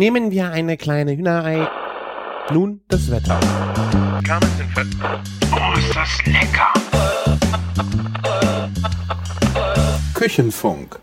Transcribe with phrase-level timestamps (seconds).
[0.00, 1.68] Nehmen wir eine kleine Hühnerei.
[2.50, 3.38] Nun das Wetter.
[5.52, 6.72] Oh, ist das lecker!
[10.14, 10.98] Küchenfunk.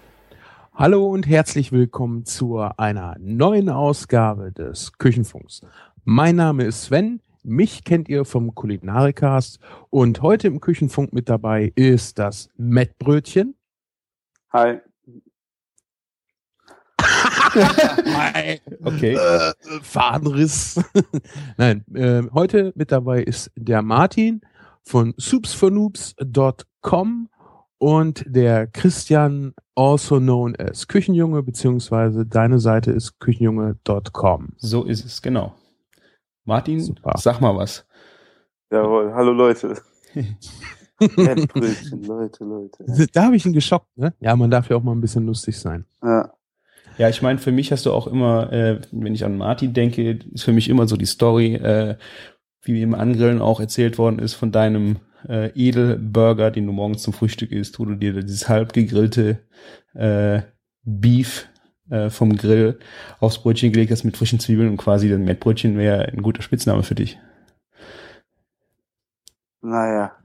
[0.73, 5.62] Hallo und herzlich willkommen zu einer neuen Ausgabe des Küchenfunks.
[6.04, 9.60] Mein Name ist Sven, mich kennt ihr vom Kulinarikast
[9.92, 13.54] und heute im Küchenfunk mit dabei ist das Mettbrötchen.
[14.52, 14.79] Hi.
[18.84, 19.16] Okay.
[19.16, 20.82] Äh, Fadenriss.
[21.58, 24.42] Nein, äh, heute mit dabei ist der Martin
[24.84, 27.30] von soupsfornoobs.com
[27.80, 34.50] und der Christian, also known as Küchenjunge, beziehungsweise deine Seite ist küchenjunge.com.
[34.58, 35.54] So ist es, genau.
[36.46, 37.14] Martin, Super.
[37.18, 37.86] sag mal was.
[38.72, 39.77] Jawohl, hallo Leute.
[41.00, 43.08] Leute, Leute.
[43.14, 44.14] Da habe ich ihn geschockt, ne?
[44.20, 45.86] Ja, man darf ja auch mal ein bisschen lustig sein.
[46.02, 46.34] Ja,
[46.98, 50.20] Ja, ich meine, für mich hast du auch immer, äh, wenn ich an Martin denke,
[50.34, 51.96] ist für mich immer so die Story, äh,
[52.63, 57.13] wie im Angrillen auch erzählt worden ist von deinem äh, Edelburger, den du morgens zum
[57.13, 59.40] Frühstück isst, wo du dir dieses halb gegrillte
[59.94, 60.41] äh,
[60.84, 61.48] Beef
[61.90, 62.80] äh, vom Grill
[63.20, 66.83] aufs Brötchen gelegt hast mit frischen Zwiebeln und quasi das Mettbrötchen wäre ein guter Spitzname
[66.83, 67.19] für dich.
[69.61, 70.17] naja.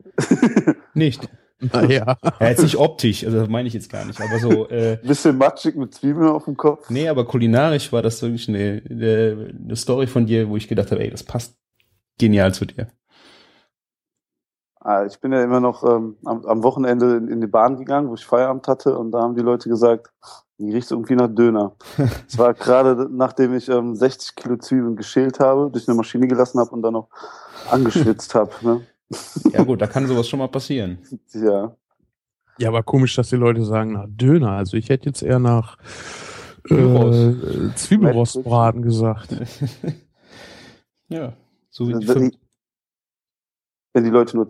[0.95, 1.29] Nicht?
[1.73, 2.17] Naja.
[2.41, 5.39] Ja, jetzt nicht optisch, also das meine ich jetzt gar nicht, aber so, äh, Bisschen
[5.39, 6.91] matschig mit Zwiebeln auf dem Kopf.
[6.91, 11.03] Nee, aber kulinarisch war das wirklich eine, eine, Story von dir, wo ich gedacht habe,
[11.03, 11.57] ey, das passt
[12.19, 12.89] genial zu dir.
[14.81, 18.09] Ah, ich bin ja immer noch ähm, am, am Wochenende in, in die Bahn gegangen,
[18.09, 20.11] wo ich Feierabend hatte und da haben die Leute gesagt,
[20.59, 21.77] die riecht irgendwie nach Döner.
[22.29, 26.59] Es war gerade nachdem ich ähm, 60 Kilo Zwiebeln geschält habe, durch eine Maschine gelassen
[26.59, 27.09] habe und dann noch
[27.71, 28.51] angeschwitzt habe.
[28.63, 28.81] Ne?
[29.53, 30.99] Ja gut, da kann sowas schon mal passieren.
[31.35, 31.77] Ja.
[32.59, 34.53] Ja, aber komisch, dass die Leute sagen nach Döner.
[34.53, 35.79] Also ich hätte jetzt eher nach
[36.67, 37.45] Zwiebelrost.
[37.45, 39.35] äh, Zwiebelrostbraten gesagt.
[41.09, 41.33] ja,
[41.71, 42.39] so wie die Wenn die,
[43.95, 44.49] wenn die Leute nur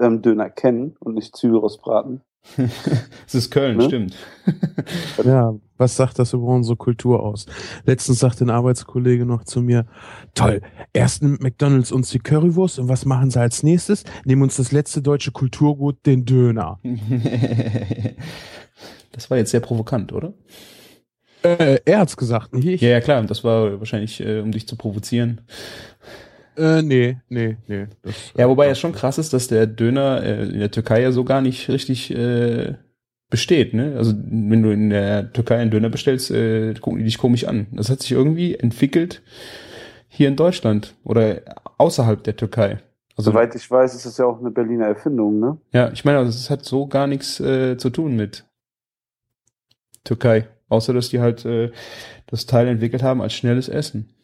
[0.00, 2.22] ähm, Döner kennen und nicht Zwiebelrostbraten.
[3.26, 3.84] Es ist Köln, Ne?
[3.84, 4.16] stimmt.
[5.24, 7.46] Ja, was sagt das über unsere Kultur aus?
[7.84, 9.86] Letztens sagte ein Arbeitskollege noch zu mir,
[10.34, 10.60] toll,
[10.92, 14.04] erst nimmt McDonalds uns die Currywurst und was machen sie als nächstes?
[14.24, 16.80] Nehmen uns das letzte deutsche Kulturgut, den Döner.
[19.12, 20.34] das war jetzt sehr provokant, oder?
[21.42, 22.80] Äh, er hat's gesagt, nicht ich.
[22.80, 25.40] Ja, ja, klar, das war wahrscheinlich, äh, um dich zu provozieren.
[26.56, 27.86] Äh, nee, nee, nee.
[28.02, 31.12] Das, Ja, wobei ja schon krass ist, dass der Döner äh, in der Türkei ja
[31.12, 32.74] so gar nicht richtig äh,
[33.30, 33.94] besteht, ne?
[33.96, 37.66] Also wenn du in der Türkei einen Döner bestellst, äh, gucken die dich komisch an.
[37.72, 39.22] Das hat sich irgendwie entwickelt
[40.08, 41.40] hier in Deutschland oder
[41.78, 42.78] außerhalb der Türkei.
[43.16, 45.58] Also Soweit ich weiß, ist das ja auch eine Berliner Erfindung, ne?
[45.72, 48.44] ja, ich meine, also, es hat so gar nichts äh, zu tun mit
[50.04, 51.72] Türkei, außer dass die halt äh,
[52.26, 54.14] das Teil entwickelt haben als schnelles Essen.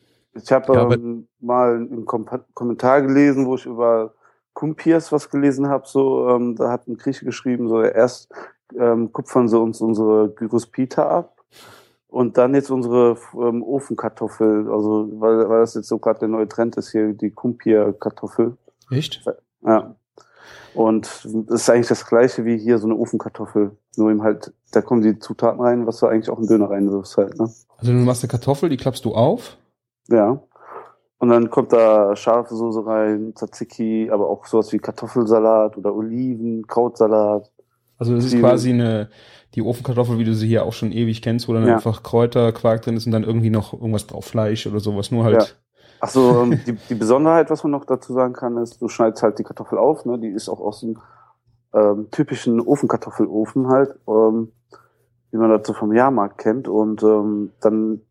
[0.42, 4.14] Ich habe Ja, ähm, mal einen Kom Kommentar gelesen, wo ich über
[4.52, 5.86] Kumpiers was gelesen habe.
[5.86, 8.32] So, ähm, da hat ein Grieche geschrieben, so erst
[8.78, 11.36] ähm, kupfern sie uns unsere Gyros Pita ab
[12.08, 14.70] und dann jetzt unsere ähm, Ofenkartoffel.
[14.70, 18.56] Also weil, weil das jetzt so gerade der neue Trend ist hier, die Kumpier-Kartoffel.
[18.90, 19.22] Echt?
[19.64, 19.94] Ja.
[20.74, 23.76] Und das ist eigentlich das gleiche wie hier so eine Ofenkartoffel.
[23.96, 27.16] Nur eben halt, da kommen die Zutaten rein, was du eigentlich auch in Döner reinwirfst
[27.16, 27.50] halt, ne?
[27.78, 29.56] Also du machst eine Kartoffel, die klappst du auf.
[30.08, 30.42] Ja.
[31.18, 36.66] Und dann kommt da scharfe Soße rein, Tzatziki, aber auch sowas wie Kartoffelsalat oder Oliven,
[36.66, 37.50] Krautsalat.
[37.98, 39.08] Also das ist quasi eine
[39.54, 41.76] die Ofenkartoffel, wie du sie hier auch schon ewig kennst, wo dann Ja.
[41.76, 45.10] einfach Kräuter, Quark drin ist und dann irgendwie noch irgendwas drauf, Fleisch oder sowas.
[45.10, 45.58] Nur halt.
[46.00, 49.22] Ach so, ähm, die, die Besonderheit, was man noch dazu sagen kann, ist, du schneidest
[49.22, 50.18] halt die Kartoffel auf, ne?
[50.18, 50.98] Die ist auch aus dem
[51.74, 54.52] ähm, typischen Ofenkartoffelofen halt, ähm,
[55.32, 56.68] wie man so vom Jahrmarkt kennt.
[56.68, 58.02] Und ähm, dann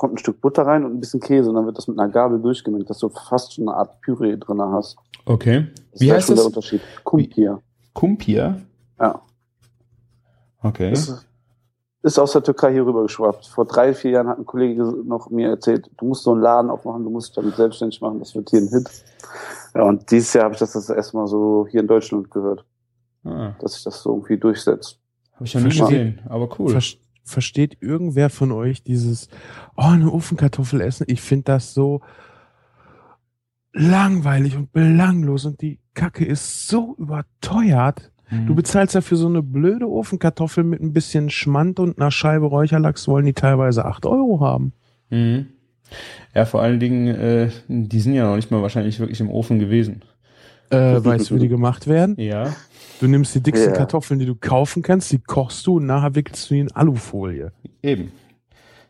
[0.00, 2.10] kommt ein Stück Butter rein und ein bisschen Käse und dann wird das mit einer
[2.10, 4.96] Gabel durchgemengt, dass du fast schon eine Art Püree drin hast.
[5.26, 5.66] Okay.
[5.92, 6.44] Das Wie ist heißt schon das?
[6.44, 6.80] der Unterschied.
[7.04, 7.60] Kumpir.
[7.92, 8.62] Kumpir.
[8.98, 9.20] Ja.
[10.62, 10.92] Okay.
[10.92, 11.26] Ist,
[12.02, 13.46] ist aus der Türkei hier rüber geschwappt.
[13.48, 16.70] Vor drei, vier Jahren hat ein Kollege noch mir erzählt, du musst so einen Laden
[16.70, 18.88] aufmachen, du musst dich damit selbstständig machen, das wird hier ein Hit.
[19.74, 22.64] Ja, und dieses Jahr habe ich das das erste Mal so hier in Deutschland gehört,
[23.22, 24.98] Ah, dass sich das so irgendwie durchsetzt.
[25.34, 25.98] Habe ich noch nie Verstehe.
[26.14, 26.70] gesehen, aber cool.
[26.70, 26.80] Ver
[27.30, 29.28] versteht irgendwer von euch dieses,
[29.76, 31.06] oh, eine Ofenkartoffel essen?
[31.08, 32.00] Ich finde das so
[33.72, 38.10] langweilig und belanglos und die Kacke ist so überteuert.
[38.30, 38.46] Mhm.
[38.46, 42.46] Du bezahlst ja für so eine blöde Ofenkartoffel mit ein bisschen Schmand und einer Scheibe
[42.46, 44.72] Räucherlachs wollen die teilweise acht Euro haben.
[45.10, 45.46] Mhm.
[46.34, 49.58] Ja, vor allen Dingen, äh, die sind ja noch nicht mal wahrscheinlich wirklich im Ofen
[49.58, 50.02] gewesen.
[50.70, 52.14] Äh, weißt du, wie die gemacht werden?
[52.18, 52.54] Ja.
[53.00, 53.76] Du nimmst die dicksten Ja.
[53.76, 57.52] Kartoffeln, die du kaufen kannst, die kochst du und nachher wickelst du die in Alufolie.
[57.82, 58.12] Eben.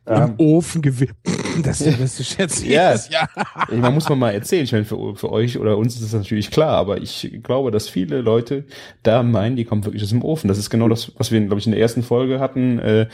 [0.07, 1.11] Im Ofen gewi
[1.63, 2.89] Das ist der beste Scherz Ja.
[2.91, 3.29] jedes Jahr.
[3.71, 4.65] Ich meine, muss man mal erzählen.
[4.65, 7.89] Ich meine, für, für euch oder uns ist das natürlich klar, aber ich glaube, dass
[7.89, 8.65] viele Leute
[9.05, 10.49] da meinen, die kommen wirklich aus dem Ofen.
[10.49, 12.79] Das ist genau das, was wir, glaube ich, in der ersten Folge hatten.
[12.81, 13.07] Äh,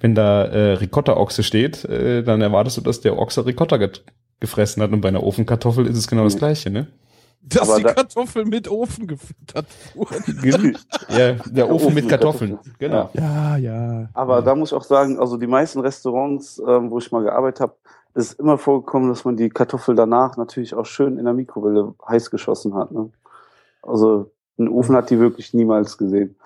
[0.00, 4.02] wenn da äh, Ricotta-Ochse steht, äh, dann erwartest du, dass der Ochse Ricotta get
[4.40, 4.90] gefressen hat.
[4.92, 6.88] Und bei einer Ofenkartoffel ist es genau das Gleiche, ne?
[7.44, 10.76] Dass Aber die da- Kartoffel mit Ofen gefüttert wurden.
[11.08, 12.52] Ja, der Ofen Ofen mit Kartoffeln.
[12.52, 12.76] Kartoffeln.
[12.78, 13.10] Genau.
[13.14, 14.08] Ja, ja.
[14.14, 17.60] Aber da muss ich auch sagen, also die meisten Restaurants, ähm, wo ich mal gearbeitet
[17.60, 17.74] habe,
[18.14, 22.30] ist immer vorgekommen, dass man die Kartoffel danach natürlich auch schön in der Mikrowelle heiß
[22.30, 22.92] geschossen hat.
[22.92, 23.10] Ne?
[23.82, 26.36] Also ein Ofen hat die wirklich niemals gesehen.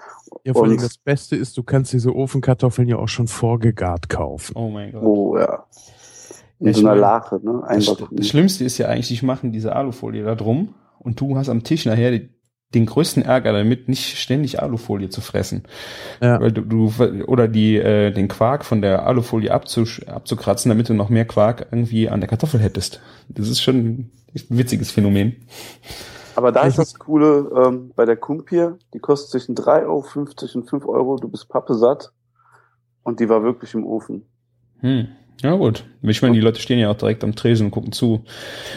[0.45, 4.09] Ja, vor allem Und- das Beste ist, du kannst diese Ofenkartoffeln ja auch schon vorgegart
[4.09, 4.55] kaufen.
[4.57, 5.03] Oh mein Gott.
[5.03, 5.65] Oh ja.
[6.59, 7.61] In Ich so einer Lache, ne?
[7.69, 8.09] Das, Einfach.
[8.11, 10.75] das Schlimmste ist ja eigentlich, die machen diese Alufolie da drum
[11.07, 12.29] und du hast am Tisch nachher die,
[12.75, 15.63] den größten Ärger damit, nicht ständig Alufolie zu fressen.
[16.21, 16.41] Ja.
[16.41, 16.93] Weil du, du
[17.27, 21.69] oder die äh, den Quark von der Alufolie abzusch, abzukratzen, damit du noch mehr Quark
[21.71, 23.01] irgendwie an der Kartoffel hättest.
[23.29, 24.11] Das ist schon ein
[24.49, 25.37] witziges Phänomen.
[26.35, 30.69] Aber da ist das Coole ähm, bei der Kumpir, die kostet zwischen 3,50 Euro und
[30.69, 32.13] 5 Euro, du bist pappe satt.
[33.05, 34.27] Und die war wirklich im Ofen.
[34.81, 35.07] Hm.
[35.43, 35.85] Ja gut.
[36.03, 38.25] Ich meine, die Leute stehen ja auch direkt am Tresen und gucken zu.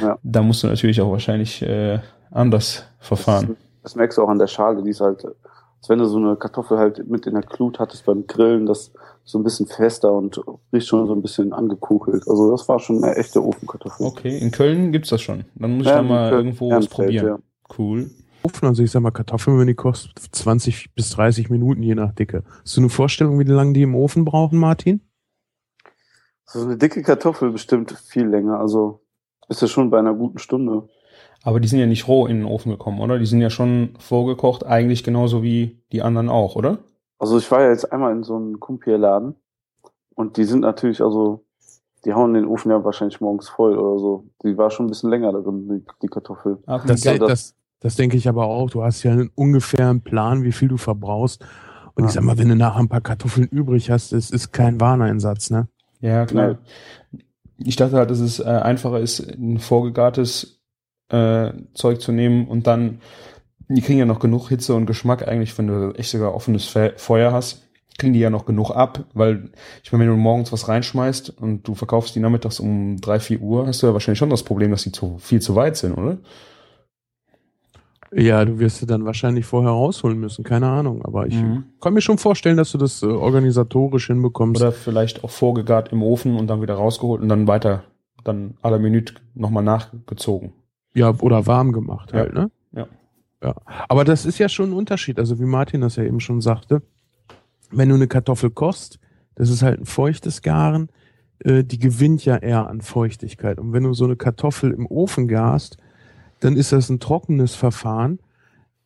[0.02, 0.20] Ja.
[0.24, 2.00] Da musst du natürlich auch wahrscheinlich äh,
[2.32, 3.48] anders verfahren.
[3.50, 6.18] Das, das merkst du auch an der Schale, die ist halt, als wenn du so
[6.18, 8.92] eine Kartoffel halt mit in der Glut hattest beim Grillen, das
[9.24, 10.42] so ein bisschen fester und
[10.74, 12.28] riecht schon so ein bisschen angekokelt.
[12.28, 14.06] Also das war schon eine echte Ofenkartoffel.
[14.06, 15.46] Okay, in Köln gibt's das schon.
[15.56, 17.28] Dann muss ich Ja, da mal Köln, irgendwo was probieren.
[17.28, 17.40] ja.
[17.78, 18.10] Cool.
[18.42, 22.14] Ofen, also ich sag mal, Kartoffeln, wenn die kostet 20 bis 30 Minuten, je nach
[22.14, 22.44] Dicke.
[22.64, 25.02] Hast du eine Vorstellung, wie lange die im Ofen brauchen, Martin?
[26.46, 28.60] So eine dicke Kartoffel bestimmt viel länger.
[28.60, 29.02] Also
[29.50, 30.90] ist das schon bei einer guten Stunde.
[31.44, 33.18] Aber die sind ja nicht roh in den Ofen gekommen, oder?
[33.20, 36.80] Die sind ja schon vorgekocht, eigentlich genauso wie die anderen auch, oder?
[37.18, 39.36] Also ich war ja jetzt einmal in so einem Kumpierladen
[40.16, 41.44] und die sind natürlich, also
[42.06, 44.26] die hauen den Ofen ja wahrscheinlich morgens voll oder so.
[44.44, 46.58] Die war schon ein bisschen länger darin, die, die Kartoffel.
[46.66, 48.70] Ach, Das, Ja, das, das- das, denke ich aber auch.
[48.70, 51.42] Du hast ja einen ungefähren Plan, wie viel du verbrauchst.
[51.96, 52.16] Und ich Ja.
[52.16, 55.68] sag mal, wenn du nachher ein paar Kartoffeln übrig hast, es ist kein Wareneinsatz, ne?
[56.02, 56.58] Ja, klar.
[57.58, 60.59] Ich dachte halt, dass es äh, einfacher ist, ein vorgegartes
[61.10, 63.00] äh, Zeug zu nehmen und dann,
[63.68, 66.94] die kriegen ja noch genug Hitze und Geschmack eigentlich, wenn du echt sogar offenes Fe
[66.98, 67.64] Feuer hast,
[67.98, 69.52] kriegen die ja noch genug ab, weil
[69.84, 73.42] ich meine, wenn du morgens was reinschmeißt und du verkaufst die nachmittags um drei, vier
[73.42, 75.98] Uhr, hast du ja wahrscheinlich schon das Problem, dass die zu viel zu weit sind,
[75.98, 76.18] oder?
[78.12, 81.06] Ja, du wirst sie dann wahrscheinlich vorher rausholen müssen, keine Ahnung.
[81.06, 81.66] Aber ich Mhm.
[81.80, 84.62] kann mir schon vorstellen, dass du das äh, organisatorisch hinbekommst.
[84.62, 87.84] Oder vielleicht auch vorgegart im Ofen und dann wieder rausgeholt und dann weiter,
[88.24, 90.54] dann à la Minute nochmal nachgezogen.
[90.94, 92.20] Ja, oder warm gemacht Ja.
[92.20, 92.52] halt, ne?
[92.72, 92.88] Ja.
[93.44, 93.56] Ja.
[93.88, 95.20] Aber das ist ja schon ein Unterschied.
[95.20, 96.82] Also wie Martin das ja eben schon sagte,
[97.72, 99.00] wenn du eine Kartoffel kochst,
[99.36, 100.90] das ist halt ein feuchtes Garen,
[101.40, 103.60] äh, die gewinnt ja eher an Feuchtigkeit.
[103.60, 105.78] Und wenn du so eine Kartoffel im Ofen garst,
[106.42, 108.20] dann ist das ein trockenes Verfahren.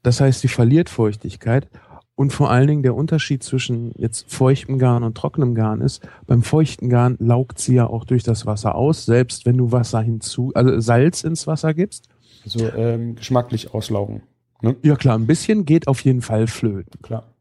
[0.03, 1.67] Das heißt, sie verliert Feuchtigkeit.
[2.15, 6.44] Und vor allen Dingen der Unterschied zwischen jetzt feuchtem Garn und trockenem Garn ist, beim
[6.44, 10.51] feuchten Garn laugt sie ja auch durch das Wasser aus, selbst wenn du Wasser hinzu,
[10.54, 12.10] also Salz ins Wasser gibst.
[12.44, 14.21] Also ähm, geschmacklich auslaugen.
[14.62, 14.75] Ne?
[14.83, 17.01] Ja klar, ein bisschen geht auf jeden Fall flöten.
[17.01, 17.33] Klar.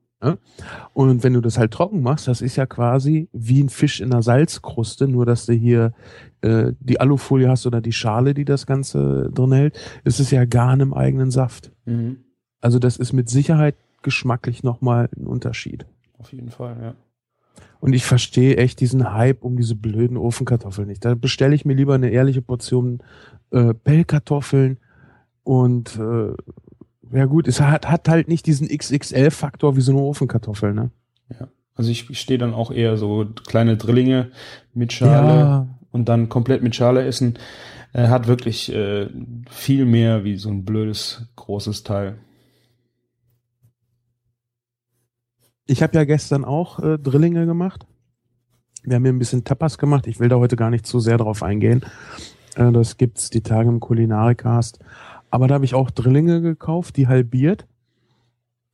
[0.95, 4.13] Und wenn du das halt trocken machst, das ist ja quasi wie ein Fisch in
[4.13, 5.93] einer Salzkruste, nur dass du hier
[6.43, 10.45] äh, die Alufolie hast oder die Schale, die das Ganze drin hält, ist es ja
[10.45, 11.73] Garn im eigenen Saft.
[11.87, 12.19] Mhm.
[12.61, 15.87] Also das ist mit Sicherheit geschmacklich nochmal ein Unterschied.
[16.19, 16.95] Auf jeden Fall, ja.
[17.81, 21.05] Und ich verstehe echt diesen Hype um diese blöden Ofenkartoffeln nicht.
[21.05, 23.03] Da bestelle ich mir lieber eine ehrliche Portion
[23.51, 24.79] äh, Pellkartoffeln
[25.43, 26.33] und äh,
[27.13, 30.91] ja gut, es hat, hat halt nicht diesen XXL-Faktor wie so eine Ofenkartoffel, ne?
[31.75, 34.31] Also ich stehe dann auch eher so kleine Drillinge
[34.75, 37.39] mit Schale und dann komplett mit Schale essen.
[37.93, 39.09] Äh, hat wirklich äh,
[39.51, 42.19] viel mehr wie so ein blödes großes Teil.
[45.73, 47.87] Ich habe ja gestern auch äh, Drillinge gemacht.
[48.85, 50.07] Wir haben hier ein bisschen Tapas gemacht.
[50.07, 51.81] Ich will da heute gar nicht zu sehr drauf eingehen.
[52.57, 54.81] Äh, das gibt's die Tage im Kulinarikast.
[55.31, 57.67] Aber da habe ich auch Drillinge gekauft, die halbiert.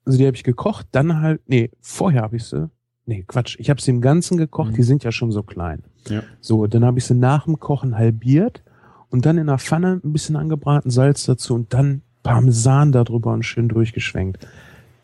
[0.05, 2.69] Also die habe ich gekocht, dann halt, nee, vorher habe ich sie.
[3.07, 4.75] Nee, Quatsch, ich habe sie im Ganzen gekocht, Mhm.
[4.75, 5.85] die sind ja schon so klein.
[6.09, 6.23] Ja.
[6.40, 8.64] So, dann habe ich sie nach dem Kochen halbiert
[9.09, 13.45] und dann in der Pfanne ein bisschen angebraten, Salz dazu und dann Parmesan darüber und
[13.45, 14.45] schön durchgeschwenkt.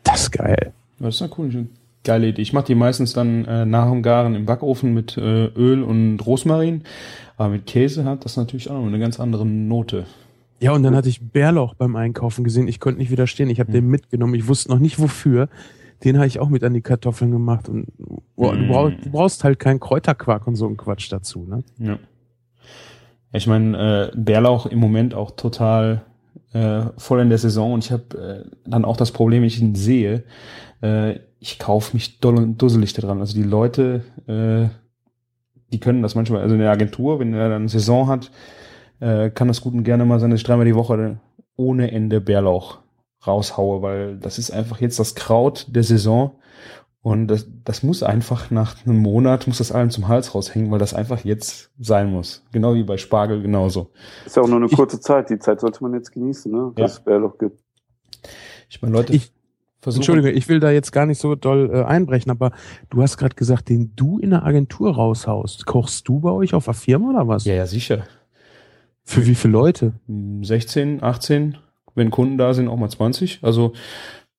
[0.03, 0.73] Das ist geil.
[0.99, 1.67] Das ist eine coole,
[2.05, 2.41] geile Idee.
[2.41, 6.19] Ich mache die meistens dann äh, nach dem Garen im Backofen mit äh, Öl und
[6.25, 6.83] Rosmarin.
[7.35, 10.05] Aber mit Käse hat das natürlich auch noch eine ganz andere Note.
[10.61, 12.69] Ja, und dann hatte ich Bärlauch beim Einkaufen gesehen.
[12.69, 13.49] Ich konnte nicht widerstehen.
[13.49, 14.35] Ich habe den mitgenommen.
[14.35, 15.49] Ich wusste noch nicht wofür.
[16.05, 17.67] Den habe ich auch mit an die Kartoffeln gemacht.
[17.67, 17.87] Und
[18.37, 18.67] boah, du, Mm.
[18.69, 21.45] brauchst, du brauchst halt keinen Kräuterquark und so einen Quatsch dazu.
[21.45, 21.63] Ne?
[21.77, 21.99] Ja.
[23.33, 26.03] Ich meine, äh, Bärlauch im Moment auch total
[26.55, 29.61] äh, voll in der Saison und ich habe äh, dann auch das Problem, wenn ich
[29.61, 30.23] ihn sehe,
[30.81, 33.19] äh, ich kaufe mich doll und dusselig daran.
[33.19, 34.69] Also die Leute, äh,
[35.73, 38.31] die können das manchmal, also in der Agentur, wenn er dann Saison hat,
[39.01, 41.19] äh, kann das gut und gerne mal seine dreimal die Woche
[41.57, 42.79] ohne Ende Bärlauch
[43.27, 46.39] raushaue, weil das ist einfach jetzt das Kraut der Saison
[47.05, 50.79] und das, das muss einfach nach einem Monat, muss das allen zum Hals raushängen, weil
[50.79, 52.43] das einfach jetzt sein muss.
[52.51, 53.91] Genau wie bei Spargel genauso.
[54.25, 55.29] Ist ja auch nur eine kurze ich, Zeit.
[55.29, 56.71] Die Zeit sollte man jetzt genießen, ne?
[56.75, 56.97] dass ja.
[56.97, 57.61] es Bärloch gibt.
[58.69, 59.31] Ich meine, Leute, ich,
[59.81, 60.01] versuchen.
[60.01, 62.53] Entschuldige, ich will da jetzt gar nicht so doll äh, einbrechen, aber
[62.89, 65.67] du hast gerade gesagt, den du in der Agentur raushaust.
[65.67, 67.45] Kochst du bei euch auf der Firma oder was?
[67.45, 68.07] Ja, ja, sicher.
[69.03, 69.93] Für wie viele Leute?
[70.41, 71.59] 16, 18.
[71.93, 73.41] Wenn Kunden da sind, auch mal 20.
[73.43, 73.73] Also,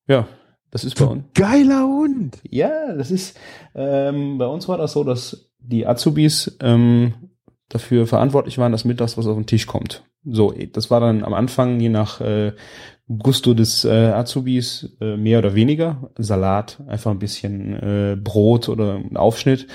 [0.08, 0.26] ja,
[0.76, 1.24] das ist bei uns.
[1.32, 2.36] Geiler Hund.
[2.50, 3.38] Ja, das ist,
[3.74, 7.14] ähm, bei uns war das so, dass die Azubis ähm,
[7.70, 10.04] dafür verantwortlich waren, dass mittags was auf den Tisch kommt.
[10.22, 12.52] So, das war dann am Anfang, je nach äh,
[13.08, 16.10] Gusto des äh, Azubis, äh, mehr oder weniger.
[16.18, 19.68] Salat, einfach ein bisschen äh, Brot oder Aufschnitt.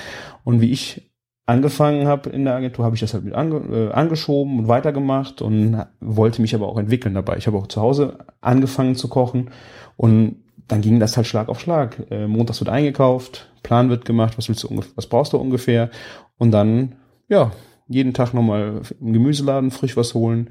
[0.44, 1.10] Und wie ich
[1.48, 5.42] angefangen habe in der Agentur, habe ich das halt mit ange, äh, angeschoben und weitergemacht
[5.42, 7.38] und wollte mich aber auch entwickeln dabei.
[7.38, 9.50] Ich habe auch zu Hause angefangen zu kochen
[9.98, 10.36] und
[10.72, 11.98] dann ging das halt Schlag auf Schlag.
[12.10, 15.90] Äh, montags wird eingekauft, Plan wird gemacht, was willst du was brauchst du ungefähr
[16.38, 16.96] und dann
[17.28, 17.52] ja
[17.88, 20.50] jeden Tag nochmal im Gemüseladen frisch was holen.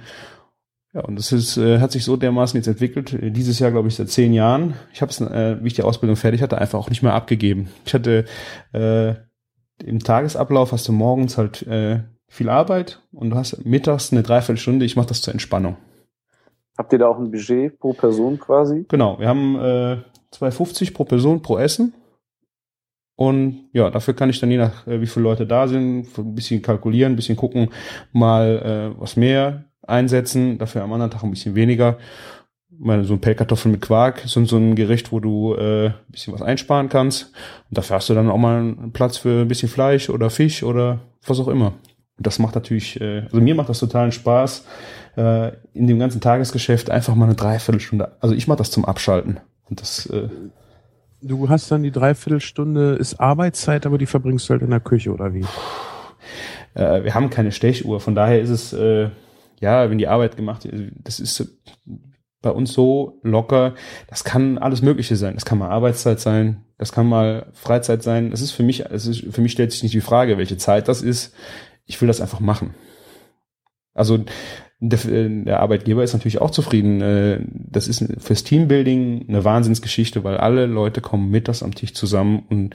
[0.92, 3.16] Ja, und das ist, äh, hat sich so dermaßen jetzt entwickelt.
[3.22, 4.74] Dieses Jahr, glaube ich, seit zehn Jahren.
[4.92, 7.68] Ich habe es, äh, wie ich die Ausbildung fertig hatte, einfach auch nicht mehr abgegeben.
[7.86, 8.24] Ich hatte
[8.72, 9.14] äh,
[9.84, 14.84] im Tagesablauf hast du morgens halt äh, viel Arbeit und du hast mittags eine Dreiviertelstunde.
[14.84, 15.76] Ich mache das zur Entspannung.
[16.76, 18.86] Habt ihr da auch ein Budget pro Person quasi?
[18.88, 19.98] Genau, wir haben äh,
[20.34, 21.94] 2,50 pro Person pro Essen.
[23.16, 26.34] Und ja, dafür kann ich dann je nach, äh, wie viele Leute da sind, ein
[26.34, 27.68] bisschen kalkulieren, ein bisschen gucken,
[28.12, 31.98] mal äh, was mehr einsetzen, dafür am anderen Tag ein bisschen weniger.
[32.70, 36.32] Meine, so ein Pellkartoffeln mit Quark ist so ein Gericht, wo du äh, ein bisschen
[36.32, 37.32] was einsparen kannst.
[37.68, 40.62] Und dafür hast du dann auch mal einen Platz für ein bisschen Fleisch oder Fisch
[40.62, 41.74] oder was auch immer.
[42.16, 44.64] Und das macht natürlich, äh, also mir macht das totalen Spaß,
[45.18, 48.16] äh, in dem ganzen Tagesgeschäft einfach mal eine Dreiviertelstunde.
[48.20, 49.40] Also ich mache das zum Abschalten.
[49.70, 50.06] Und das.
[50.06, 50.28] Äh,
[51.22, 55.12] du hast dann die Dreiviertelstunde ist Arbeitszeit, aber die verbringst du halt in der Küche
[55.12, 55.44] oder wie?
[56.74, 59.10] Äh, wir haben keine Stechuhr, von daher ist es äh,
[59.60, 60.68] ja, wenn die Arbeit gemacht,
[61.04, 61.46] das ist
[62.42, 63.74] bei uns so locker.
[64.08, 65.34] Das kann alles Mögliche sein.
[65.34, 68.30] Das kann mal Arbeitszeit sein, das kann mal Freizeit sein.
[68.30, 70.88] Das ist für mich, es ist für mich stellt sich nicht die Frage, welche Zeit
[70.88, 71.34] das ist.
[71.84, 72.74] Ich will das einfach machen.
[73.92, 74.24] Also
[74.80, 77.00] der, der, Arbeitgeber ist natürlich auch zufrieden.
[77.00, 82.44] Äh, das ist fürs Teambuilding eine Wahnsinnsgeschichte, weil alle Leute kommen mittags am Tisch zusammen
[82.48, 82.74] und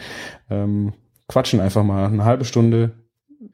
[0.49, 0.93] ähm,
[1.27, 2.91] quatschen einfach mal eine halbe Stunde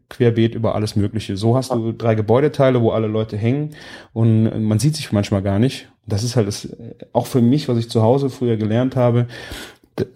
[0.09, 1.37] querbeet über alles Mögliche.
[1.37, 3.71] So hast du drei Gebäudeteile, wo alle Leute hängen
[4.13, 5.89] und man sieht sich manchmal gar nicht.
[6.05, 6.75] Das ist halt das,
[7.13, 9.27] auch für mich, was ich zu Hause früher gelernt habe.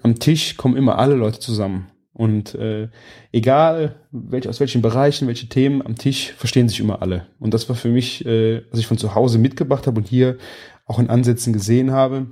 [0.04, 1.88] Am Tisch kommen immer alle Leute zusammen.
[2.16, 2.88] Und äh,
[3.34, 7.28] egal welch, aus welchen Bereichen, welche Themen am Tisch verstehen sich immer alle.
[7.40, 10.38] Und das war für mich, äh, was ich von zu Hause mitgebracht habe und hier
[10.86, 12.28] auch in Ansätzen gesehen habe.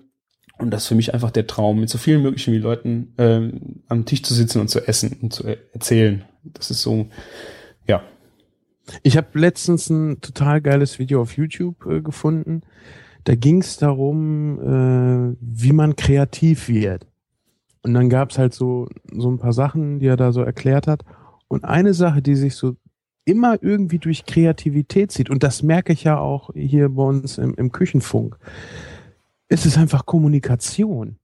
[0.58, 3.52] Und das ist für mich einfach der Traum, mit so vielen möglichen wie Leuten äh,
[3.90, 6.24] am Tisch zu sitzen und zu essen und zu erzählen.
[6.46, 7.08] Das ist so,
[7.86, 8.04] ja.
[9.02, 12.62] Ich habe letztens ein total geiles Video auf YouTube äh, gefunden.
[13.26, 17.06] Da ging es darum, äh, wie man kreativ wird.
[17.84, 20.88] Und dann gab es halt so, so ein paar Sachen, die er da so erklärt
[20.88, 21.04] hat.
[21.48, 22.76] Und eine Sache, die sich so
[23.26, 27.54] immer irgendwie durch Kreativität zieht, und das merke ich ja auch hier bei uns im,
[27.56, 28.38] im Küchenfunk,
[29.50, 31.18] ist es einfach Kommunikation.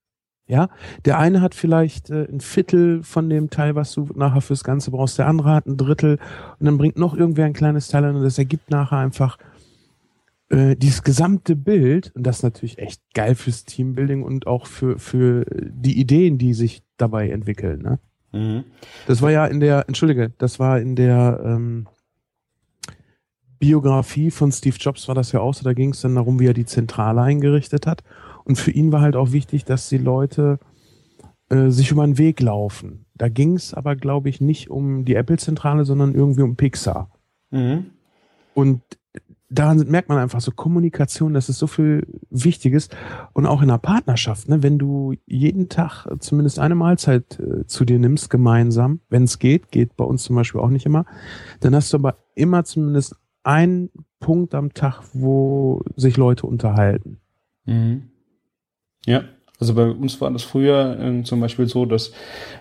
[0.47, 0.69] Ja,
[1.05, 4.89] der eine hat vielleicht äh, ein Viertel von dem Teil, was du nachher fürs Ganze
[4.89, 6.17] brauchst, der andere hat ein Drittel
[6.57, 9.37] und dann bringt noch irgendwer ein kleines Teil und das ergibt nachher einfach
[10.50, 15.00] äh, dieses gesamte Bild, und das ist natürlich echt geil fürs Teambuilding und auch für,
[15.00, 17.82] für die Ideen, die sich dabei entwickeln.
[17.82, 18.00] Ne?
[18.32, 18.63] Mhm.
[19.08, 21.88] Das war ja in der, entschuldige, das war in der ähm,
[23.60, 26.48] Biografie von Steve Jobs war das ja auch so, da ging es dann darum, wie
[26.48, 28.03] er die Zentrale eingerichtet hat.
[28.46, 30.60] Und für ihn war halt auch wichtig, dass die Leute
[31.50, 33.06] äh, sich über den Weg laufen.
[33.15, 37.12] Da ging es aber, glaube ich, nicht um die Apple-Zentrale, sondern irgendwie um Pixar.
[37.51, 37.88] Mhm.
[38.53, 38.82] Und
[39.50, 42.89] daran merkt man einfach so Kommunikation, das ist so viel Wichtiges
[43.34, 47.86] und auch in einer Partnerschaft, ne, wenn du jeden Tag zumindest eine Mahlzeit äh, zu
[47.86, 51.06] dir nimmst gemeinsam, wenn es geht, geht bei uns zum Beispiel auch nicht immer,
[51.60, 53.89] dann hast du aber immer zumindest einen
[54.20, 57.20] Punkt am Tag, wo sich Leute unterhalten.
[57.65, 58.10] Mhm.
[59.06, 59.24] Ja,
[59.60, 62.12] also bei uns war das früher äh, zum Beispiel so, dass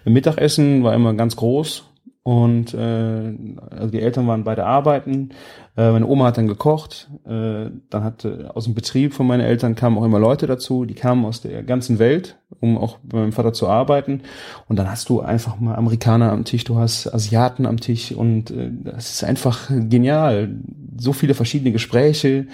[0.04, 1.87] Mittagessen war immer ganz groß
[2.28, 3.32] und äh,
[3.70, 5.30] also die Eltern waren beide arbeiten.
[5.78, 7.08] Äh, meine Oma hat dann gekocht.
[7.24, 10.84] Äh, dann hat äh, aus dem Betrieb von meinen Eltern kamen auch immer Leute dazu.
[10.84, 14.24] Die kamen aus der ganzen Welt, um auch bei meinem Vater zu arbeiten.
[14.68, 18.50] Und dann hast du einfach mal Amerikaner am Tisch, du hast Asiaten am Tisch und
[18.50, 20.54] äh, das ist einfach genial.
[20.98, 22.48] So viele verschiedene Gespräche,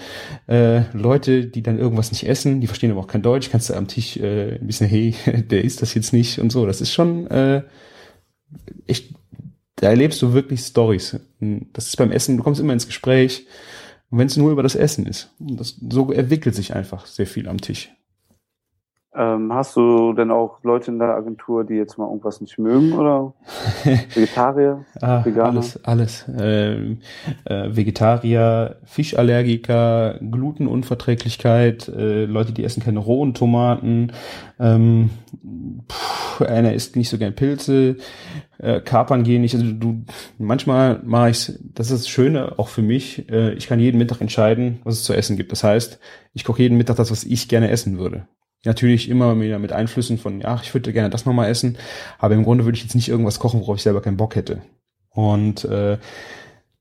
[0.47, 3.49] äh, Leute, die dann irgendwas nicht essen, die verstehen aber auch kein Deutsch.
[3.49, 5.15] Kannst du am Tisch äh, ein bisschen, hey,
[5.49, 6.65] der isst das jetzt nicht und so.
[6.65, 7.63] Das ist schon äh,
[8.87, 9.13] echt
[9.75, 11.19] da erlebst du wirklich Stories.
[11.39, 13.47] Das ist beim Essen, du kommst immer ins Gespräch.
[14.11, 15.33] Wenn es nur über das Essen ist.
[15.39, 17.89] Das, so entwickelt sich einfach sehr viel am Tisch.
[19.17, 22.91] Ähm, hast du denn auch Leute in der Agentur, die jetzt mal irgendwas nicht mögen
[22.91, 23.33] oder
[24.13, 25.51] Vegetarier, ah, Veganer?
[25.51, 26.25] Alles, alles.
[26.37, 26.99] Ähm,
[27.45, 34.11] äh, Vegetarier, Fischallergiker, Glutenunverträglichkeit, äh, Leute, die essen keine rohen Tomaten,
[34.59, 35.11] ähm,
[35.89, 37.95] pff, einer isst nicht so gern Pilze,
[38.65, 39.53] äh, Kapern gehen nicht.
[39.55, 40.03] Also du,
[40.37, 41.59] manchmal mache ich's.
[41.61, 43.29] Das ist das Schöne auch für mich.
[43.29, 45.51] Äh, ich kann jeden Mittag entscheiden, was es zu essen gibt.
[45.51, 45.99] Das heißt,
[46.33, 48.27] ich koche jeden Mittag das, was ich gerne essen würde.
[48.63, 51.77] Natürlich immer wieder mit Einflüssen von, ja, ich würde gerne das nochmal essen,
[52.17, 54.63] aber im Grunde würde ich jetzt nicht irgendwas kochen, worauf ich selber keinen Bock hätte.
[55.11, 55.99] Und äh,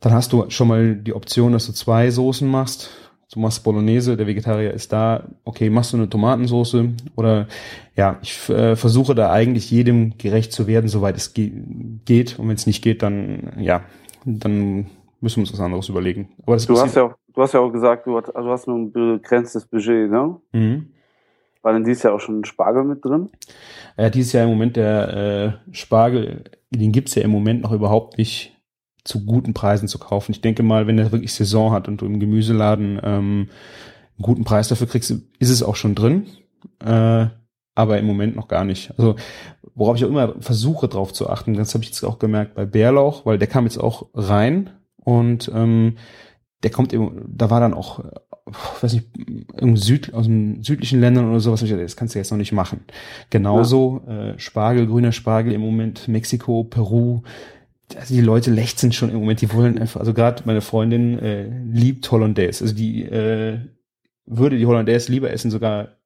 [0.00, 2.91] dann hast du schon mal die Option, dass du zwei Soßen machst.
[3.35, 5.25] Du machst Bolognese, der Vegetarier ist da.
[5.45, 6.91] Okay, machst du eine Tomatensoße?
[7.17, 7.49] Oder
[7.97, 11.50] ja, ich äh, versuche da eigentlich jedem gerecht zu werden, soweit es ge
[12.05, 12.38] geht.
[12.38, 13.83] Und wenn es nicht geht, dann ja,
[14.25, 14.87] dann
[15.21, 16.29] müssen wir uns was anderes überlegen.
[16.45, 18.69] Aber das du hast ja auch, du hast ja auch gesagt, du hast, also hast
[18.69, 20.37] nur ein begrenztes Budget, ne?
[20.53, 20.91] Mhm.
[21.62, 23.31] War denn dieses Jahr auch schon ein Spargel mit drin?
[23.99, 28.17] Ja, dieses Jahr im Moment der äh, Spargel, den gibt's ja im Moment noch überhaupt
[28.17, 28.54] nicht
[29.05, 30.33] zu guten Preisen zu kaufen.
[30.33, 33.49] Ich denke mal, wenn er wirklich Saison hat und du im Gemüseladen ähm,
[34.17, 36.27] einen guten Preis dafür kriegst, ist es auch schon drin.
[36.85, 37.27] Äh,
[37.77, 38.93] aber im Moment noch gar nicht.
[38.99, 39.17] Also
[39.75, 42.65] worauf ich auch immer versuche drauf zu achten, das habe ich jetzt auch gemerkt bei
[42.65, 45.97] Bärlauch, weil der kam jetzt auch rein und ähm,
[46.63, 48.05] der kommt eben, da war dann auch
[48.81, 49.09] weiß nicht,
[49.57, 52.81] im Süd, aus den südlichen Ländern oder sowas, das kannst du jetzt noch nicht machen.
[53.31, 54.29] Genauso ja.
[54.29, 57.23] äh, Spargel, grüner Spargel im Moment, Mexiko, Peru,
[57.97, 61.49] also die Leute lechzen schon im Moment, die wollen einfach, also gerade meine Freundin äh,
[61.70, 63.59] liebt Hollandaise, also die äh,
[64.27, 65.97] würde die Hollandaise lieber essen, sogar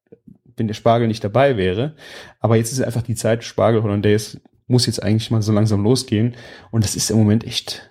[0.57, 1.95] wenn der Spargel nicht dabei wäre.
[2.39, 6.35] Aber jetzt ist einfach die Zeit, Spargel Hollandaise muss jetzt eigentlich mal so langsam losgehen.
[6.69, 7.89] Und das ist im Moment echt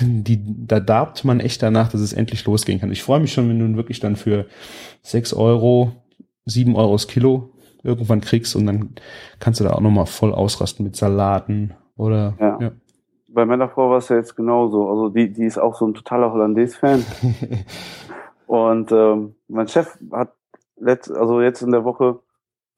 [0.00, 2.92] die, da darbt man echt danach, dass es endlich losgehen kann.
[2.92, 4.46] Ich freue mich schon, wenn du wirklich dann für
[5.02, 5.92] sechs Euro,
[6.44, 8.90] sieben Euro das Kilo irgendwann kriegst und dann
[9.38, 12.58] kannst du da auch nochmal voll ausrasten mit Salaten oder ja.
[12.60, 12.72] ja.
[13.36, 14.88] Bei meiner Frau war es ja jetzt genauso.
[14.88, 17.04] Also die, die ist auch so ein totaler Hollandaise-Fan.
[18.46, 20.32] und ähm, mein Chef hat
[20.78, 22.20] letzt, also jetzt in der Woche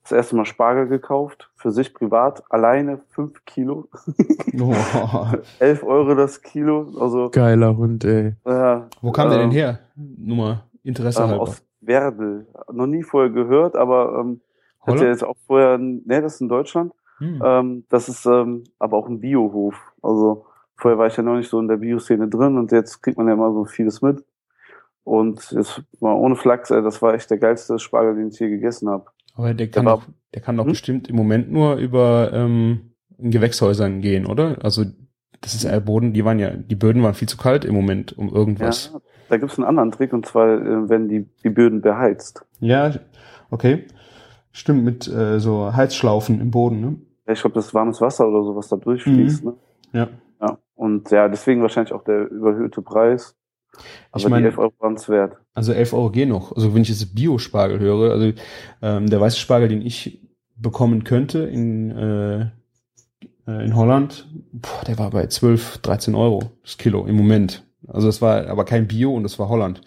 [0.03, 3.87] das erste Mal Spargel gekauft, für sich privat, alleine fünf Kilo.
[4.61, 4.75] oh.
[5.61, 6.89] 11 Euro das Kilo.
[6.99, 8.35] Also, Geiler Hund, ey.
[8.45, 9.79] Äh, Wo kam äh, der denn ähm, her?
[9.95, 11.43] Nur mal Interesse ähm, halber.
[11.43, 12.49] Aus Werdel.
[12.73, 14.41] Noch nie vorher gehört, aber ähm,
[14.81, 16.93] hat ja jetzt auch vorher, ne, das ist in Deutschland.
[17.19, 17.43] Hm.
[17.45, 19.77] Ähm, das ist ähm, aber auch ein Biohof.
[20.03, 20.47] Also
[20.79, 23.29] vorher war ich ja noch nicht so in der Bioszene drin und jetzt kriegt man
[23.29, 24.25] ja mal so vieles mit.
[25.05, 28.49] Und jetzt mal ohne Flachs, ey, das war echt der geilste Spargel, den ich hier
[28.49, 29.07] gegessen habe.
[29.35, 30.03] Aber der kann doch,
[30.35, 30.73] der kann doch hm?
[30.73, 34.59] bestimmt im Moment nur über ähm, Gewächshäusern gehen, oder?
[34.63, 34.85] Also
[35.41, 38.17] das ist der Boden, die waren ja, die Böden waren viel zu kalt im Moment
[38.17, 38.91] um irgendwas.
[38.93, 42.45] Ja, da gibt's einen anderen Trick und zwar äh, werden die, die Böden beheizt.
[42.61, 42.93] Ja,
[43.51, 43.85] okay.
[44.53, 46.97] Stimmt, mit äh, so Heizschlaufen im Boden, ne?
[47.27, 49.51] Ja, ich glaube, das ist warmes Wasser oder so, was da durchfließt, mhm.
[49.51, 49.57] ne?
[49.93, 50.09] Ja.
[50.79, 53.35] Und ja, deswegen wahrscheinlich auch der überhöhte Preis.
[54.13, 55.37] Aber ich meine, 11 Euro waren es wert.
[55.53, 56.55] Also 11 Euro gehen noch.
[56.55, 58.33] Also wenn ich jetzt Bio-Spargel höre, also
[58.81, 60.23] ähm, der weiße Spargel, den ich
[60.55, 62.41] bekommen könnte in, äh,
[63.49, 67.67] äh in Holland, boah, der war bei 12, 13 Euro das Kilo im Moment.
[67.89, 69.81] Also es war aber kein Bio und es war Holland.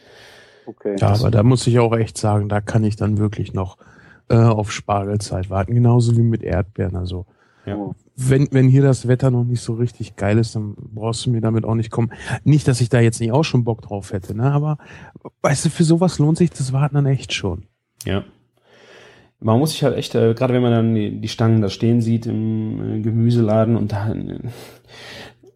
[0.65, 0.97] Okay.
[0.99, 3.77] Ja, aber da muss ich auch echt sagen, da kann ich dann wirklich noch
[4.27, 6.97] äh, auf Spargelzeit warten, genauso wie mit Erdbeeren.
[6.97, 7.27] Also
[7.65, 7.91] ja.
[8.15, 11.41] Wenn, wenn hier das Wetter noch nicht so richtig geil ist, dann brauchst du mir
[11.41, 12.11] damit auch nicht kommen.
[12.43, 14.51] Nicht, dass ich da jetzt nicht auch schon Bock drauf hätte, ne?
[14.51, 14.77] Aber
[15.41, 17.65] weißt du, für sowas lohnt sich das Warten dann echt schon.
[18.05, 18.23] Ja.
[19.39, 22.01] Man muss sich halt echt, äh, gerade wenn man dann die, die, Stangen da stehen
[22.01, 24.39] sieht im äh, Gemüseladen und da äh,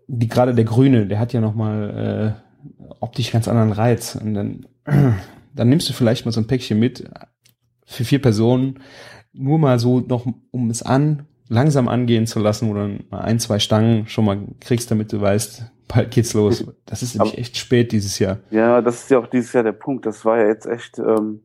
[0.08, 4.15] die gerade der Grüne, der hat ja nochmal äh, optisch ganz anderen Reiz.
[4.15, 4.65] Und dann,
[5.54, 7.08] dann nimmst du vielleicht mal so ein Päckchen mit
[7.86, 8.80] für vier Personen,
[9.34, 13.22] nur mal so noch um es an langsam angehen zu lassen, wo du dann mal
[13.22, 16.66] ein, zwei Stangen schon mal kriegst, damit du weißt, bald geht's los.
[16.86, 18.38] Das ist nämlich echt spät dieses Jahr.
[18.50, 20.06] Ja, das ist ja auch dieses Jahr der Punkt.
[20.06, 21.42] Das war ja jetzt echt ähm,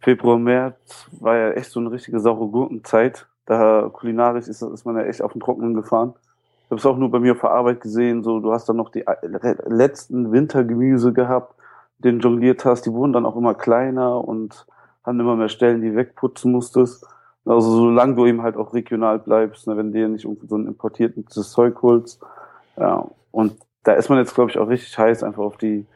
[0.00, 3.26] Februar, März war ja echt so eine richtige saure Gurkenzeit.
[3.46, 6.14] Da kulinarisch ist, ist man ja echt auf den Trockenen gefahren.
[6.64, 8.76] Ich habe es auch nur bei mir auf der Arbeit gesehen, so du hast dann
[8.76, 11.54] noch die äh, letzten Wintergemüse gehabt,
[11.98, 14.66] den jongliert hast, die wurden dann auch immer kleiner und
[15.04, 17.06] haben immer mehr Stellen, die wegputzen musstest.
[17.44, 20.56] Also solange du eben halt auch regional bleibst, ne, wenn du dir nicht irgendwie so
[20.56, 22.20] ein importiertes Zeug holst.
[22.76, 25.86] Ja, und da ist man jetzt, glaube ich, auch richtig heiß einfach auf die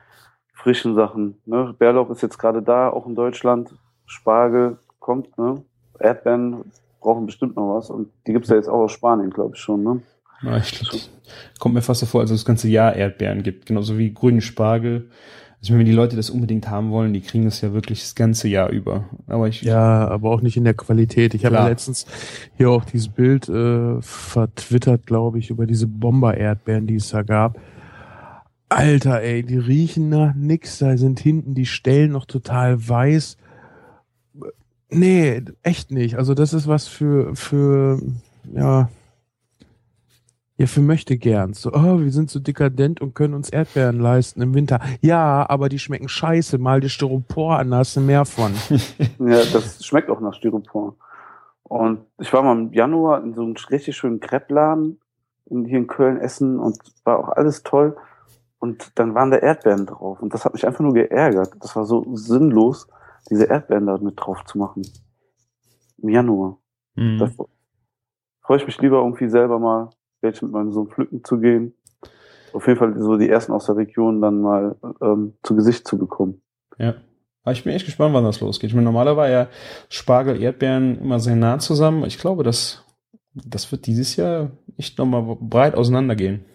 [0.54, 1.38] frischen Sachen.
[1.44, 1.74] Ne?
[1.78, 3.74] Bärlauch ist jetzt gerade da, auch in Deutschland.
[4.07, 5.62] Spargel kommt, ne?
[5.98, 7.90] Erdbeeren brauchen bestimmt noch was.
[7.90, 10.02] Und die gibt's ja jetzt auch aus Spanien, glaube ich schon, ne?
[10.42, 11.00] Ja, ich glaub,
[11.59, 13.66] kommt mir fast so vor, als es das ganze Jahr Erdbeeren gibt.
[13.66, 15.11] Genauso wie grünen Spargel.
[15.64, 18.48] Also wenn die Leute das unbedingt haben wollen, die kriegen es ja wirklich das ganze
[18.48, 19.05] Jahr über.
[19.27, 21.33] Aber ich ja, aber auch nicht in der Qualität.
[21.33, 22.05] Ich habe ja letztens
[22.59, 27.59] hier auch dieses Bild äh, vertwittert, glaube ich, über diese Bomber-Erdbeeren, die es da gab.
[28.68, 30.81] Alter, ey, die riechen nach nix.
[30.81, 33.38] Da sind hinten die Stellen noch total weiß.
[34.90, 36.16] Nee, echt nicht.
[36.16, 38.03] Also das ist was für, für,
[38.55, 38.90] ja,
[40.57, 41.53] ja, für möchte gern.
[41.53, 44.81] So, oh, wir sind so dekadent und können uns Erdbeeren leisten im Winter.
[45.01, 46.59] Ja, aber die schmecken scheiße.
[46.59, 48.53] Mal die Styropor an, da hast du mehr von.
[49.19, 50.97] ja, das schmeckt auch nach Styropor.
[51.64, 55.01] Und ich war mal im Januar in so einem richtig schönen Kreppladen
[55.49, 57.97] hier in Köln essen und war auch alles toll.
[58.59, 60.23] Und dann waren da Erdbeeren drauf.
[60.23, 61.53] Und das hat mich einfach nur geärgert.
[61.61, 62.87] Das war so sinnlos,
[63.29, 64.83] diese Erdbeeren da mit drauf zu machen.
[65.99, 66.59] Im Januar.
[66.95, 67.19] Mhm.
[67.19, 67.29] Da
[68.40, 69.90] freue ich mich lieber irgendwie selber mal
[70.25, 71.75] welche mit meinem Sohn pflücken zu gehen.
[72.53, 75.99] Auf jeden Fall so die ersten aus der Region dann mal ähm, zu Gesicht zu
[75.99, 76.41] bekommen.
[76.79, 76.95] Ja.
[77.45, 78.71] Aber ich bin echt gespannt, wann das losgeht.
[78.71, 79.49] Ich meine, normalerweise war ja
[79.91, 82.05] Spargel, Erdbeeren immer sehr nah zusammen.
[82.05, 82.83] Ich glaube, das,
[83.35, 86.47] das wird dieses Jahr echt nochmal breit auseinandergehen.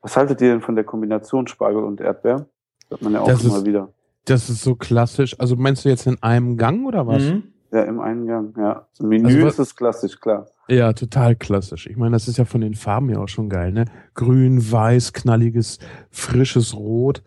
[0.00, 2.46] Was haltet ihr denn von der Kombination Spargel und Erdbeer?
[2.88, 3.92] Das hat man ja auch das immer ist, wieder.
[4.24, 5.38] Das ist so klassisch.
[5.38, 7.22] Also meinst du jetzt in einem Gang oder was?
[7.22, 7.42] Mhm.
[7.72, 8.86] Ja, im Eingang, ja.
[9.00, 10.46] Im Menü also, ist es klassisch, klar.
[10.68, 11.86] Ja, total klassisch.
[11.86, 13.84] Ich meine, das ist ja von den Farben ja auch schon geil, ne?
[14.14, 15.78] Grün, weiß, knalliges,
[16.10, 17.22] frisches Rot.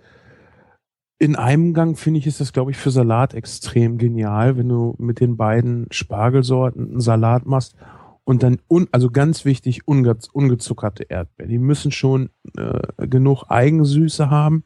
[1.20, 4.96] In einem Gang finde ich, ist das, glaube ich, für Salat extrem genial, wenn du
[4.98, 7.76] mit den beiden Spargelsorten einen Salat machst
[8.24, 11.50] und dann, un, also ganz wichtig, unge, ungezuckerte Erdbeeren.
[11.50, 14.64] Die müssen schon äh, genug Eigensüße haben.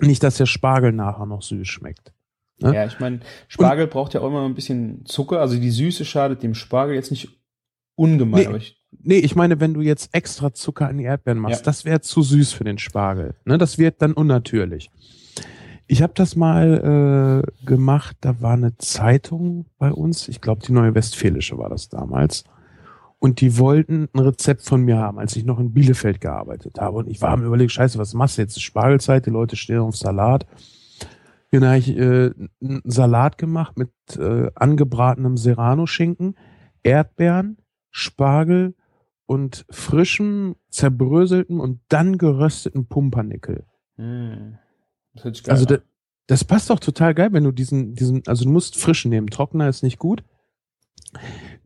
[0.00, 2.12] Nicht, dass der Spargel nachher noch süß schmeckt.
[2.60, 2.74] Ne?
[2.74, 5.40] Ja, ich meine, Spargel und, braucht ja auch immer ein bisschen Zucker.
[5.40, 7.43] Also die Süße schadet dem Spargel jetzt nicht
[7.96, 8.50] ungemein.
[8.50, 11.64] Nee, ich, nee, ich meine, wenn du jetzt extra Zucker in die Erdbeeren machst, ja.
[11.64, 13.34] das wäre zu süß für den Spargel.
[13.44, 13.58] Ne?
[13.58, 14.90] Das wird dann unnatürlich.
[15.86, 20.72] Ich habe das mal äh, gemacht, da war eine Zeitung bei uns, ich glaube die
[20.72, 22.44] Neue Westfälische war das damals.
[23.18, 26.98] Und die wollten ein Rezept von mir haben, als ich noch in Bielefeld gearbeitet habe.
[26.98, 28.62] Und ich war am überlegen, scheiße, was machst du jetzt?
[28.62, 30.46] Spargelzeit, die Leute stehen auf Salat.
[31.50, 36.34] Genau, habe ich äh, einen Salat gemacht mit äh, angebratenem Serrano-Schinken,
[36.82, 37.56] Erdbeeren,
[37.96, 38.74] Spargel
[39.24, 43.66] und frischem, zerbröseltem und dann gerösteten Pumpernickel.
[43.96, 44.54] Mm,
[45.14, 45.78] das also da,
[46.26, 49.28] das passt doch total geil, wenn du diesen, diesen, also du musst frischen nehmen.
[49.28, 50.24] Trockener ist nicht gut.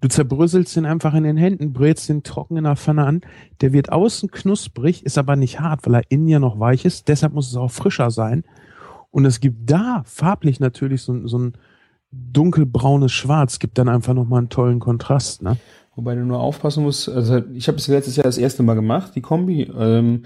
[0.02, 3.22] Du zerbröselst den einfach in den Händen, brätst den trocken in der Pfanne an.
[3.62, 7.08] Der wird außen knusprig, ist aber nicht hart, weil er innen ja noch weich ist.
[7.08, 8.44] Deshalb muss es auch frischer sein.
[9.10, 11.54] Und es gibt da farblich natürlich so, so ein
[12.10, 15.56] dunkelbraunes Schwarz, gibt dann einfach nochmal einen tollen Kontrast, ne?
[15.98, 19.16] Wobei du nur aufpassen musst, also ich habe es letztes Jahr das erste Mal gemacht,
[19.16, 19.68] die Kombi.
[19.76, 20.22] Ähm,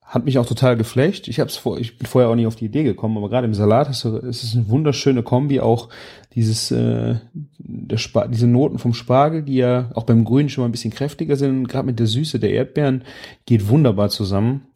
[0.00, 1.28] hat mich auch total geflecht.
[1.28, 3.54] Ich hab's vor, ich bin vorher auch nicht auf die Idee gekommen, aber gerade im
[3.54, 5.88] Salat ist es eine wunderschöne Kombi, auch
[6.34, 7.14] dieses äh,
[7.58, 11.36] der diese Noten vom Spargel, die ja auch beim Grünen schon mal ein bisschen kräftiger
[11.36, 13.04] sind, gerade mit der Süße der Erdbeeren
[13.46, 14.66] geht wunderbar zusammen.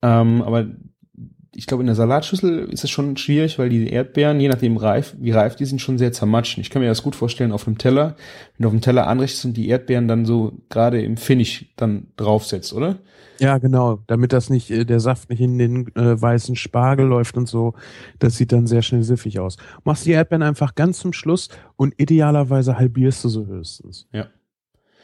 [0.00, 0.68] Ähm, aber
[1.54, 5.14] ich glaube, in der Salatschüssel ist es schon schwierig, weil die Erdbeeren, je nachdem reif,
[5.18, 6.62] wie reif die sind, schon sehr zermatschen.
[6.62, 8.16] Ich kann mir das gut vorstellen auf einem Teller,
[8.56, 12.06] wenn du auf dem Teller anrichtest und die Erdbeeren dann so gerade im Finish dann
[12.16, 12.98] draufsetzt, oder?
[13.38, 17.36] Ja, genau, damit das nicht, äh, der Saft nicht in den äh, weißen Spargel läuft
[17.36, 17.74] und so.
[18.18, 19.56] Das sieht dann sehr schnell siffig aus.
[19.84, 24.06] Machst die Erdbeeren einfach ganz zum Schluss und idealerweise halbierst du so höchstens.
[24.12, 24.28] Ja.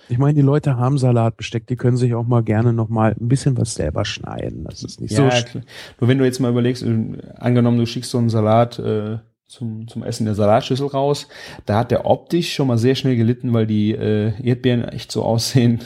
[0.09, 3.29] Ich meine, die Leute haben Salatbesteck, die können sich auch mal gerne noch mal ein
[3.29, 4.65] bisschen was selber schneiden.
[4.65, 5.45] Das ist nicht ja, so.
[5.45, 5.65] Klar.
[6.01, 9.89] Nur wenn du jetzt mal überlegst, äh, angenommen, du schickst so einen Salat äh, zum,
[9.89, 11.27] zum Essen der Salatschüssel raus,
[11.65, 15.23] da hat der optisch schon mal sehr schnell gelitten, weil die äh, Erdbeeren echt so
[15.25, 15.81] aussehen,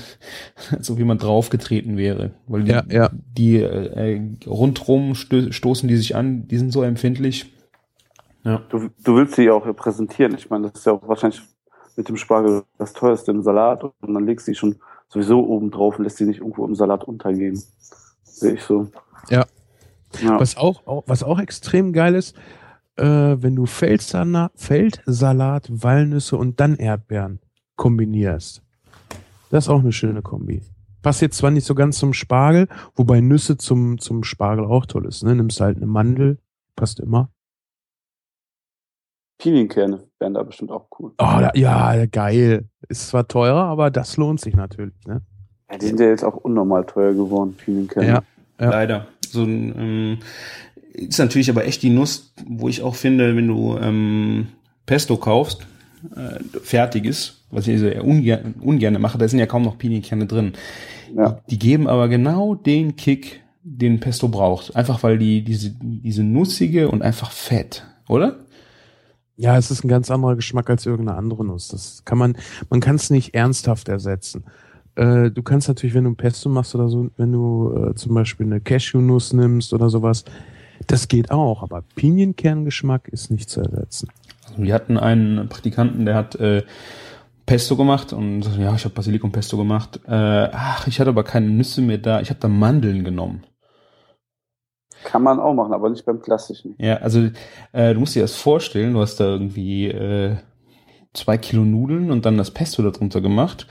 [0.71, 2.33] als ob jemand draufgetreten wäre.
[2.47, 3.11] Weil die, ja, ja.
[3.13, 7.53] die äh, rundrum sto stoßen die sich an, die sind so empfindlich.
[8.45, 8.63] Ja.
[8.71, 10.35] Du, du willst sie ja auch präsentieren.
[10.35, 11.43] Ich meine, das ist ja auch wahrscheinlich
[11.97, 14.77] mit dem Spargel das teuerste im Salat und dann legst du die schon
[15.09, 17.63] sowieso oben drauf und lässt sie nicht irgendwo im Salat untergehen.
[18.23, 18.89] Sehe ich so.
[19.29, 19.45] Ja.
[20.21, 20.41] ja.
[20.41, 22.35] Was, auch, auch, was auch extrem geil ist,
[22.97, 27.41] äh, wenn du Feldsalat, Feldsalat, Walnüsse und dann Erdbeeren
[27.77, 28.63] kombinierst.
[29.51, 30.63] Das ist auch eine schöne Kombi.
[31.03, 35.07] Passt jetzt zwar nicht so ganz zum Spargel, wobei Nüsse zum, zum Spargel auch toll
[35.07, 35.25] ist.
[35.25, 35.35] Ne?
[35.35, 36.39] Nimmst halt eine Mandel,
[36.77, 37.31] passt immer.
[39.43, 41.11] Pinienkerne wären da bestimmt auch cool.
[41.19, 42.69] Oh, da, ja, geil.
[42.89, 44.95] Ist zwar teurer, aber das lohnt sich natürlich.
[45.05, 45.23] Ne?
[45.69, 48.07] Ja, die sind ja jetzt auch unnormal teuer geworden, Pinienkerne.
[48.07, 48.23] Ja.
[48.61, 48.71] Ja.
[48.71, 49.07] Leider.
[49.29, 50.19] So ein, ähm,
[50.93, 54.47] ist natürlich aber echt die Nuss, wo ich auch finde, wenn du ähm,
[54.87, 55.67] Pesto kaufst,
[56.15, 60.53] äh, fertiges, was ich sehr ungern, ungern mache, da sind ja kaum noch Pinienkerne drin.
[61.17, 61.41] Ja.
[61.49, 64.77] Die, die geben aber genau den Kick, den Pesto braucht.
[64.77, 68.37] Einfach weil die diese, diese nussige und einfach fett, oder?
[69.43, 71.67] Ja, es ist ein ganz anderer Geschmack als irgendeine andere Nuss.
[71.67, 72.37] Das kann man,
[72.71, 74.45] man kann es nicht ernsthaft ersetzen.
[74.95, 78.15] Äh, du kannst natürlich, wenn du ein Pesto machst oder so, wenn du äh, zum
[78.15, 80.25] Beispiel eine Cashewnuss nimmst oder sowas,
[80.87, 84.11] das geht auch, aber Pinienkerngeschmack ist nicht zu ersetzen.
[84.47, 86.63] Also wir hatten einen Praktikanten, der hat äh,
[87.45, 89.99] Pesto gemacht und ja, ich habe Basilikum Pesto gemacht.
[90.07, 90.13] Äh,
[90.53, 92.21] ach, ich hatte aber keine Nüsse mehr da.
[92.21, 93.43] Ich habe da Mandeln genommen.
[95.05, 96.75] Kann man auch machen, aber nicht beim klassischen.
[96.79, 97.29] Ja, also
[97.73, 100.37] äh, du musst dir das vorstellen, du hast da irgendwie äh,
[101.13, 103.67] zwei Kilo Nudeln und dann das Pesto darunter gemacht,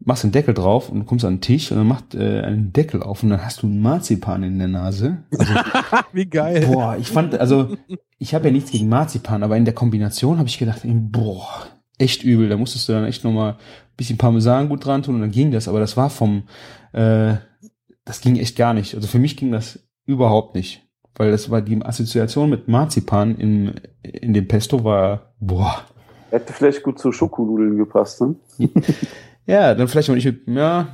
[0.00, 2.72] machst den Deckel drauf und du kommst an den Tisch und dann macht äh, einen
[2.72, 5.24] Deckel auf und dann hast du einen Marzipan in der Nase.
[5.36, 5.52] Also,
[6.12, 6.66] Wie geil.
[6.66, 7.76] boah, ich fand, also
[8.18, 11.66] ich habe ja nichts gegen Marzipan, aber in der Kombination habe ich gedacht, ey, boah,
[11.98, 12.48] echt übel.
[12.48, 13.56] Da musstest du dann echt nochmal ein
[13.96, 16.44] bisschen Parmesan gut dran tun und dann ging das, aber das war vom,
[16.92, 17.34] äh,
[18.04, 18.94] das ging echt gar nicht.
[18.94, 20.82] Also für mich ging das überhaupt nicht.
[21.14, 25.84] Weil das war die Assoziation mit Marzipan in, in dem Pesto war, boah.
[26.30, 28.34] Hätte vielleicht gut zu Schokonudeln gepasst, ne?
[29.46, 30.88] Ja, dann vielleicht auch nicht mit, ja,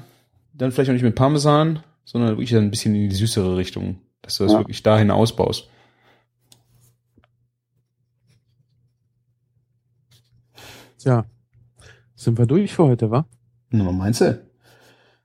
[0.53, 3.99] dann vielleicht auch nicht mit Parmesan, sondern wirklich dann ein bisschen in die süßere Richtung,
[4.23, 4.59] dass du das Ja.
[4.61, 5.69] wirklich dahin ausbaust.
[10.99, 11.25] Tja,
[12.15, 13.27] sind wir durch für heute, wa?
[13.71, 14.41] Na, was meinst du?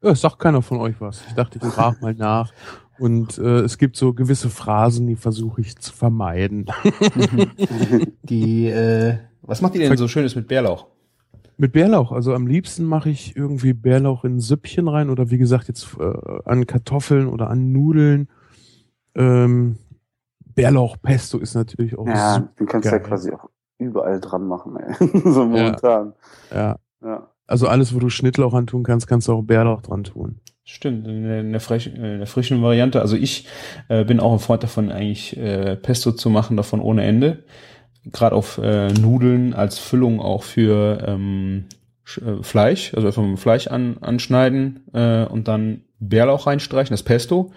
[0.01, 1.21] Ja, es sagt keiner von euch was.
[1.27, 2.51] Ich dachte, ich frage mal nach.
[2.99, 6.65] Und äh, es gibt so gewisse Phrasen, die versuche ich zu vermeiden.
[8.23, 10.87] Die, äh, was macht ihr denn so Schönes mit Bärlauch?
[11.57, 15.67] Mit Bärlauch, also am liebsten mache ich irgendwie Bärlauch in Süppchen rein oder wie gesagt
[15.67, 16.13] jetzt äh,
[16.45, 18.29] an Kartoffeln oder an Nudeln.
[19.15, 19.77] Ähm,
[20.55, 23.07] Bärlauchpesto ist natürlich auch Ja, super den kannst du ja geil.
[23.07, 24.93] quasi auch überall dran machen, ey.
[25.23, 26.13] so momentan.
[26.53, 27.27] Ja, Ja.
[27.47, 30.39] also alles, wo du Schnittlauch an tun kannst, kannst du auch Bärlauch dran tun.
[30.71, 33.01] Stimmt, in der, in der, frech, äh, in der frischen Variante.
[33.01, 33.47] Also ich
[33.87, 37.43] äh, bin auch ein Freund davon, eigentlich äh, Pesto zu machen, davon ohne Ende.
[38.05, 41.65] Gerade auf äh, Nudeln als Füllung auch für ähm,
[42.17, 47.51] äh, Fleisch, also einfach mit Fleisch an, anschneiden äh, und dann Bärlauch reinstreichen, das Pesto,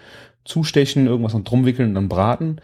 [0.47, 2.63] zustechen, irgendwas noch drum wickeln und dann braten.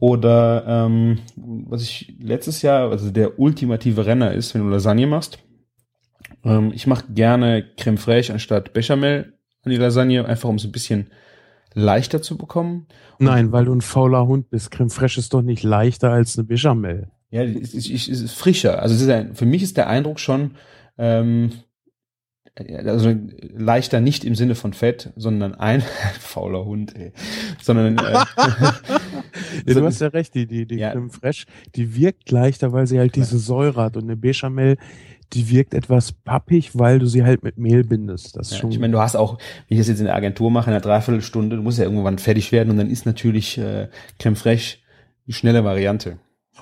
[0.00, 5.38] Oder ähm, was ich letztes Jahr, also der ultimative Renner ist, wenn du Lasagne machst.
[6.44, 9.33] Ähm, ich mache gerne Creme fraiche anstatt Bechamel
[9.64, 11.08] an die Lasagne, einfach um es ein bisschen
[11.74, 12.86] leichter zu bekommen.
[13.18, 14.70] Nein, weil du ein fauler Hund bist.
[14.70, 17.08] Creme fraiche ist doch nicht leichter als eine Bechamel.
[17.30, 18.80] Ja, es ist, es ist frischer.
[18.80, 20.52] Also ist ein, für mich ist der Eindruck schon,
[20.98, 21.50] ähm,
[22.56, 25.82] also leichter nicht im Sinne von Fett, sondern ein
[26.20, 27.12] fauler Hund, ey.
[27.60, 28.12] sondern äh,
[29.66, 30.92] Ja, du hast ja recht, die, die, die Ja.
[30.92, 33.96] Creme fraiche, die wirkt leichter, weil sie halt diese Säure hat.
[33.96, 34.76] Und eine Bechamel,
[35.34, 38.36] die wirkt etwas pappig, weil du sie halt mit Mehl bindest.
[38.36, 40.14] Das ist Ja, schon ich meine, du hast auch, wenn ich das jetzt in der
[40.14, 43.58] Agentur mache, in einer Dreiviertelstunde, du musst ja irgendwann fertig werden und dann ist natürlich
[43.58, 44.78] äh, Creme fraiche
[45.26, 46.18] die schnelle Variante.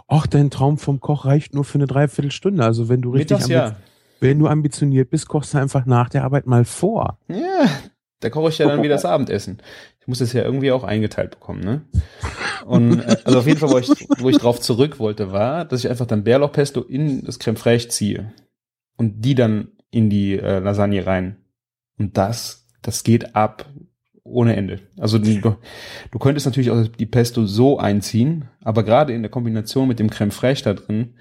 [0.08, 2.64] Ach, dein Traum vom Koch reicht nur für eine Dreiviertelstunde.
[2.64, 3.76] Also wenn du richtig Mittags, ja.
[4.20, 7.18] wenn du ambitioniert bist, kochst du einfach nach der Arbeit mal vor.
[7.28, 7.66] Ja,
[8.20, 9.58] da koche ich ja dann wieder das Abendessen.
[10.00, 11.82] Ich muss das ja irgendwie auch eingeteilt bekommen, ne?
[12.64, 15.84] Und äh, also auf jeden Fall, wo ich, wo ich drauf zurück wollte, war, dass
[15.84, 18.32] ich einfach dann Bärlauchpesto in das Creme fraiche ziehe
[18.96, 21.36] und die dann in die äh, Lasagne rein.
[21.98, 23.68] Und das, das geht ab
[24.24, 24.80] ohne Ende.
[24.98, 25.56] Also du,
[26.10, 30.10] du könntest natürlich auch die Pesto so einziehen, aber gerade in der Kombination mit dem
[30.10, 31.14] Creme fraiche da drin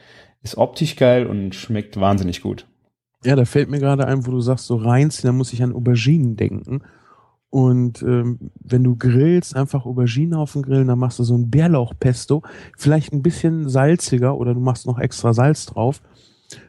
[0.43, 2.67] ist optisch geil und schmeckt wahnsinnig gut.
[3.23, 5.73] Ja, da fällt mir gerade ein, wo du sagst, so reinziehen, da muss ich an
[5.73, 6.81] Auberginen denken.
[7.51, 11.51] Und ähm, wenn du grillst, einfach Auberginen auf den Grill, dann machst du so ein
[11.51, 12.41] Bärlauchpesto,
[12.77, 16.01] vielleicht ein bisschen salziger oder du machst noch extra Salz drauf,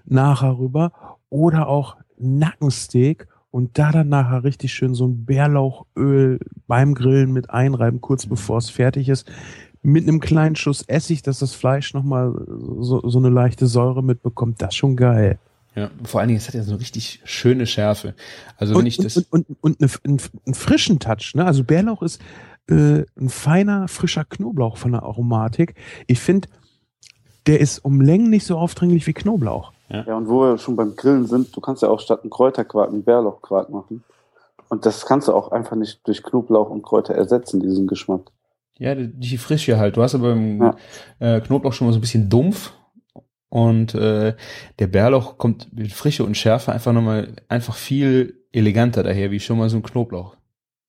[0.04, 0.92] nachher rüber.
[1.30, 7.50] Oder auch Nackensteak und da dann nachher richtig schön so ein Bärlauchöl beim Grillen mit
[7.50, 9.30] einreiben, kurz bevor es fertig ist.
[9.82, 12.32] Mit einem kleinen Schuss Essig, dass das Fleisch nochmal
[12.78, 14.62] so, so eine leichte Säure mitbekommt.
[14.62, 15.38] Das ist schon geil.
[15.74, 18.14] Ja, vor allen Dingen, es hat ja so richtig schöne Schärfe.
[18.56, 19.16] Also wenn und, ich das.
[19.16, 21.34] und, und, und, und eine, einen, einen frischen Touch.
[21.34, 21.44] Ne?
[21.44, 22.20] Also Bärlauch ist
[22.68, 25.74] äh, ein feiner, frischer Knoblauch von der Aromatik.
[26.06, 26.48] Ich finde,
[27.46, 29.72] der ist um Längen nicht so aufdringlich wie Knoblauch.
[29.88, 32.88] Ja, und wo wir schon beim Grillen sind, du kannst ja auch statt einen Kräuterquark
[32.90, 34.02] einen Bärlauchquark machen.
[34.70, 38.22] Und das kannst du auch einfach nicht durch Knoblauch und Kräuter ersetzen, diesen Geschmack.
[38.78, 39.98] Ja, die, die Frische halt.
[39.98, 40.76] Du hast aber beim Ja.
[41.18, 42.72] äh, Knoblauch schon mal so ein bisschen dumpf.
[43.50, 44.34] Und äh,
[44.78, 49.58] der Bärlauch kommt mit Frische und Schärfe einfach nochmal einfach viel eleganter daher, wie schon
[49.58, 50.36] mal so ein Knoblauch.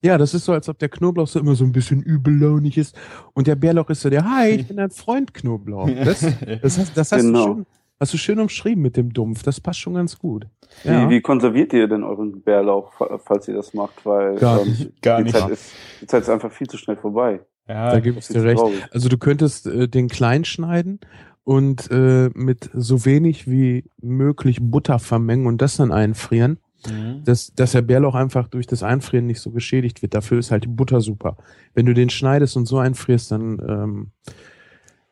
[0.03, 2.95] Ja, das ist so, als ob der Knoblauch so immer so ein bisschen übellaunig ist
[3.33, 5.87] und der Bärlauch ist so der, hi, ich bin dein Freund Knoblauch.
[6.05, 6.19] Das,
[6.61, 7.45] das hast, das hast, Genau.
[7.47, 7.65] du schön,
[7.99, 9.43] hast du schön umschrieben mit dem Dumpf.
[9.43, 10.45] Das passt schon ganz gut.
[10.83, 11.09] Wie, Ja.
[11.09, 14.05] wie konserviert ihr denn euren Bärlauch, fa- falls ihr das macht?
[14.05, 15.01] Weil Gar ähm, nicht.
[15.01, 15.37] Gar die, nicht.
[15.37, 17.39] Zeit ist, die Zeit ist einfach viel zu schnell vorbei.
[17.69, 18.57] Ja, Da gebe ich Viel dir recht.
[18.59, 18.83] traurig.
[18.91, 20.99] Also du könntest äh, den klein schneiden
[21.45, 27.23] und äh, mit so wenig wie möglich Butter vermengen und das dann einfrieren, Mhm.
[27.23, 30.13] dass, dass der Bärlauch einfach durch das Einfrieren nicht so geschädigt wird.
[30.13, 31.37] Dafür ist halt die Butter super.
[31.73, 34.11] Wenn du den schneidest und so einfrierst, dann ähm,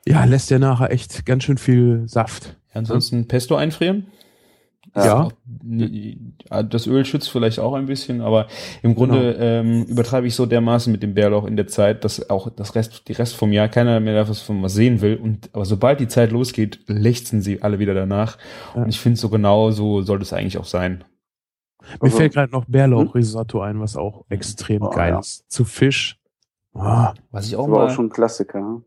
[0.07, 2.57] ja, lässt der nachher echt ganz schön viel Saft.
[2.73, 4.07] Ansonsten Pesto einfrieren.
[4.95, 5.29] Ja.
[6.63, 8.47] Das Öl schützt vielleicht auch ein bisschen, aber
[8.81, 12.49] im Grunde ähm, übertreibe ich so dermaßen mit dem Bärlauch in der Zeit, dass auch
[12.49, 15.15] das Rest, die Rest vom Jahr keiner mehr was von was sehen will.
[15.15, 18.37] Und aber sobald die Zeit losgeht, lechzen sie alle wieder danach.
[18.75, 18.83] Ja.
[18.83, 21.05] Und ich finde so genau so sollte es eigentlich auch sein.
[21.81, 25.19] Mir Also- fällt gerade noch Bärlauchrisotto ein, was auch extrem Oh, geil ja.
[25.19, 25.49] ist.
[25.51, 26.19] Zu Fisch.
[26.73, 28.61] Ah, Was ich Das auch war mal, auch schon ein Klassiker.
[28.61, 28.81] ne?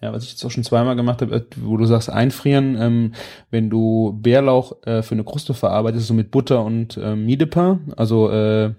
[0.00, 3.12] ja, was ich jetzt auch schon zweimal gemacht habe, äh, wo du sagst einfrieren, ähm,
[3.50, 8.30] wenn du Bärlauch äh, für eine Kruste verarbeitest, so mit Butter und ähm, Miedepain, also
[8.30, 8.74] äh,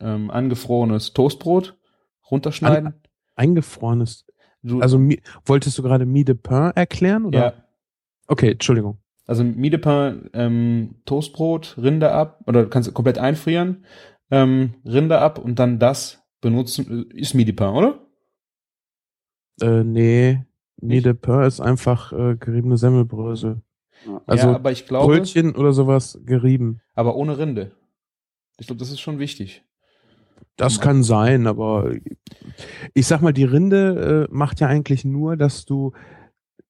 [0.00, 1.76] ähm, angefrorenes Toastbrot
[2.30, 2.94] runterschneiden.
[3.36, 4.26] eingefrorenes.
[4.62, 7.24] Du, Also mi- wolltest du gerade Mie de Pain erklären?
[7.24, 7.38] Oder?
[7.38, 7.52] ja,
[8.26, 8.98] Okay, Entschuldigung.
[9.28, 13.84] Also Miedepain, ähm, Toastbrot, Rinde ab, oder du kannst komplett einfrieren,
[14.30, 18.00] ähm, Rinde ab und dann das benutzen, äh, ist Miedepain, oder?
[19.60, 20.44] Äh, nee,
[20.80, 21.06] Mie Nicht?
[21.06, 23.62] de Pain ist einfach äh, geriebene Semmelbrösel.
[24.26, 26.80] Also ja, aber ich glaube, Brötchen oder sowas gerieben.
[26.94, 27.72] aber ohne Rinde.
[28.58, 29.64] Ich glaube, das ist schon wichtig.
[30.56, 31.92] Das kann sein, aber
[32.94, 35.92] ich sag mal, die Rinde äh, macht ja eigentlich nur, dass du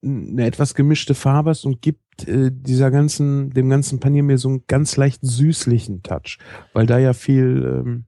[0.03, 4.49] eine etwas gemischte Farbe hast und gibt äh, dieser ganzen, dem ganzen Panier mir so
[4.49, 6.39] einen ganz leicht süßlichen Touch,
[6.73, 8.05] weil da ja viel ähm,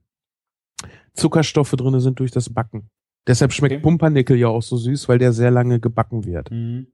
[1.13, 2.89] Zuckerstoffe drinne sind durch das Backen.
[3.27, 3.81] Deshalb schmeckt Okay.
[3.83, 6.49] Pumpernickel ja auch so süß, weil der sehr lange gebacken wird.
[6.49, 6.87] Mhm.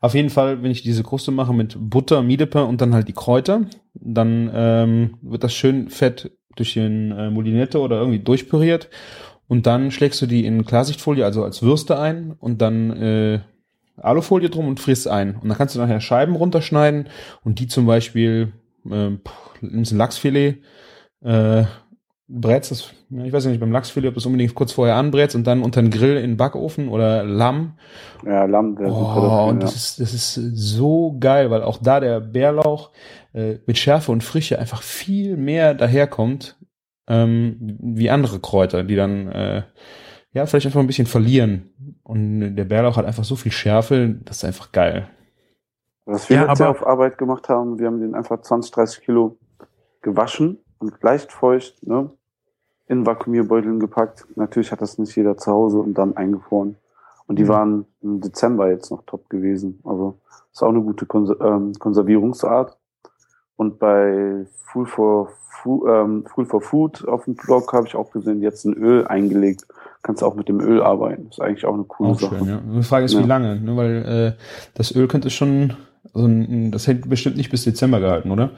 [0.00, 3.14] Auf jeden Fall, wenn ich diese Kruste mache mit Butter, Miedepain und dann halt die
[3.14, 3.62] Kräuter,
[3.94, 8.90] dann ähm, wird das schön fett durch den äh, Molinette oder irgendwie durchpüriert
[9.48, 13.40] und dann schlägst du die in Klarsichtfolie, also als Würste ein und dann äh,
[13.96, 15.36] Alufolie drum und frisst ein.
[15.36, 17.08] Und dann kannst du nachher Scheiben runterschneiden
[17.44, 18.52] und die zum Beispiel,
[18.90, 19.10] äh,
[19.60, 20.62] nimmst ein Lachsfilet,
[21.22, 21.64] äh,
[22.28, 25.36] brätst das, ich weiß ja nicht, beim Lachsfilet, ob du es unbedingt kurz vorher anbrätst
[25.36, 27.78] und dann unter den Grill in den Backofen oder Lamm
[28.24, 29.66] Ja, Lamm super Oh, und ja.
[29.66, 32.90] das ist, das ist so geil, weil auch da der Bärlauch
[33.32, 36.56] äh, mit Schärfe und Frische einfach viel mehr daherkommt,
[37.08, 39.62] ähm, wie andere Kräuter, die dann äh,
[40.32, 41.70] ja vielleicht einfach ein bisschen verlieren.
[42.02, 45.08] Und der Bärlauch hat einfach so viel Schärfe, das ist einfach geil.
[46.04, 49.38] Was wir Ja, aber- auf Arbeit gemacht haben, wir haben den einfach 20, 30 Kilo
[50.02, 52.10] gewaschen und leicht feucht, ne?
[52.88, 54.24] In Vakuumierbeuteln gepackt.
[54.36, 56.76] Natürlich hat das nicht jeder zu Hause und dann eingefroren.
[57.26, 57.48] Und die Mhm.
[57.48, 59.80] waren im Dezember jetzt noch top gewesen.
[59.84, 60.20] Also
[60.52, 62.78] ist auch eine gute Kons ähm, Konservierungsart.
[63.56, 68.12] Und bei Food for, Fu ähm, Food for Food auf dem Blog habe ich auch
[68.12, 69.66] gesehen, jetzt ein Öl eingelegt.
[70.06, 71.26] Kannst auch mit dem Öl arbeiten.
[71.30, 72.38] Ist eigentlich auch eine coole Auch Sache.
[72.38, 72.60] schön, ja.
[72.76, 73.24] Die Frage ist, Ja.
[73.24, 73.76] wie lange, ne?
[73.76, 74.42] weil äh,
[74.74, 75.72] das Öl könnte schon,
[76.14, 76.28] also
[76.70, 78.50] das hätte bestimmt nicht bis Dezember gehalten, oder?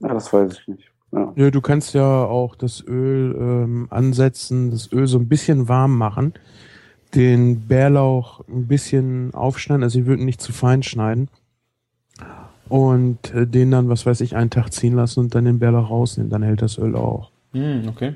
[0.00, 0.90] Ja, das weiß ich nicht.
[1.12, 1.32] Ja.
[1.36, 5.96] Ja, du kannst ja auch das Öl ähm, ansetzen, das Öl so ein bisschen warm
[5.96, 6.32] machen,
[7.14, 11.28] den Bärlauch ein bisschen aufschneiden, also ich würde ihn nicht zu fein schneiden
[12.68, 15.90] und äh, den dann, was weiß ich, einen Tag ziehen lassen und dann den Bärlauch
[15.90, 17.30] rausnehmen, dann hält das Öl auch.
[17.52, 18.14] Hm, okay.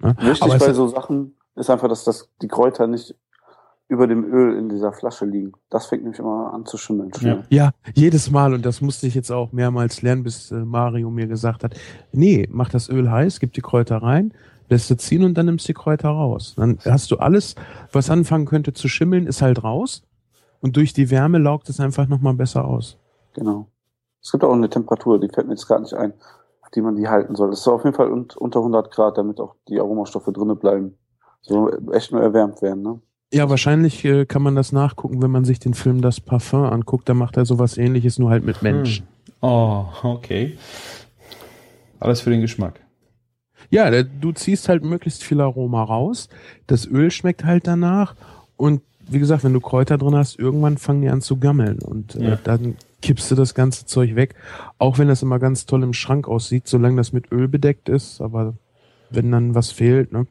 [0.00, 0.16] Ne?
[0.20, 3.14] Wichtig Aber bei so Sachen ist einfach, dass das, die Kräuter nicht
[3.88, 5.52] über dem Öl in dieser Flasche liegen.
[5.68, 7.12] Das fängt nämlich immer an zu schimmeln.
[7.14, 7.44] Schnell.
[7.50, 11.26] Ja, jedes Mal, und das musste ich jetzt auch mehrmals lernen, bis äh, Mario mir
[11.26, 11.74] gesagt hat,
[12.10, 14.32] nee, mach das Öl heiß, gib die Kräuter rein,
[14.70, 16.54] lässt du ziehen und dann nimmst du die Kräuter raus.
[16.56, 17.56] Dann hast du alles,
[17.92, 20.02] was anfangen könnte zu schimmeln, ist halt raus.
[20.60, 22.96] Und durch die Wärme laugt es einfach nochmal besser aus.
[23.34, 23.68] Genau.
[24.22, 26.14] Es gibt auch eine Temperatur, die fällt mir jetzt gerade nicht ein,
[26.74, 27.50] die man die halten soll.
[27.52, 30.94] Es ist auf jeden Fall un unter 100 Grad, damit auch die Aromastoffe drinnen bleiben.
[31.42, 33.00] So echt nur erwärmt werden, ne?
[33.32, 37.08] Ja, wahrscheinlich äh, kann man das nachgucken, wenn man sich den Film Das Parfum anguckt.
[37.08, 39.00] Da macht er sowas ähnliches, nur halt mit Mensch.
[39.00, 39.06] Hm.
[39.40, 40.56] Oh, okay.
[42.00, 42.80] Alles für den Geschmack.
[43.70, 46.28] Ja, der, du ziehst halt möglichst viel Aroma raus.
[46.66, 48.14] Das Öl schmeckt halt danach.
[48.56, 51.78] Und wie gesagt, wenn du Kräuter drin hast, irgendwann fangen die an zu gammeln.
[51.80, 52.38] Und äh, Ja.
[52.44, 54.34] dann kippst du das ganze Zeug weg.
[54.78, 58.22] Auch wenn das immer ganz toll im Schrank aussieht, solange das mit Öl bedeckt ist.
[58.22, 58.54] Aber
[59.10, 60.26] wenn dann was fehlt, ne?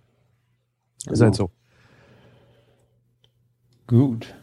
[1.09, 1.49] Ist halt Genau.
[1.49, 1.51] so.
[3.88, 4.34] Gut.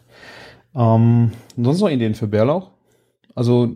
[0.73, 2.71] Ähm, sonst noch Ideen für Bärlauch?
[3.35, 3.75] Also,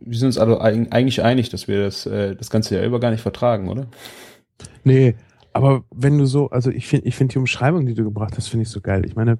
[0.00, 3.12] wir sind uns eig- eigentlich einig, dass wir das, äh, das ganze Jahr über gar
[3.12, 3.86] nicht vertragen, oder?
[4.82, 5.14] Nee,
[5.52, 8.48] aber wenn du so, also ich finde ich finde die Umschreibung, die du gebracht hast,
[8.48, 9.04] finde ich so geil.
[9.06, 9.38] Ich meine,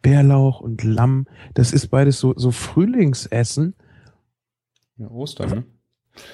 [0.00, 3.74] Bärlauch und Lamm, das ist beides so, so Frühlingsessen.
[5.00, 5.64] Ja, Ostern, ne?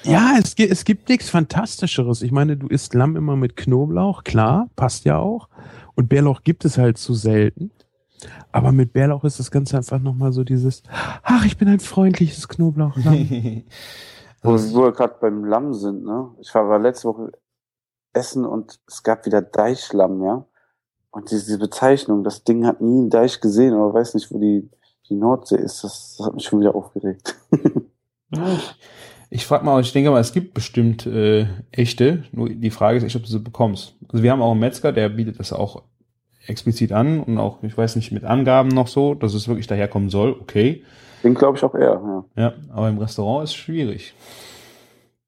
[0.03, 2.21] Ja, es, gi- es gibt nichts Fantastischeres.
[2.21, 5.47] Ich meine, du isst Lamm immer mit Knoblauch, klar, passt ja auch.
[5.95, 7.71] Und Bärlauch gibt es halt zu selten.
[8.51, 10.83] Aber mit Bärlauch ist das Ganze einfach nochmal so dieses,
[11.23, 13.63] ach, ich bin ein freundliches Knoblauchlamm.
[14.41, 16.31] Wo wo wir gerade beim Lamm sind, ne?
[16.41, 17.31] Ich war, war letzte Woche
[18.13, 20.45] essen und es gab wieder Deichlamm, ja.
[21.11, 24.39] Und diese, diese Bezeichnung, das Ding hat nie einen Deich gesehen oder weiß nicht, wo
[24.39, 24.69] die,
[25.07, 27.35] die Nordsee ist, das, das hat mich schon wieder aufgeregt.
[28.31, 28.75] Ich
[29.29, 32.23] ich frage mal, ich denke mal, es gibt bestimmt äh, echte.
[32.31, 33.95] Nur die Frage ist echt, ob du sie bekommst.
[34.09, 35.83] Also wir haben auch einen Metzger, der bietet das auch
[36.45, 40.09] explizit an und auch, ich weiß nicht, mit Angaben noch so, dass es wirklich daherkommen
[40.09, 40.31] soll.
[40.31, 40.83] Okay.
[41.23, 42.25] Den glaube ich auch eher, ja.
[42.41, 44.13] Ja, aber im Restaurant ist es schwierig.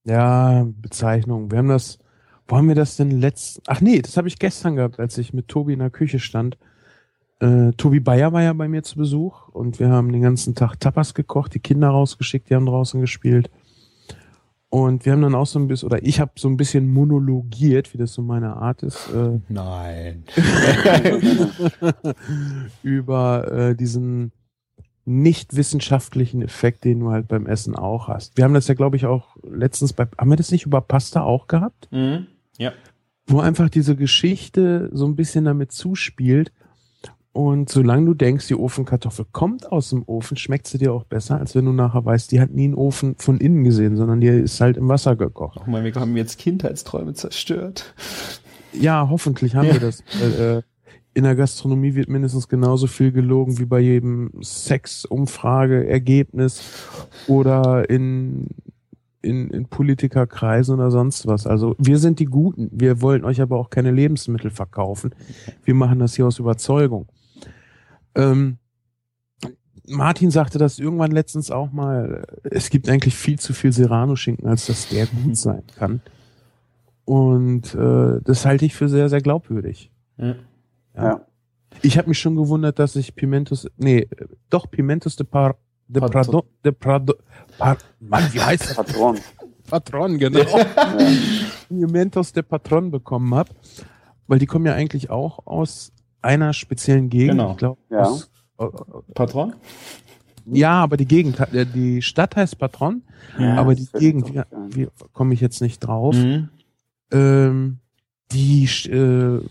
[0.05, 1.51] Ja, Bezeichnung.
[1.51, 1.99] Wir haben das,
[2.47, 3.61] wo haben wir das denn letzt?
[3.67, 6.57] Ach nee, das habe ich gestern gehabt, als ich mit Tobi in der Küche stand.
[7.39, 10.79] Äh, Tobi Bayer war ja bei mir zu Besuch und wir haben den ganzen Tag
[10.79, 13.49] Tapas gekocht, die Kinder rausgeschickt, die haben draußen gespielt.
[14.71, 17.91] Und wir haben dann auch so ein bisschen, oder ich habe so ein bisschen monologiert,
[17.93, 20.25] wie das so meine Art ist, äh, Nein.
[22.83, 24.31] über äh, diesen
[25.05, 28.37] nicht wissenschaftlichen Effekt, den du halt beim Essen auch hast.
[28.37, 31.23] Wir haben das ja, glaube ich, auch letztens bei, haben wir das nicht über Pasta
[31.23, 31.87] auch gehabt?
[31.91, 32.27] Mhm.
[32.57, 32.73] Ja.
[33.25, 36.51] wo einfach diese Geschichte so ein bisschen damit zuspielt.
[37.31, 41.37] Und solange du denkst, die Ofenkartoffel kommt aus dem Ofen, schmeckt sie dir auch besser,
[41.39, 44.27] als wenn du nachher weißt, die hat nie einen Ofen von innen gesehen, sondern die
[44.27, 45.59] ist halt im Wasser gekocht.
[45.61, 47.93] Ach man, wir haben jetzt Kindheitsträume zerstört.
[48.73, 49.73] Ja, hoffentlich haben Ja.
[49.73, 50.03] wir das.
[50.39, 50.61] Äh,
[51.15, 56.61] in der Gastronomie wird mindestens genauso viel gelogen wie bei jedem Sex-Umfrage-Ergebnis
[57.27, 58.47] oder in,
[59.21, 61.47] in, in Politikerkreisen oder sonst was.
[61.47, 62.69] Also wir sind die Guten.
[62.71, 65.13] Wir wollen euch aber auch keine Lebensmittel verkaufen.
[65.63, 67.07] Wir machen das hier aus Überzeugung.
[68.19, 68.57] Ähm,
[69.87, 72.25] Martin sagte das irgendwann letztens auch mal.
[72.43, 76.01] Es gibt eigentlich viel zu viel Serrano-Schinken, als dass der gut sein kann.
[77.05, 79.91] Und äh, das halte ich für sehr, sehr glaubwürdig.
[80.17, 80.35] Ja.
[80.95, 81.03] Ja.
[81.03, 81.25] Ja.
[81.81, 84.07] Ich habe mich schon gewundert, dass ich Pimentos, nee,
[84.49, 85.55] doch Pimentos de Par,
[85.87, 86.11] de Patron.
[86.11, 87.13] Prado, de Prado,
[87.57, 88.75] Par, Mann, wie heißt das?
[88.75, 89.17] Patron.
[89.69, 90.45] Patron, genau.
[91.67, 93.51] Pimentos de Patron bekommen habe,
[94.27, 97.37] weil die kommen ja eigentlich auch aus einer speziellen Gegend.
[97.37, 97.51] Genau.
[97.51, 98.01] Ich glaub, Ja.
[98.01, 98.65] aus, äh,
[99.13, 99.53] Patron?
[100.45, 103.03] ja, aber die Gegend, äh, die Stadt heißt Patron,
[103.37, 104.41] Ja, aber die Gegend, wie,
[104.75, 106.15] wie komme ich jetzt nicht drauf?
[106.15, 106.49] Mhm.
[107.11, 107.77] Ähm,
[108.31, 109.41] die äh,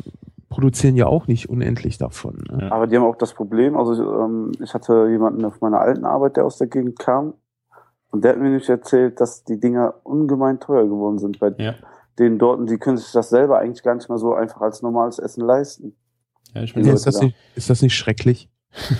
[0.48, 2.44] produzieren ja auch nicht unendlich davon.
[2.50, 2.70] Ne?
[2.72, 6.36] Aber die haben auch das Problem, also ähm, ich hatte jemanden auf meiner alten Arbeit,
[6.36, 7.34] der aus der Gegend kam
[8.10, 11.74] und der hat mir nämlich erzählt, dass die Dinger ungemein teuer geworden sind bei Ja.
[12.18, 14.80] denen dort und die können sich das selber eigentlich gar nicht mehr so einfach als
[14.82, 15.94] normales Essen leisten.
[16.54, 17.24] Ja ich bin Ja, ist, das da.
[17.24, 18.48] nicht, ist das nicht schrecklich?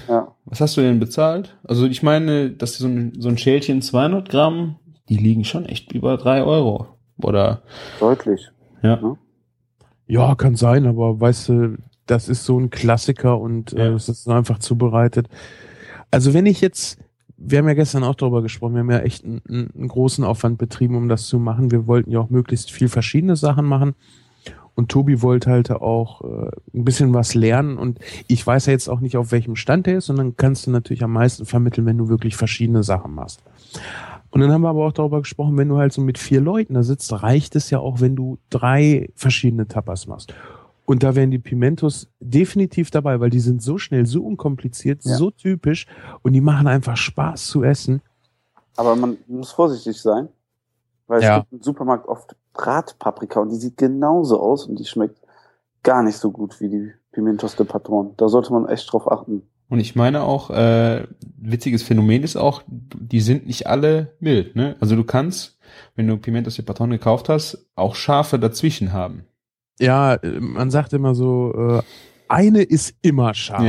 [0.09, 1.57] Ja, was hast du denn bezahlt?
[1.65, 4.77] Also ich meine, dass so ein, so ein Schälchen 200 Gramm,
[5.09, 6.87] die liegen schon echt über drei Euro.
[7.23, 7.63] Oder,
[8.01, 8.49] deutlich.
[8.83, 9.01] ja.
[10.07, 11.77] Ja, kann sein, aber weißt du,
[12.07, 13.87] das ist so ein Klassiker und Ja.
[13.87, 15.29] äh, es ist einfach zubereitet.
[16.11, 16.99] Also wenn ich jetzt,
[17.37, 20.57] wir haben ja gestern auch darüber gesprochen, wir haben ja echt einen, einen großen Aufwand
[20.57, 21.71] betrieben, um das zu machen.
[21.71, 23.95] Wir wollten ja auch möglichst viel verschiedene Sachen machen.
[24.75, 27.79] Und Tobi wollte halt auch äh, ein bisschen was lernen.
[27.79, 30.09] Und ich weiß ja jetzt auch nicht, auf welchem Stand er ist.
[30.09, 33.43] Und dann kannst du natürlich am meisten vermitteln, wenn du wirklich verschiedene Sachen machst.
[34.31, 36.75] Und dann haben wir aber auch darüber gesprochen, wenn du halt so mit vier Leuten
[36.75, 40.33] da sitzt, reicht es ja auch, wenn du drei verschiedene Tapas machst.
[40.85, 45.17] Und da wären die Pimentos definitiv dabei, weil die sind so schnell, so unkompliziert, Ja.
[45.17, 45.87] so typisch
[46.23, 48.01] und die machen einfach Spaß zu essen.
[48.77, 50.29] Aber man muss vorsichtig sein,
[51.07, 51.39] weil Ja.
[51.39, 55.19] es gibt im Supermarkt oft Bratpaprika und die sieht genauso aus und die schmeckt
[55.83, 58.13] gar nicht so gut wie die Pimentos de Patron.
[58.19, 59.43] Da sollte man echt drauf achten.
[59.71, 61.07] Und ich meine auch, äh,
[61.39, 64.77] witziges Phänomen ist auch, die sind nicht alle mild, ne?
[64.81, 65.59] Also du kannst,
[65.95, 69.25] wenn du Pimentos de Patron gekauft hast, auch Schafe dazwischen haben.
[69.79, 71.83] Ja, äh, man sagt immer so, äh,
[72.29, 73.63] eine ist immer scharf.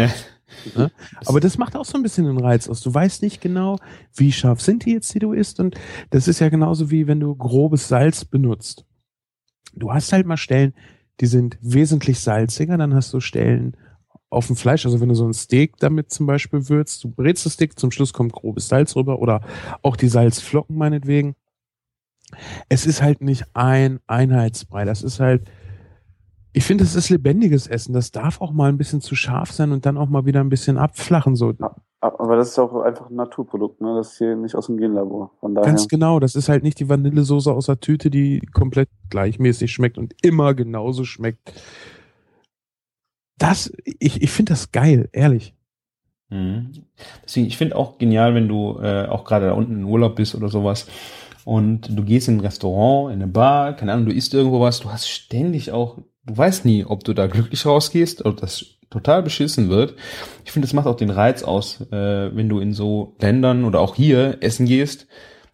[0.76, 0.92] Ne?
[1.26, 2.82] Aber das macht auch so ein bisschen den Reiz aus.
[2.82, 3.78] Du weißt nicht genau,
[4.16, 5.60] wie scharf sind die jetzt, die du isst.
[5.60, 5.76] Und
[6.10, 8.86] das ist ja genauso wie wenn du grobes Salz benutzt.
[9.74, 10.74] Du hast halt mal Stellen,
[11.20, 13.76] die sind wesentlich salziger, dann hast du Stellen
[14.30, 17.46] auf dem Fleisch, also wenn du so ein Steak damit zum Beispiel würzt, du brätst
[17.46, 19.42] das Steak, zum Schluss kommt grobes Salz rüber oder
[19.82, 21.36] auch die Salzflocken meinetwegen.
[22.70, 25.50] Es ist halt nicht ein Einheitsbrei, das ist halt,
[26.52, 27.94] ich finde, es ist lebendiges Essen.
[27.94, 30.50] Das darf auch mal ein bisschen zu scharf sein und dann auch mal wieder ein
[30.50, 31.36] bisschen abflachen.
[31.36, 31.54] So.
[32.02, 33.96] Aber das ist auch einfach ein Naturprodukt, ne?
[33.96, 35.32] Das ist hier nicht aus dem Genlabor.
[35.40, 35.68] Von daher.
[35.68, 39.98] Ganz genau, das ist halt nicht die Vanillesoße aus der Tüte, die komplett gleichmäßig schmeckt
[39.98, 41.54] und immer genauso schmeckt.
[43.38, 45.56] Das, ich, ich finde das geil, ehrlich.
[46.30, 46.86] Mhm.
[47.24, 50.36] Deswegen, ich finde auch genial, wenn du äh, auch gerade da unten in Urlaub bist
[50.36, 50.88] oder sowas
[51.44, 54.80] und du gehst in ein Restaurant, in eine Bar, keine Ahnung, du isst irgendwo was,
[54.80, 55.98] du hast ständig auch
[56.30, 59.96] du weißt nie, ob du da glücklich rausgehst oder das total beschissen wird.
[60.46, 63.80] Ich finde, das macht auch den Reiz aus, äh, wenn du in so Ländern oder
[63.80, 65.08] auch hier essen gehst.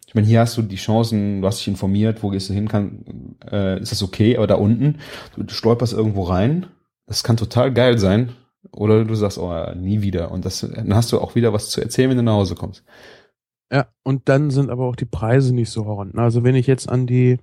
[0.06, 2.68] Ich meine, hier hast du die Chancen, du hast dich informiert, wo gehst du hin,
[2.68, 4.98] kann, äh, ist das okay, aber da unten,
[5.34, 6.66] du, du stolperst irgendwo rein,
[7.06, 8.32] das kann total geil sein.
[8.72, 10.32] Oder du sagst, oh, nie wieder.
[10.32, 12.84] Und das, dann hast du auch wieder was zu erzählen, wenn du nach Hause kommst.
[13.72, 16.18] Ja, und dann sind aber auch die Preise nicht so horrend.
[16.18, 17.38] Also wenn ich jetzt an die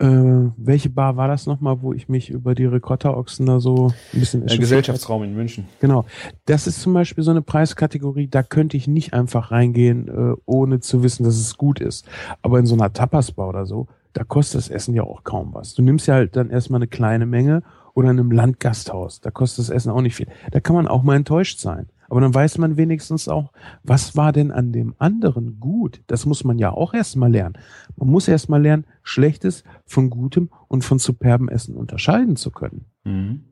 [0.00, 4.20] äh, welche Bar war das nochmal, wo ich mich über die Ricotta-Ochsen da so ein
[4.20, 4.46] bisschen...
[4.46, 5.66] Der Gesellschaftsraum in München.
[5.80, 6.06] Genau.
[6.46, 10.80] Das ist zum Beispiel so eine Preiskategorie, da könnte ich nicht einfach reingehen, äh, ohne
[10.80, 12.06] zu wissen, dass es gut ist.
[12.40, 15.74] Aber in so einer Tapas-Bar oder so, da kostet das Essen ja auch kaum was.
[15.74, 17.62] Du nimmst ja halt dann erstmal eine kleine Menge
[17.94, 20.28] oder in einem Landgasthaus, da kostet das Essen auch nicht viel.
[20.50, 21.88] Da kann man auch mal enttäuscht sein.
[22.10, 23.52] Aber dann weiß man wenigstens auch,
[23.82, 26.02] was war denn an dem anderen gut?
[26.08, 27.56] Das muss man ja auch erstmal lernen.
[27.96, 32.86] Man muss erstmal lernen, Schlechtes von Gutem und von superben Essen unterscheiden zu können.
[33.04, 33.44] Mhm.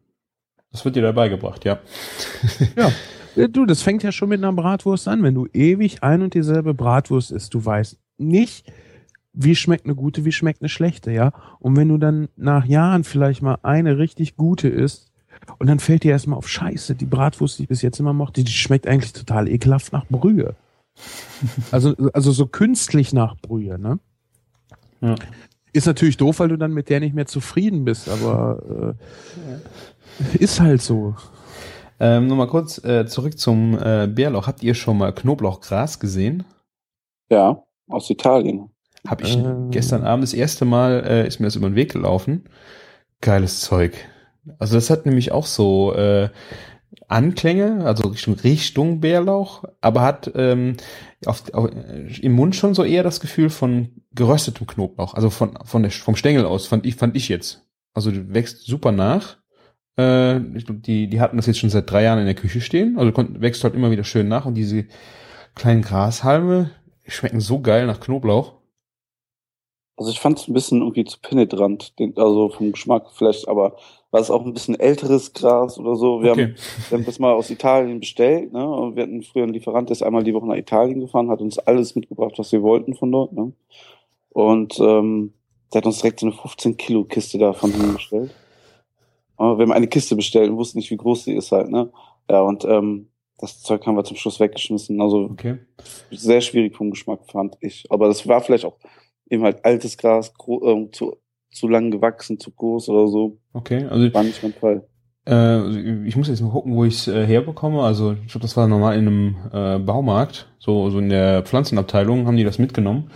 [0.73, 1.79] Das wird dir dabei gebracht, ja.
[2.77, 3.49] ja.
[3.49, 5.23] Du, das fängt ja schon mit einer Bratwurst an.
[5.23, 8.71] Wenn du ewig ein und dieselbe Bratwurst isst, du weißt nicht,
[9.33, 11.33] wie schmeckt eine gute, wie schmeckt eine schlechte, ja.
[11.61, 15.08] Und wenn du dann nach Jahren vielleicht mal eine richtig gute isst,
[15.59, 18.45] und dann fällt dir erstmal auf Scheiße, die Bratwurst, die ich bis jetzt immer mochte,
[18.45, 20.55] die schmeckt eigentlich total ekelhaft nach Brühe.
[21.71, 23.99] also, also so künstlich nach Brühe, ne?
[25.01, 25.15] Ja.
[25.73, 28.97] Ist natürlich doof, weil du dann mit der nicht mehr zufrieden bist, aber
[30.29, 31.15] äh, ist halt so.
[32.01, 34.47] Ähm, nur mal kurz äh, zurück zum äh, Bärlauch.
[34.47, 36.45] Habt ihr schon mal Knoblauchgras gesehen?
[37.31, 38.71] Ja, aus Italien.
[39.07, 41.93] Hab ich äh, gestern Abend das erste Mal, äh, ist mir das über den Weg
[41.93, 42.45] gelaufen.
[43.21, 43.95] Geiles Zeug.
[44.59, 46.29] Also das hat nämlich auch so äh,
[47.07, 50.77] Anklänge, also Richtung, Richtung Bärlauch, aber hat ähm,
[51.27, 51.71] auf, auf,
[52.21, 56.17] im Mund schon so eher das Gefühl von geröstetem Knoblauch, also von, von der, vom
[56.17, 57.67] Stängel aus, fand ich, fand ich jetzt.
[57.95, 59.39] Also wächst super nach.
[59.97, 63.13] Äh, die, die hatten das jetzt schon seit drei Jahren in der Küche stehen, also
[63.41, 64.87] wächst halt immer wieder schön nach und diese
[65.55, 66.71] kleinen Grashalme
[67.07, 68.55] schmecken so geil nach Knoblauch.
[69.97, 73.77] Also ich fand es ein bisschen irgendwie zu penetrant, also vom Geschmack vielleicht, aber
[74.11, 76.23] war es auch ein bisschen älteres Gras oder so.
[76.23, 76.43] Wir, okay.
[76.43, 76.55] haben,
[76.89, 78.67] wir haben das mal aus Italien bestellt, ne?
[78.67, 81.41] Und wir hatten früher einen Lieferant, der ist einmal die Woche nach Italien gefahren, hat
[81.41, 83.53] uns alles mitgebracht, was wir wollten von dort, ne?
[84.31, 85.35] Und ähm,
[85.73, 88.35] der hat uns direkt so eine 15 Kilo Kiste davon hingestellt.
[89.37, 91.91] Aber wir haben eine Kiste bestellt und wussten nicht, wie groß sie ist halt, ne?
[92.31, 95.01] Ja, und ähm, das Zeug haben wir zum Schluss weggeschmissen.
[95.01, 95.59] Also okay.
[96.11, 97.87] sehr schwierig vom Geschmack, fand ich.
[97.91, 98.77] Aber das war vielleicht auch
[99.31, 101.17] eben halt altes Gras, äh, zu,
[101.51, 103.39] zu lang gewachsen, zu groß oder so.
[103.53, 104.87] Okay, also war nicht mein Fall.
[105.27, 107.83] Äh, ich muss jetzt mal gucken, wo ich es äh, herbekomme.
[107.83, 112.27] Also ich glaube, das war normal in einem äh, Baumarkt, so, so in der Pflanzenabteilung
[112.27, 113.11] haben die das mitgenommen.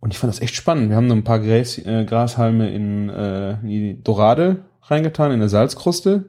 [0.00, 0.90] Und ich fand das echt spannend.
[0.90, 5.48] Wir haben ein paar Gräs, äh, Grashalme in, äh, in die Dorade reingetan, in der
[5.48, 6.26] Salzkruste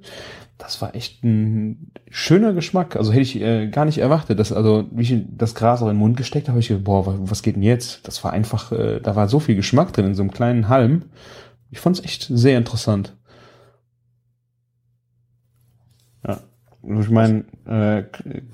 [0.58, 2.96] das war echt ein schöner Geschmack.
[2.96, 5.96] Also hätte ich äh, gar nicht erwartet, dass also wie ich das Gras auch in
[5.96, 8.08] den Mund gesteckt habe, ich gedacht, boah, was geht denn jetzt?
[8.08, 11.04] Das war einfach, äh, da war so viel Geschmack drin in so einem kleinen Halm.
[11.72, 13.16] Ich fand es echt sehr interessant.
[16.26, 16.42] Ja,
[16.84, 18.04] ich meine äh,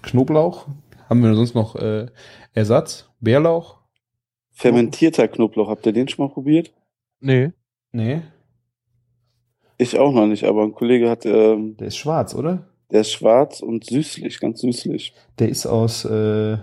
[0.02, 0.68] Knoblauch
[1.10, 2.08] haben wir sonst noch äh,
[2.54, 3.80] Ersatz, Bärlauch.
[4.52, 6.72] Fermentierter Knoblauch, habt ihr den schon mal probiert?
[7.20, 7.52] Nee.
[7.92, 8.22] Nee.
[9.78, 11.26] Ich auch noch nicht, aber ein Kollege hat.
[11.26, 12.68] Ähm, der ist schwarz, oder?
[12.92, 15.14] Der ist schwarz und süßlich, ganz süßlich.
[15.40, 16.58] Der ist aus äh,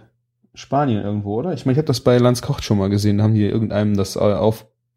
[0.54, 1.52] Spanien irgendwo, oder?
[1.52, 3.18] Ich meine, ich habe das bei Lanz Kocht schon mal gesehen.
[3.18, 4.20] Da haben die irgendeinem das äh,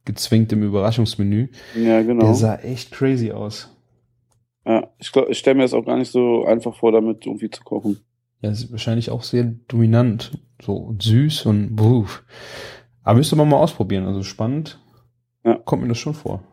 [0.01, 1.49] aufgezwingt im Überraschungsmenü.
[1.75, 2.25] Ja, genau.
[2.25, 3.69] Der sah echt crazy aus.
[4.65, 7.49] Ja, ich glaube, ich stelle mir das auch gar nicht so einfach vor, damit irgendwie
[7.49, 7.99] zu kochen.
[8.41, 10.31] Ja, ist wahrscheinlich auch sehr dominant,
[10.61, 12.07] so und süß und buh.
[13.03, 14.05] Aber müsste man mal ausprobieren.
[14.05, 14.79] Also spannend.
[15.43, 15.55] Ja.
[15.55, 16.43] Kommt mir das schon vor.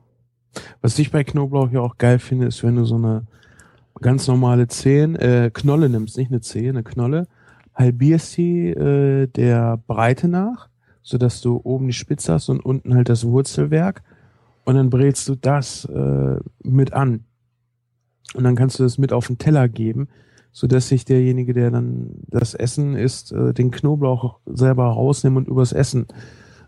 [0.81, 3.27] Was ich bei Knoblauch ja auch geil finde, ist, wenn du so eine
[4.01, 7.27] ganz normale Zehen, äh, Knolle nimmst, nicht eine Zehe, eine Knolle,
[7.75, 10.69] halbierst sie äh, der Breite nach,
[11.03, 14.03] sodass du oben die Spitze hast und unten halt das Wurzelwerk
[14.65, 17.25] und dann brätst du das äh, mit an.
[18.35, 20.09] Und dann kannst du das mit auf den Teller geben,
[20.53, 25.49] so dass sich derjenige, der dann das Essen isst, äh, den Knoblauch selber rausnehmen und
[25.49, 26.07] übers Essen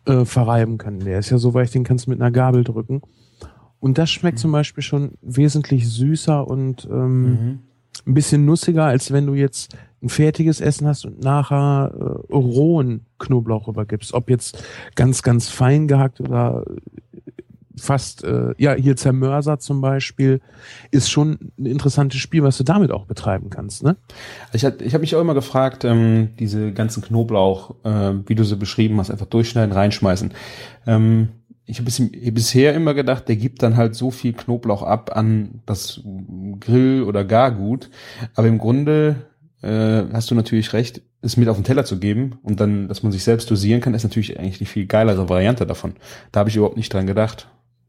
[0.07, 1.01] äh, verreiben kann.
[1.01, 3.03] Der ist ja so weich, den kannst du mit einer Gabel drücken.
[3.81, 4.43] Und das schmeckt mhm.
[4.43, 7.59] zum Beispiel schon wesentlich süßer und ähm, mhm.
[8.07, 13.07] ein bisschen nussiger, als wenn du jetzt ein fertiges Essen hast und nachher äh, rohen
[13.19, 14.15] Knoblauch übergibst.
[14.15, 14.63] Ob jetzt
[14.95, 16.65] ganz, ganz fein gehackt oder
[17.77, 20.41] fast, äh, ja, hier Zermörser zum Beispiel,
[20.91, 23.97] ist schon ein interessantes Spiel, was du damit auch betreiben kannst, ne?
[24.53, 28.45] Ich, hab, ich habe mich auch immer gefragt, ähm, diese ganzen Knoblauch, äh, wie du
[28.45, 30.33] sie beschrieben hast, einfach durchschneiden, reinschmeißen.
[30.87, 31.29] Ähm,
[31.67, 31.91] ich habe
[32.33, 36.01] bisher immer gedacht, der gibt dann halt so viel Knoblauch ab an das
[36.59, 37.91] Grill- oder Gargut.
[38.35, 39.15] Aber im Grunde
[39.63, 43.03] äh, hast du natürlich recht, es mit auf den Teller zu geben und dann, dass
[43.03, 45.95] man sich selbst dosieren kann, ist natürlich eigentlich die viel geilere Variante davon.
[46.33, 47.49] Da habe ich überhaupt nicht dran gedacht.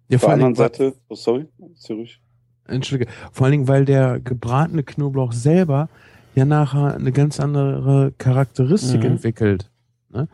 [0.09, 2.09] Ja, Auf der anderen Seite, oh sorry, zurück.
[2.67, 3.09] Entschuldige.
[3.31, 5.89] Vor allen Dingen, weil der gebratene Knoblauch selber
[6.35, 9.07] ja nachher eine ganz andere Charakteristik mhm.
[9.07, 9.69] entwickelt.
[10.09, 10.27] Ne?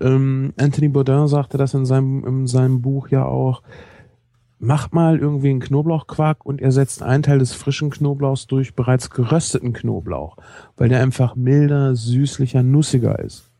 [0.00, 3.62] Ähm, Anthony Bourdain sagte das in seinem, in seinem Buch ja auch.
[4.64, 9.72] Macht mal irgendwie einen Knoblauchquark und ersetzt einen Teil des frischen Knoblauchs durch bereits gerösteten
[9.72, 10.36] Knoblauch,
[10.76, 13.50] weil der einfach milder, süßlicher, nussiger ist.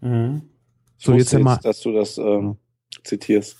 [0.00, 0.42] Mhm.
[0.98, 1.58] so, jetzt, jetzt mal.
[1.62, 2.56] Dass du das ähm,
[3.02, 3.56] zitierst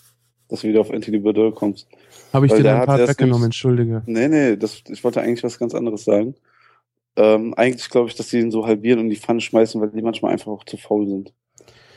[0.48, 1.88] dass du wieder auf Anthony Bourdain kommst.
[2.32, 4.02] Habe ich Weil dir ein Part weggenommen, entschuldige.
[4.06, 6.34] Nee, nee, das, ich wollte eigentlich was ganz anderes sagen.
[7.16, 10.02] Ähm, eigentlich glaube ich, dass sie ihn so halbieren und die Pfanne schmeißen, weil die
[10.02, 11.32] manchmal einfach auch zu faul sind,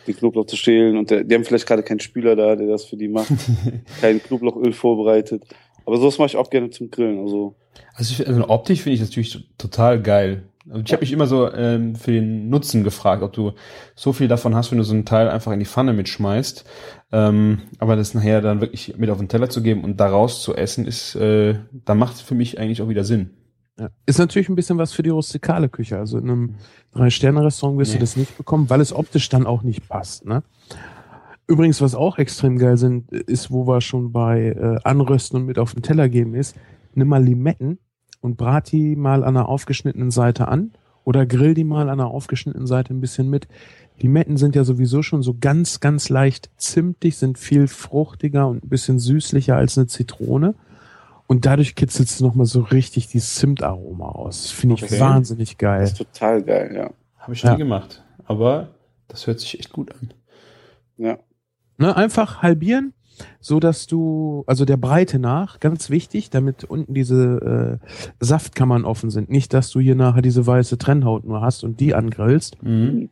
[0.07, 0.97] die Knoblauch zu stehlen.
[0.97, 3.31] Und der, die haben vielleicht gerade keinen Spüler da, der das für die macht.
[4.01, 5.43] Kein Knoblauchöl vorbereitet.
[5.85, 7.19] Aber sowas mache ich auch gerne zum Grillen.
[7.19, 7.55] Also,
[7.93, 10.43] also, ich, also optisch finde ich das natürlich total geil.
[10.69, 13.53] Also ich habe mich immer so ähm, für den Nutzen gefragt, ob du
[13.95, 16.65] so viel davon hast, wenn du so einen Teil einfach in die Pfanne mitschmeißt.
[17.13, 20.55] Ähm, aber das nachher dann wirklich mit auf den Teller zu geben und daraus zu
[20.55, 23.36] essen, ist, äh, da macht es für mich eigentlich auch wieder Sinn.
[23.79, 23.89] Ja.
[24.05, 25.97] Ist natürlich ein bisschen was für die rustikale Küche.
[25.97, 26.55] Also in einem
[26.93, 27.99] Drei-Sterne-Restaurant wirst nee.
[27.99, 30.25] du das nicht bekommen, weil es optisch dann auch nicht passt.
[30.25, 30.43] Ne?
[31.47, 35.59] Übrigens, was auch extrem geil sind, ist, wo wir schon bei äh, Anrösten und mit
[35.59, 36.55] auf den Teller geben ist,
[36.93, 37.77] nimm mal Limetten
[38.21, 40.71] und brat die mal an der aufgeschnittenen Seite an
[41.03, 43.47] oder grill die mal an der aufgeschnittenen Seite ein bisschen mit.
[43.99, 48.69] Limetten sind ja sowieso schon so ganz, ganz leicht zimtig, sind viel fruchtiger und ein
[48.69, 50.55] bisschen süßlicher als eine Zitrone.
[51.27, 54.49] Und dadurch kitzelst du nochmal so richtig die Zimtaroma aus.
[54.49, 54.99] Finde ich okay.
[54.99, 55.81] wahnsinnig geil.
[55.81, 56.89] Das ist total geil, ja.
[57.17, 57.55] Habe ich nie ja.
[57.55, 58.03] gemacht.
[58.25, 58.69] Aber
[59.09, 60.13] das hört sich echt gut an.
[60.97, 61.19] Ja.
[61.77, 62.93] Ne, einfach halbieren,
[63.39, 67.87] so dass du, also der Breite nach, ganz wichtig, damit unten diese äh,
[68.19, 69.29] Saftkammern offen sind.
[69.29, 72.63] Nicht, dass du hier nachher diese weiße Trennhaut nur hast und die angrillst.
[72.63, 73.09] Mhm.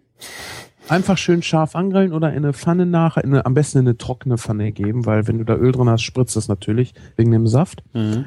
[0.87, 3.97] Einfach schön scharf angrillen oder in eine Pfanne nachher, in eine, am besten in eine
[3.97, 7.47] trockene Pfanne geben, weil wenn du da Öl drin hast, spritzt das natürlich wegen dem
[7.47, 7.83] Saft.
[7.93, 8.25] Mhm.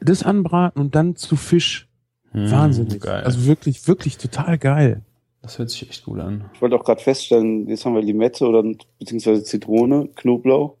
[0.00, 1.88] Das anbraten und dann zu Fisch.
[2.32, 3.00] Mhm, Wahnsinnig.
[3.00, 3.24] Geil.
[3.24, 5.02] Also wirklich, wirklich total geil.
[5.42, 6.44] Das hört sich echt gut an.
[6.54, 8.62] Ich wollte auch gerade feststellen, jetzt haben wir Limette oder
[8.98, 10.76] beziehungsweise Zitrone, Knoblauch.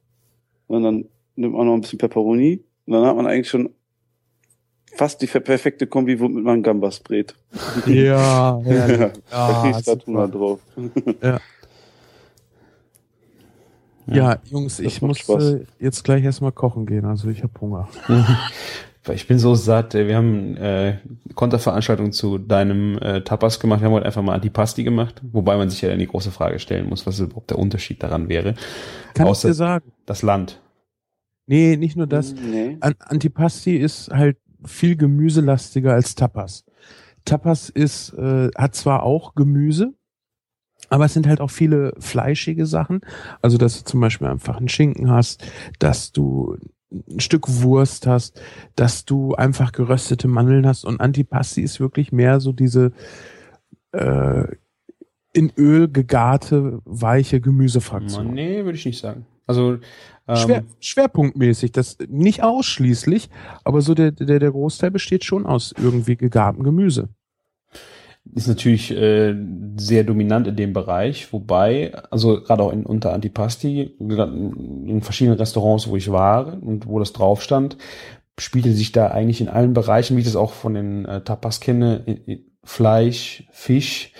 [0.66, 1.04] Und dann
[1.36, 2.64] nimmt man noch ein bisschen Peperoni.
[2.86, 3.70] Und dann hat man eigentlich schon
[4.94, 7.34] fast die perfekte Kombi, womit man Gambas brät.
[7.86, 8.88] Ja, ja.
[8.88, 10.60] ja, ja da tun drauf.
[11.22, 11.40] Ja.
[14.06, 17.88] Ja, Jungs, ich muss äh, jetzt gleich erstmal kochen gehen, also ich habe Hunger.
[19.12, 19.94] ich bin so satt.
[19.94, 20.98] Wir haben äh,
[21.34, 23.80] Konterveranstaltung zu deinem äh, Tapas gemacht.
[23.80, 26.58] Wir haben heute einfach mal Antipasti gemacht, wobei man sich ja dann die große Frage
[26.58, 28.54] stellen muss, was überhaupt der Unterschied daran wäre.
[29.14, 29.92] Kann Außer ich dir sagen?
[30.04, 30.60] Das Land.
[31.46, 32.34] Nee, nicht nur das.
[32.34, 32.78] Nee.
[32.80, 36.64] Antipasti ist halt viel gemüselastiger als Tapas.
[37.24, 39.94] Tapas ist, äh, hat zwar auch Gemüse,
[40.90, 43.00] aber es sind halt auch viele fleischige Sachen.
[43.40, 45.46] Also, dass du zum Beispiel einfach einen Schinken hast,
[45.78, 46.56] dass du
[46.90, 48.40] ein Stück Wurst hast,
[48.76, 52.92] dass du einfach geröstete Mandeln hast und Antipasti ist wirklich mehr so diese
[53.92, 54.44] äh,
[55.32, 58.32] in Öl gegarte, weiche Gemüsefraktion.
[58.32, 59.26] Nee, würde ich nicht sagen.
[59.46, 59.78] Also
[60.26, 63.28] ähm, Schwer, schwerpunktmäßig, das nicht ausschließlich,
[63.62, 67.10] aber so der, der, der Großteil besteht schon aus irgendwie gegartem Gemüse.
[68.34, 69.34] Ist natürlich äh,
[69.76, 75.88] sehr dominant in dem Bereich, wobei, also gerade auch in unter Antipasti, in verschiedenen Restaurants,
[75.88, 77.76] wo ich war und wo das drauf stand,
[78.38, 81.60] spielte sich da eigentlich in allen Bereichen, wie ich das auch von den äh, Tapas
[81.60, 82.02] kenne,
[82.64, 84.12] Fleisch, Fisch,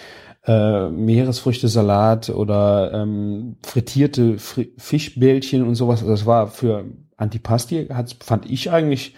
[0.46, 6.00] äh, Meeresfrüchte, Salat oder ähm, frittierte Fr Fischbällchen und sowas.
[6.00, 6.84] Also das war für
[7.16, 9.14] Antipasti, hat, fand ich eigentlich,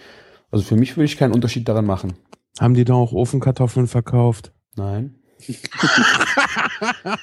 [0.51, 2.13] also für mich würde ich keinen Unterschied daran machen.
[2.59, 4.51] Haben die da auch Ofenkartoffeln verkauft?
[4.75, 5.15] Nein.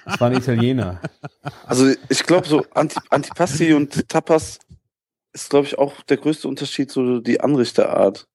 [0.05, 1.01] das waren Italiener.
[1.67, 4.61] Also ich glaube so Anti Antipasti und Tapas
[5.33, 8.29] ist glaube ich auch der größte Unterschied so die Anrichterart.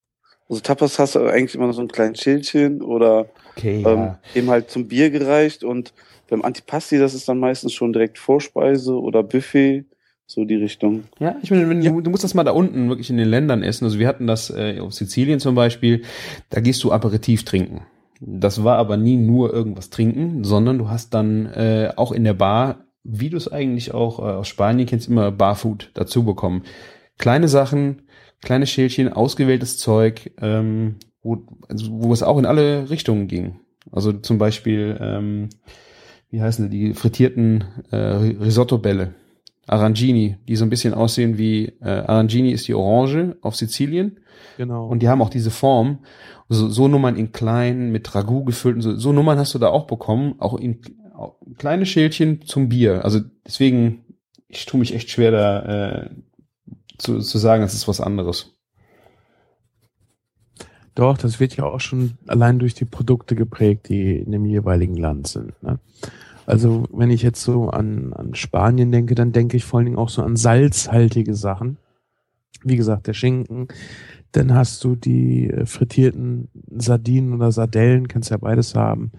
[0.49, 3.27] Also Tapas hast du eigentlich immer so ein kleines Schildchen oder
[3.59, 4.19] Okay, ähm, ja.
[4.35, 5.93] eben halt zum Bier gereicht und
[6.29, 9.85] beim Antipasti, das ist dann meistens schon direkt Vorspeise oder Buffet,
[10.25, 11.05] so die Richtung.
[11.19, 13.63] Ja, ich meine, wenn du, du musst das mal da unten wirklich in den Ländern
[13.63, 13.85] essen.
[13.85, 16.03] Also wir hatten das äh, auf Sizilien zum Beispiel,
[16.51, 17.81] da gehst du Aperitif trinken.
[18.21, 22.33] Das war aber nie nur irgendwas trinken, sondern du hast dann äh, auch in der
[22.33, 26.63] Bar, wie du es eigentlich auch äh, aus Spanien kennst, immer Barfood dazu bekommen.
[27.17, 28.03] Kleine Sachen,
[28.41, 33.59] kleine Schälchen, ausgewähltes Zeug, ähm, wo, also wo es auch in alle Richtungen ging.
[33.91, 35.49] Also zum Beispiel, ähm,
[36.29, 39.13] wie heißen die, die frittierten äh, Risotto-Bälle.
[39.67, 44.19] Arangini, die so ein bisschen aussehen wie äh, Arangini ist die Orange auf Sizilien
[44.57, 44.87] Genau.
[44.87, 45.99] und die haben auch diese Form.
[46.49, 49.67] So, so Nummern in klein mit Ragout gefüllt und so, so Nummern hast du da
[49.67, 50.81] auch bekommen, auch in
[51.13, 53.05] auch kleine Schälchen zum Bier.
[53.05, 54.05] Also deswegen,
[54.47, 55.59] ich tue mich echt schwer da
[56.05, 56.09] äh,
[56.99, 58.55] zu, zu sagen, es ist was anderes.
[60.95, 64.97] Doch, das wird ja auch schon allein durch die Produkte geprägt, die in dem jeweiligen
[64.97, 65.53] Land sind.
[65.63, 65.79] Ne?
[66.45, 69.97] Also wenn ich jetzt so an, an Spanien denke, dann denke ich vor allen Dingen
[69.97, 71.77] auch so an salzhaltige Sachen.
[72.63, 73.67] Wie gesagt, der Schinken.
[74.31, 79.11] Dann hast du die äh, frittierten Sardinen oder Sardellen, kannst ja beides haben.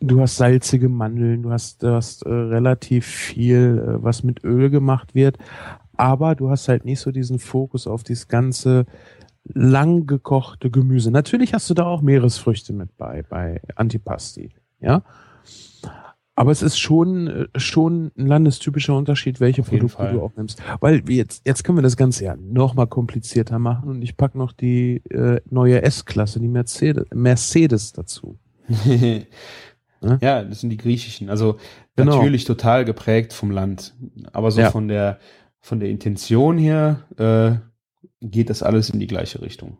[0.00, 4.70] Du hast salzige Mandeln, du hast, du hast äh, relativ viel, äh, was mit Öl
[4.70, 5.38] gemacht wird.
[5.96, 8.86] Aber du hast halt nicht so diesen Fokus auf dieses ganze
[9.44, 11.10] lang gekochte Gemüse.
[11.10, 15.02] Natürlich hast du da auch Meeresfrüchte mit bei, bei Antipasti, ja.
[16.38, 20.62] Aber es ist schon, äh, schon ein landestypischer Unterschied, welche Produkte du auch nimmst.
[20.80, 24.34] Weil jetzt, jetzt können wir das Ganze ja noch mal komplizierter machen und ich pack
[24.34, 28.38] noch die äh, neue S-Klasse, die Mercedes, Mercedes dazu.
[30.20, 31.30] ja, das sind die griechischen.
[31.30, 31.56] Also
[31.96, 32.16] Genau.
[32.16, 33.94] natürlich total geprägt vom Land,
[34.34, 34.70] aber so Ja.
[34.70, 35.18] von der
[35.66, 37.56] von der Intention her äh,
[38.20, 39.78] geht das alles in die gleiche Richtung.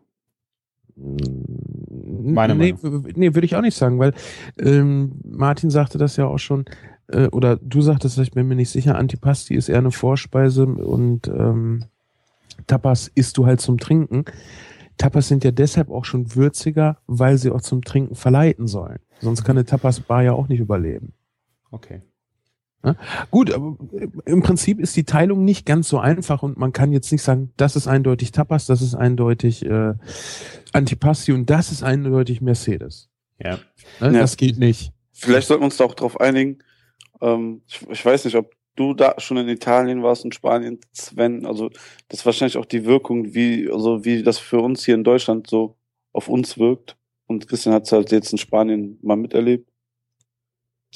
[0.97, 3.05] Meine nee, Meinung.
[3.15, 4.13] nee, würde ich auch nicht sagen, weil
[4.59, 6.65] ähm, Martin sagte das ja auch schon,
[7.07, 11.29] äh, oder du sagtest, ich bin mir nicht sicher, Antipasti ist eher eine Vorspeise und
[11.29, 11.85] ähm,
[12.65, 14.25] Tapas isst du halt zum Trinken.
[14.97, 18.99] Tapas sind ja deshalb auch schon würziger, weil sie auch zum Trinken verleiten sollen.
[19.21, 21.13] Sonst kann eine Tapas-Bar ja auch nicht überleben.
[21.71, 22.01] Okay.
[23.31, 23.77] Gut, aber
[24.25, 27.51] im Prinzip ist die Teilung nicht ganz so einfach und man kann jetzt nicht sagen,
[27.57, 29.93] das ist eindeutig Tapas, das ist eindeutig äh,
[30.73, 33.09] Antipasti und das ist eindeutig Mercedes.
[33.39, 33.59] Ja.
[33.99, 34.13] Ne?
[34.13, 34.19] Ja.
[34.19, 34.91] Das geht nicht.
[35.13, 36.59] Vielleicht sollten wir uns da auch drauf einigen.
[37.21, 41.45] Ähm, ich, ich weiß nicht, ob du da schon in Italien warst und Spanien, Sven.
[41.45, 41.69] Also
[42.07, 45.47] das ist wahrscheinlich auch die Wirkung, wie, also wie das für uns hier in Deutschland
[45.47, 45.75] so
[46.13, 46.95] auf uns wirkt.
[47.25, 49.69] Und Christian hat es halt jetzt in Spanien mal miterlebt.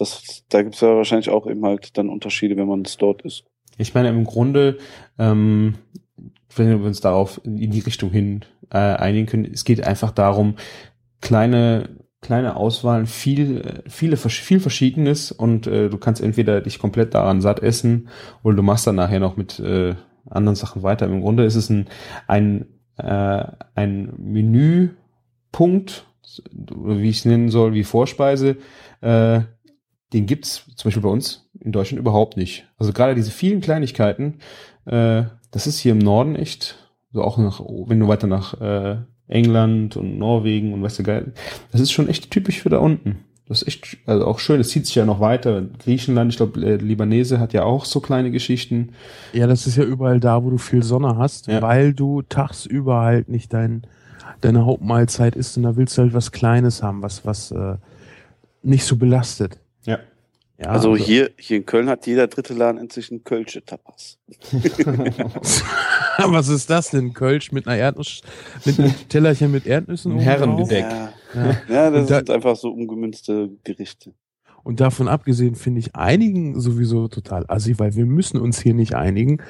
[0.02, 3.22] Das, da gibt es ja wahrscheinlich auch eben halt dann Unterschiede, wenn man es dort
[3.22, 3.44] ist.
[3.78, 4.80] Ich meine, im Grunde,
[5.20, 5.76] ähm,
[6.56, 10.56] wenn wir uns darauf in die Richtung hin äh, einigen können, es geht einfach darum,
[11.22, 11.90] kleine
[12.20, 17.60] kleine Auswahl, viel viele viel Verschiedenes und äh, du kannst entweder dich komplett daran satt
[17.60, 18.10] essen
[18.42, 19.94] oder du machst dann nachher noch mit äh,
[20.28, 21.06] anderen Sachen weiter.
[21.06, 21.86] Im Grunde ist es ein
[22.26, 22.66] ein
[22.98, 23.44] äh,
[23.76, 26.08] ein Menüpunkt,
[26.56, 28.58] wie ich es nennen soll, wie Vorspeise.
[29.02, 29.42] Äh,
[30.14, 32.68] den gibt's zum Beispiel bei uns in Deutschland überhaupt nicht.
[32.78, 34.40] Also gerade diese vielen Kleinigkeiten,
[34.86, 36.76] äh, das ist hier im Norden echt,
[37.14, 38.98] so auch nach, wenn du weiter nach äh,
[39.28, 41.34] England und Norwegen und weißt du geil,
[41.72, 43.20] das ist schon echt typisch für da unten.
[43.48, 45.62] Das ist echt, also auch schön, es zieht sich ja noch weiter.
[45.84, 48.90] Griechenland, ich glaube, äh, Libanese hat ja auch so kleine Geschichten.
[49.34, 51.62] Ja, das ist ja überall da, wo du viel Sonne hast, Ja.
[51.62, 53.84] weil du tagsüber halt nicht dein,
[54.40, 57.76] deine Hauptmahlzeit isst und da willst du halt was Kleines haben, was, was äh,
[58.64, 59.60] nicht so belastet.
[59.86, 60.00] Ja.
[60.58, 64.20] Ja, also hier, hier in Köln hat jeder dritte Laden inzwischen Kölsche Tapas.
[66.18, 67.14] was ist das denn?
[67.14, 68.22] Kölsch mit einer Erdnuss,
[68.66, 70.20] mit einem Tellerchen mit Erdnüssen?
[70.20, 70.72] Ein drauf?
[70.72, 71.58] Ja, Ja.
[71.68, 74.14] ja das da- sind einfach so umgemünzte Gerichte.
[74.64, 78.94] Und davon abgesehen finde ich einigen sowieso total assi, weil wir müssen uns hier nicht
[78.94, 79.42] einigen.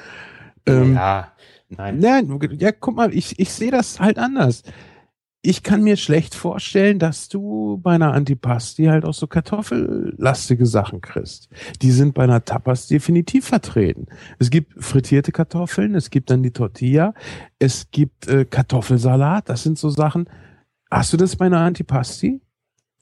[0.64, 1.32] Ähm, ja,
[1.68, 1.98] nein.
[1.98, 4.62] Nein, ja, guck mal, ich, ich sehe das halt anders.
[5.44, 11.00] Ich kann mir schlecht vorstellen, dass du bei einer Antipasti halt auch so kartoffellastige Sachen
[11.00, 11.48] kriegst.
[11.82, 14.06] Die sind bei einer Tapas definitiv vertreten.
[14.38, 17.12] Es gibt frittierte Kartoffeln, es gibt dann die Tortilla,
[17.58, 20.30] es gibt äh, Kartoffelsalat, das sind so Sachen.
[20.88, 22.40] Hast du das bei einer Antipasti?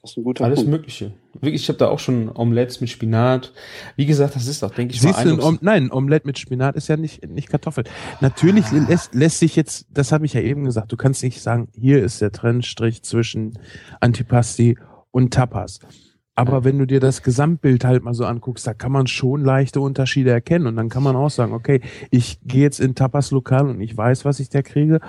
[0.02, 0.70] Das ist ein guter Alles Punkt.
[0.70, 1.12] Mögliche.
[1.34, 3.52] Wirklich, ich habe da auch schon Omelettes mit Spinat.
[3.96, 6.26] Wie gesagt, das ist auch, denke ich, Siehst du, ein eindrucks- Om nein, ein Omelette
[6.26, 7.84] mit Spinat ist ja nicht, nicht Kartoffel.
[8.22, 8.86] Natürlich Ah.
[8.88, 12.02] lässt, lässt sich jetzt, das habe ich ja eben gesagt, du kannst nicht sagen, hier
[12.02, 13.58] ist der Trennstrich zwischen
[14.00, 14.78] Antipasti
[15.10, 15.80] und Tapas.
[16.34, 19.82] Aber wenn du dir das Gesamtbild halt mal so anguckst, da kann man schon leichte
[19.82, 20.66] Unterschiede erkennen.
[20.66, 24.24] Und dann kann man auch sagen, okay, ich gehe jetzt in Tapas-Lokal und ich weiß,
[24.24, 25.00] was ich da kriege.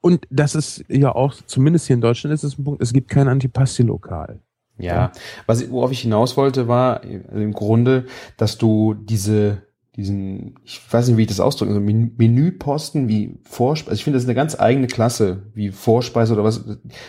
[0.00, 3.10] Und das ist ja auch, zumindest hier in Deutschland ist es ein Punkt, es gibt
[3.10, 4.40] kein Antipasti-Lokal.
[4.78, 5.12] Ja,
[5.46, 8.06] was worauf ich hinaus wollte, war also im Grunde,
[8.38, 9.62] dass du diese
[9.96, 13.90] diesen, ich weiß nicht, wie ich das ausdrücke, also Menüposten wie Vorspeise.
[13.90, 16.64] Also ich finde, das ist eine ganz eigene Klasse, wie Vorspeise oder was.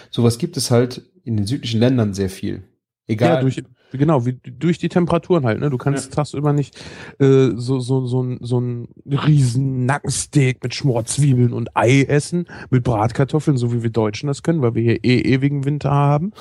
[0.10, 2.64] Sowas gibt es halt in den südlichen Ländern sehr viel.
[3.08, 3.36] Egal.
[3.36, 5.70] Ja, durch, genau, wie, durch die Temperaturen halt, ne?
[5.70, 6.16] Du kannst ja.
[6.16, 6.78] tagsüber nicht
[7.20, 12.84] äh, so, so, so, ein, so ein riesen Nackensteak mit Schmorzwiebeln und Ei essen, mit
[12.84, 16.32] Bratkartoffeln, so wie wir Deutschen das können, weil wir hier eh ewigen Winter haben.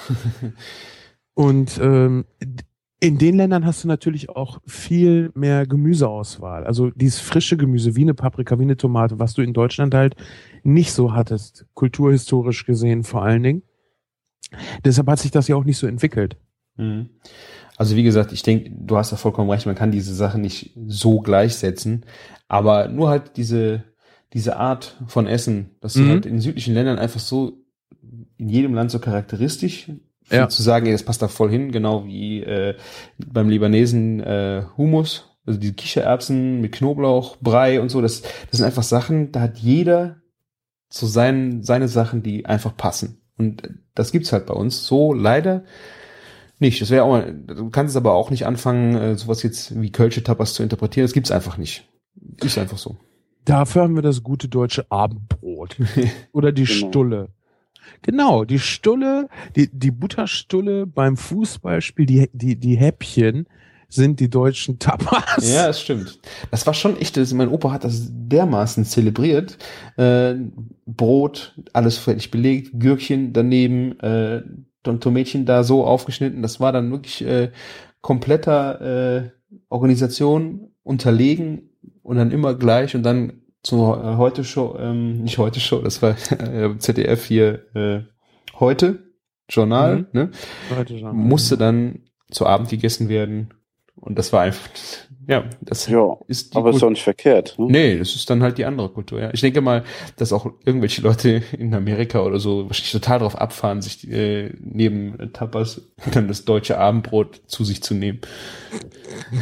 [1.35, 2.25] und ähm,
[3.01, 6.65] in den Ländern hast du natürlich auch viel mehr Gemüseauswahl.
[6.65, 10.17] Also dieses frische Gemüse, wie eine Paprika, wie eine Tomate, was du in Deutschland halt
[10.63, 13.63] nicht so hattest, kulturhistorisch gesehen vor allen Dingen.
[14.85, 16.37] Deshalb hat sich das ja auch nicht so entwickelt.
[16.77, 17.11] Mhm.
[17.77, 20.73] Also wie gesagt, ich denke, du hast ja vollkommen recht, man kann diese Sachen nicht
[20.87, 22.05] so gleichsetzen,
[22.49, 23.85] aber nur halt diese,
[24.35, 26.11] diese Art von Essen, das ist mhm.
[26.11, 27.59] halt in südlichen Ländern einfach so
[28.37, 29.91] in jedem Land so charakteristisch
[30.31, 30.49] ja.
[30.49, 32.75] zu sagen, ey, das passt da voll hin, genau wie äh,
[33.19, 38.65] beim Libanesen äh, Humus, also diese Kichererbsen mit Knoblauch, Brei und so, das, das sind
[38.65, 40.17] einfach Sachen, da hat jeder
[40.89, 43.21] so sein, seine Sachen, die einfach passen.
[43.39, 45.65] Und das gibt's halt bei uns so leider
[46.61, 46.81] nicht.
[46.81, 50.23] Das wäre auch, du kannst es aber auch nicht anfangen, äh, sowas jetzt wie Kölsche
[50.23, 51.05] Tapas zu interpretieren.
[51.05, 51.89] Das gibt's einfach nicht.
[52.43, 52.97] Ist einfach so.
[53.45, 55.77] Dafür haben wir das gute deutsche Abendbrot.
[56.33, 56.89] Oder die genau.
[56.89, 57.29] Stulle.
[58.03, 63.47] Genau, die Stulle, die, die Butterstulle beim Fußballspiel, die, die, die Häppchen
[63.89, 65.53] sind die deutschen Tapas.
[65.53, 66.21] Ja, das stimmt.
[66.51, 69.59] Das war schon echt, das, mein Opa hat das dermaßen zelebriert.
[69.97, 70.37] Äh,
[70.87, 74.43] Brot, alles fertig belegt, Gürkchen daneben, äh,
[74.83, 76.43] Tomätchen da so aufgeschnitten.
[76.43, 77.51] Das war dann wirklich äh,
[78.01, 79.31] kompletter äh,
[79.69, 81.71] Organisation unterlegen
[82.03, 86.01] und dann immer gleich und dann zur äh, heute Show, ähm, nicht heute Show, das
[86.03, 88.01] war äh, ZDF hier äh,
[88.59, 89.11] heute
[89.49, 90.07] Journal, mhm.
[90.13, 90.31] ne?
[90.75, 91.13] Heute Journal.
[91.13, 92.01] Musste dann
[92.31, 93.53] zu Abend gegessen werden
[93.97, 94.69] und das war einfach
[95.27, 97.59] ja, das ja, ist aber ist auch nicht verkehrt.
[97.59, 97.67] Ne?
[97.67, 99.21] Nee, das ist dann halt die andere Kultur.
[99.21, 99.31] Ja.
[99.33, 99.85] Ich denke mal,
[100.17, 105.33] dass auch irgendwelche Leute in Amerika oder so wahrscheinlich total drauf abfahren, sich äh, neben
[105.33, 108.21] Tapas dann das deutsche Abendbrot zu sich zu nehmen.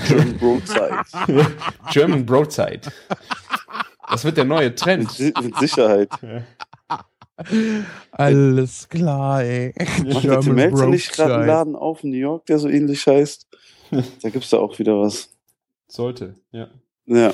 [0.06, 1.46] German Broadside.
[1.92, 2.80] German Broadside.
[4.10, 5.18] Das wird der neue Trend.
[5.18, 6.08] Mit, Sicherheit.
[8.10, 9.74] Alles klar, ey.
[10.04, 13.06] Macht der Tim Melzer nicht gerade einen Laden auf in New York, der so ähnlich
[13.06, 13.46] heißt?
[14.22, 15.30] Da gibt's da auch wieder was.
[15.90, 16.68] Sollte, ja.
[17.06, 17.32] Ja.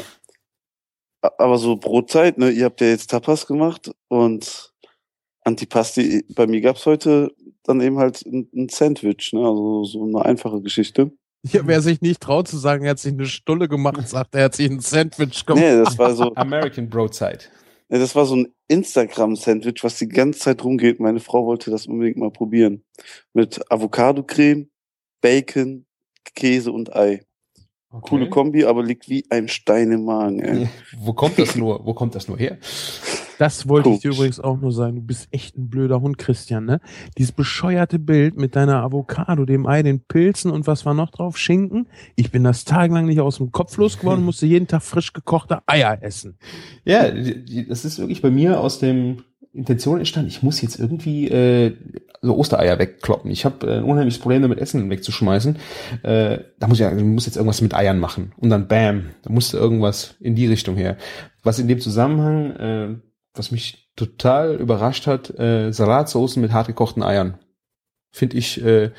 [1.21, 2.51] Aber so Brotzeit, ne?
[2.51, 4.73] Ihr habt ja jetzt Tapas gemacht und
[5.43, 6.25] Antipasti.
[6.35, 7.35] Bei mir gab's heute
[7.65, 9.41] dann eben halt ein, ein Sandwich, ne?
[9.41, 11.13] Also so eine einfache Geschichte.
[11.47, 14.45] Ja, wer sich nicht traut zu sagen, er hat sich eine Stulle gemacht, sagt, er
[14.45, 15.63] hat sich ein Sandwich gemacht.
[15.63, 16.33] Nee, das war so.
[16.37, 17.41] American Broadside.
[17.89, 21.01] Nee, das war so ein Instagram-Sandwich, was die ganze Zeit rumgeht.
[21.01, 22.83] Meine Frau wollte das unbedingt mal probieren.
[23.35, 24.71] Mit Avocado-Creme,
[25.21, 25.87] Bacon,
[26.35, 27.27] Käse und Ei.
[27.97, 28.09] Okay.
[28.09, 30.41] Coole Kombi, aber liegt wie ein Stein im Magen.
[30.41, 30.69] Ey.
[30.99, 31.87] Wo kommt das nur?
[31.87, 32.59] Wo kommt das nur her?
[33.39, 33.97] Das wollte Guck.
[33.97, 34.97] ich dir übrigens auch nur sagen.
[34.97, 36.81] Du bist echt ein blöder Hund, Christian, ne?
[37.17, 41.39] Dieses bescheuerte Bild mit deiner Avocado, dem Ei, den Pilzen und was war noch drauf?
[41.39, 41.87] Schinken.
[42.17, 46.03] Ich bin das tagelang nicht aus dem Kopf losgeworden, musste jeden Tag frisch gekochte Eier
[46.03, 46.37] essen.
[46.85, 49.19] Ja, das ist wirklich bei mir aus dem
[49.55, 51.77] Intention entstanden, ich muss jetzt irgendwie äh,
[52.21, 53.31] so Ostereier wegkloppen.
[53.31, 55.57] Ich habe äh, ein unheimliches Problem damit, Essen wegzuschmeißen.
[56.03, 58.33] Äh, da muss ich ich muss jetzt irgendwas mit Eiern machen.
[58.37, 60.97] Und dann bam, da musste irgendwas in die Richtung her.
[61.43, 62.97] Was in dem Zusammenhang, äh,
[63.35, 67.39] was mich total überrascht hat, äh, Salatsoßen mit hartgekochten Eiern.
[68.11, 68.91] Finde ich äh,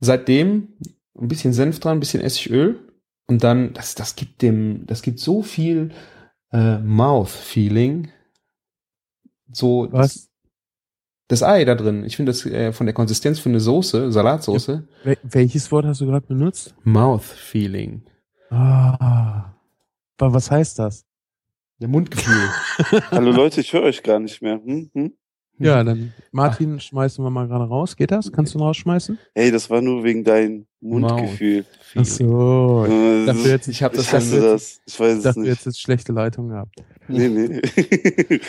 [0.00, 0.74] seitdem
[1.18, 2.78] ein bisschen Senf dran, ein bisschen Essigöl
[3.26, 5.92] und dann, das, das gibt dem, das gibt so viel
[6.52, 8.08] äh, Mouth-Feeling
[9.56, 10.14] so Was?
[10.14, 10.30] Das,
[11.28, 12.04] das Ei da drin.
[12.04, 14.86] Ich finde das äh, von der Konsistenz für eine Soße, Salatsoße.
[15.04, 16.74] Ja, welches Wort hast du gerade benutzt?
[16.84, 18.02] Mouth Feeling.
[18.50, 19.54] Ah.
[20.18, 21.04] Aber was heißt das?
[21.80, 22.48] Der Mundgefühl.
[23.10, 24.60] Hallo Leute, ich höre euch gar nicht mehr.
[24.64, 24.90] Hm?
[24.94, 25.12] Hm?
[25.58, 26.80] Ja, dann Martin, Ach.
[26.80, 27.96] schmeißen wir mal gerade raus.
[27.96, 28.32] Geht das?
[28.32, 29.18] Kannst du ihn rausschmeißen?
[29.34, 31.64] Hey, das war nur wegen deinem Mundgefühl.
[31.94, 32.86] Ach so.
[32.86, 34.80] Äh, dafür jetzt, ich habe das, ich das.
[34.86, 35.50] Ich weiß es dafür nicht.
[35.50, 36.74] jetzt, jetzt schlechte Leitung gehabt.
[37.08, 37.60] Nee, nee.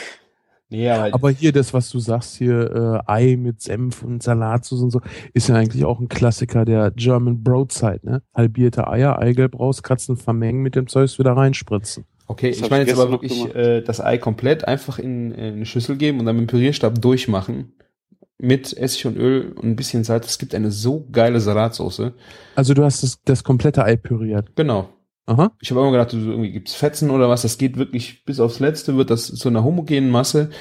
[0.69, 4.81] Nee, aber, aber hier das, was du sagst, hier äh, Ei mit Senf und Salatsauce
[4.81, 5.01] und so,
[5.33, 8.23] ist ja eigentlich auch ein Klassiker der German Broadside, ne?
[8.33, 12.05] Halbierte Eier, Eigelb rauskratzen, vermengen mit dem Zeug wieder reinspritzen.
[12.27, 15.65] Okay, das ich meine jetzt aber wirklich äh, das Ei komplett einfach in, in eine
[15.67, 17.73] Schüssel geben und dann mit dem Pürierstab durchmachen
[18.37, 20.27] mit Essig und Öl und ein bisschen Salz.
[20.27, 22.11] Es gibt eine so geile Salatsauce.
[22.55, 24.55] Also du hast das, das komplette Ei püriert.
[24.55, 24.89] Genau.
[25.27, 25.51] Aha.
[25.59, 27.41] Ich habe immer gedacht, irgendwie gibt's Fetzen oder was.
[27.41, 30.51] Das geht wirklich bis aufs Letzte, wird das zu einer homogenen Masse,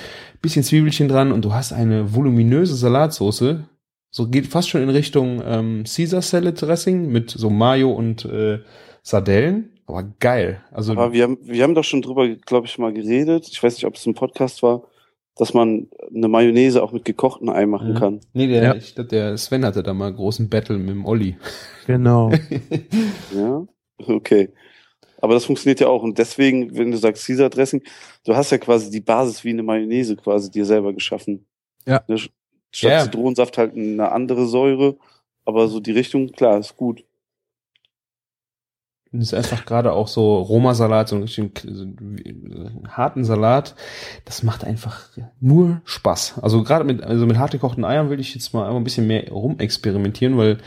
[0.41, 3.69] bisschen Zwiebelchen dran und du hast eine voluminöse Salatsoße.
[4.11, 8.61] So geht fast schon in Richtung ähm, Caesar Salad Dressing mit so Mayo und äh,
[9.03, 9.71] Sardellen.
[9.87, 10.62] Aber geil.
[10.71, 13.49] Also Aber wir haben, wir haben doch schon drüber, glaube ich, mal geredet.
[13.51, 14.85] Ich weiß nicht, ob es ein Podcast war,
[15.37, 17.97] dass man eine Mayonnaise auch mit gekochten Ei machen mhm.
[17.97, 18.21] kann.
[18.33, 18.75] Nee, der, ja.
[18.77, 21.37] ich glaube, der Sven hatte da mal einen großen Battle mit dem Olli.
[21.87, 22.31] Genau.
[23.37, 23.67] ja.
[23.99, 24.51] Okay.
[25.21, 26.03] Aber das funktioniert ja auch.
[26.03, 27.83] Und deswegen, wenn du sagst Caesar Dressing,
[28.25, 31.47] du hast ja quasi die Basis wie eine Mayonnaise quasi dir selber geschaffen.
[31.87, 32.03] Ja.
[32.09, 33.05] Ne, statt yeah.
[33.05, 34.97] Zitronensaft halt eine andere Säure.
[35.47, 37.05] Aber so die Richtung, klar, ist gut.
[39.13, 41.53] Das ist einfach gerade auch so Roma-Salat, so einen richtigen
[42.89, 43.77] harten Salat.
[44.25, 45.09] Das macht einfach
[45.41, 46.41] nur Spaß.
[46.43, 49.31] Also gerade mit, also mit hart gekochten Eiern will ich jetzt mal ein bisschen mehr
[49.31, 50.59] rumexperimentieren, weil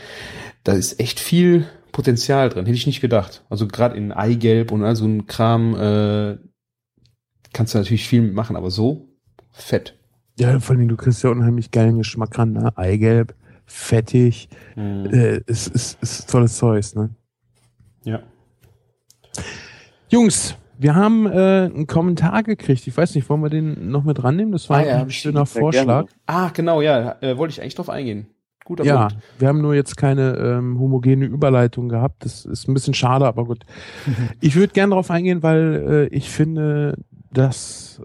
[0.64, 2.66] da ist echt viel Potenzial drin.
[2.66, 3.44] Hätte ich nicht gedacht.
[3.48, 6.38] Also gerade in Eigelb und all so ein Kram äh,
[7.52, 9.08] kannst du natürlich viel mitmachen, aber so
[9.50, 9.98] fett.
[10.38, 12.76] Ja, vor allem du kriegst ja unheimlich geilen Geschmack ran, ne?
[12.76, 13.34] Eigelb,
[13.66, 15.06] fettig, mhm.
[15.12, 17.10] äh, ist, ist, ist tolles Zeug, ne?
[18.04, 18.22] Ja.
[20.08, 22.86] Jungs, wir haben äh, einen Kommentar gekriegt.
[22.86, 24.52] Ich weiß nicht, wollen wir den noch mit rannehmen?
[24.52, 26.06] Das war ah, ja, ein schöner Vorschlag.
[26.26, 27.16] Ah, genau, ja.
[27.20, 28.28] Äh, wollte ich eigentlich drauf eingehen.
[28.68, 29.24] Guter ja, Punkt.
[29.38, 32.22] wir haben nur jetzt keine ähm, homogene Überleitung gehabt.
[32.22, 33.64] Das ist ein bisschen schade, aber gut.
[34.42, 36.98] ich würde gerne darauf eingehen, weil äh, ich finde,
[37.32, 37.98] dass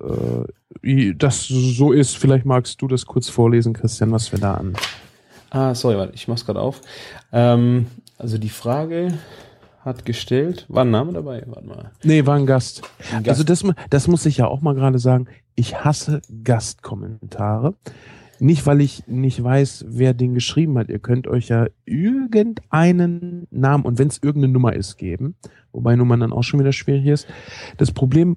[0.82, 2.16] äh, das so ist.
[2.16, 4.74] Vielleicht magst du das kurz vorlesen, Christian, was wir da an.
[5.50, 6.80] Ah, sorry, warte, ich mach's gerade auf.
[7.34, 7.88] Ähm,
[8.18, 9.16] also die Frage
[9.82, 10.66] hat gestellt.
[10.70, 11.44] War ein Name dabei?
[11.46, 11.92] Warte mal.
[12.04, 12.84] Nee, war ein Gast.
[13.12, 13.28] ein Gast.
[13.28, 15.28] Also das, das muss ich ja auch mal gerade sagen.
[15.56, 17.74] Ich hasse Gastkommentare.
[18.44, 20.90] Nicht, weil ich nicht weiß, wer den geschrieben hat.
[20.90, 25.36] Ihr könnt euch ja irgendeinen Namen und wenn es irgendeine Nummer ist, geben.
[25.72, 27.28] Wobei Nummern dann auch schon wieder schwierig ist.
[27.78, 28.36] Das Problem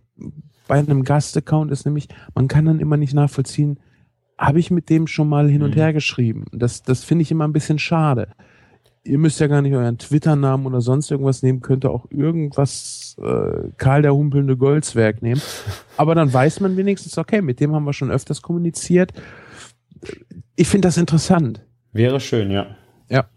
[0.68, 3.80] bei einem Gastaccount ist nämlich, man kann dann immer nicht nachvollziehen,
[4.38, 5.80] habe ich mit dem schon mal hin und mhm.
[5.80, 6.44] her geschrieben.
[6.52, 8.28] Das, das finde ich immer ein bisschen schade
[9.06, 13.16] ihr müsst ja gar nicht euren Twitter-Namen oder sonst irgendwas nehmen, könnt ihr auch irgendwas
[13.22, 15.40] äh, Karl der humpelnde Goldswerk nehmen.
[15.96, 19.12] Aber dann weiß man wenigstens, okay, mit dem haben wir schon öfters kommuniziert.
[20.56, 21.60] Ich finde das interessant.
[21.92, 22.76] Wäre schön, ja.
[23.08, 23.28] Ja.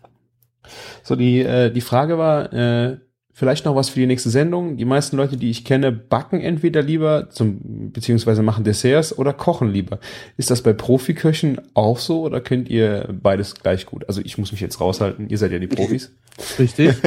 [1.04, 2.98] So, die, äh, die Frage war, äh,
[3.40, 4.76] Vielleicht noch was für die nächste Sendung.
[4.76, 9.72] Die meisten Leute, die ich kenne, backen entweder lieber, zum, beziehungsweise machen Desserts oder kochen
[9.72, 10.00] lieber.
[10.36, 14.04] Ist das bei Profiköchen auch so oder könnt ihr beides gleich gut?
[14.10, 15.30] Also ich muss mich jetzt raushalten.
[15.30, 16.14] Ihr seid ja die Profis.
[16.60, 16.98] Richtig.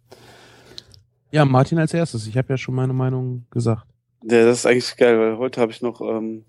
[1.30, 2.26] ja, Martin als erstes.
[2.26, 3.86] Ich habe ja schon meine Meinung gesagt.
[4.24, 6.46] Ja, das ist eigentlich geil, weil heute habe ich noch ähm,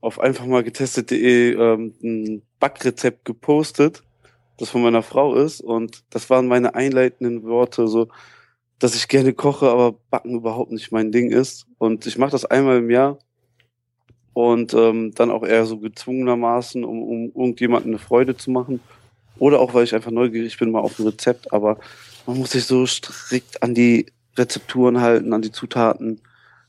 [0.00, 4.02] auf einfach mal getestet.de ähm, ein Backrezept gepostet
[4.58, 5.60] das von meiner Frau ist.
[5.60, 8.08] Und das waren meine einleitenden Worte, so,
[8.78, 11.66] dass ich gerne koche, aber Backen überhaupt nicht mein Ding ist.
[11.78, 13.18] Und ich mache das einmal im Jahr
[14.34, 18.80] und ähm, dann auch eher so gezwungenermaßen, um, um irgendjemandem eine Freude zu machen.
[19.38, 21.52] Oder auch, weil ich einfach neugierig bin mal auf ein Rezept.
[21.52, 21.78] Aber
[22.26, 26.20] man muss sich so strikt an die Rezepturen halten, an die Zutaten.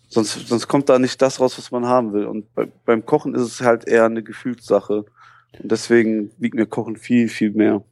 [0.10, 2.26] Sonst, sonst kommt da nicht das raus, was man haben will.
[2.26, 5.06] Und bei, beim Kochen ist es halt eher eine Gefühlssache.
[5.62, 7.84] Und deswegen liegt mir Kochen viel, viel mehr.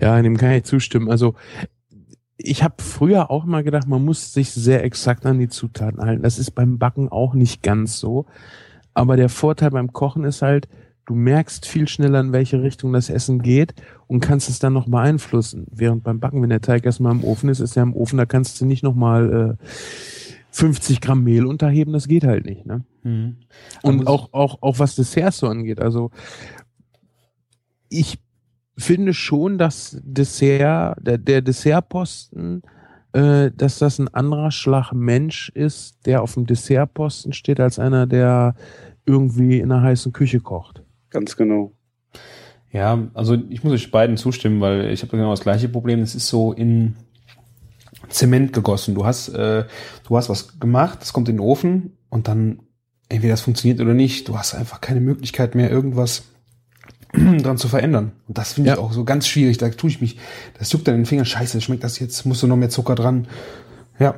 [0.00, 1.10] Ja, dem kann ich zustimmen.
[1.10, 1.34] Also
[2.36, 6.22] ich habe früher auch mal gedacht, man muss sich sehr exakt an die Zutaten halten.
[6.22, 8.26] Das ist beim Backen auch nicht ganz so.
[8.94, 10.68] Aber der Vorteil beim Kochen ist halt,
[11.06, 13.74] du merkst viel schneller, in welche Richtung das Essen geht
[14.06, 15.66] und kannst es dann noch beeinflussen.
[15.70, 18.26] Während beim Backen, wenn der Teig erstmal im Ofen ist, ist er im Ofen, da
[18.26, 19.64] kannst du nicht nochmal äh,
[20.50, 22.66] 50 Gramm Mehl unterheben, das geht halt nicht.
[22.66, 22.84] Ne?
[23.02, 23.36] Mhm.
[23.82, 25.80] Und auch, auch, auch was Desserts so angeht.
[25.80, 26.10] Also
[27.88, 28.18] ich
[28.76, 32.62] finde schon, dass Dessert, der, der Dessertposten,
[33.12, 38.06] äh, dass das ein anderer Schlag Mensch ist, der auf dem Dessertposten steht, als einer,
[38.06, 38.54] der
[39.04, 40.82] irgendwie in einer heißen Küche kocht.
[41.10, 41.72] Ganz genau.
[42.70, 46.00] Ja, also ich muss euch beiden zustimmen, weil ich habe genau das gleiche Problem.
[46.00, 46.96] Es ist so in
[48.08, 48.94] Zement gegossen.
[48.94, 49.64] Du hast, äh,
[50.06, 52.60] du hast was gemacht, es kommt in den Ofen und dann
[53.08, 54.28] entweder das funktioniert oder nicht.
[54.28, 56.24] Du hast einfach keine Möglichkeit mehr, irgendwas
[57.12, 58.12] dran zu verändern.
[58.26, 58.74] Und das finde ja.
[58.74, 59.58] ich auch so ganz schwierig.
[59.58, 60.18] Da tue ich mich,
[60.58, 61.24] das juckt dann in den Fingern.
[61.24, 62.24] Scheiße, schmeckt das jetzt?
[62.26, 63.28] Musst du noch mehr Zucker dran?
[63.98, 64.14] Ja.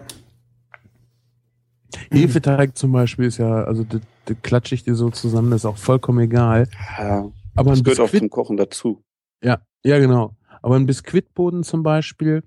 [2.11, 5.67] Hefeteig zum Beispiel ist ja, also das, das klatsche ich dir so zusammen, das ist
[5.67, 6.69] auch vollkommen egal.
[6.99, 9.03] Ja, aber das gehört auch zum Kochen dazu.
[9.43, 10.37] Ja, ja genau.
[10.63, 12.43] Aber ein Biskuitboden zum Beispiel,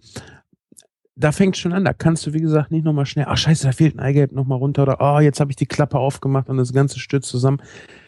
[1.15, 3.71] da fängt schon an, da kannst du, wie gesagt, nicht nochmal schnell, ach scheiße, da
[3.71, 6.73] fehlt ein Eigelb nochmal runter oder oh, jetzt habe ich die Klappe aufgemacht und das
[6.73, 7.61] ganze stürzt zusammen.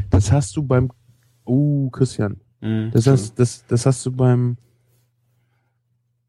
[0.10, 0.92] Das hast du beim,
[1.46, 4.58] oh, Christian, mhm, das, hast, das, das hast du beim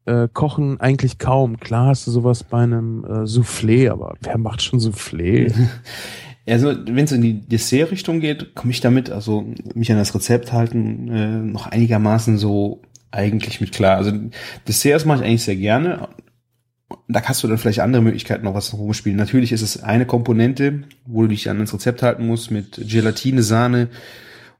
[0.05, 1.59] äh, kochen eigentlich kaum.
[1.59, 5.53] Klar hast du sowas bei einem äh, Soufflé, aber wer macht schon Soufflé?
[6.49, 10.53] Also, wenn es in die Dessert-Richtung geht, komme ich damit, also mich an das Rezept
[10.53, 13.97] halten, äh, noch einigermaßen so eigentlich mit klar.
[13.97, 14.13] Also
[14.65, 16.07] Desserts mache ich eigentlich sehr gerne.
[17.07, 19.17] Da hast du dann vielleicht andere Möglichkeiten noch was rumspielen.
[19.17, 23.43] Natürlich ist es eine Komponente, wo du dich an das Rezept halten musst mit Gelatine,
[23.43, 23.89] Sahne,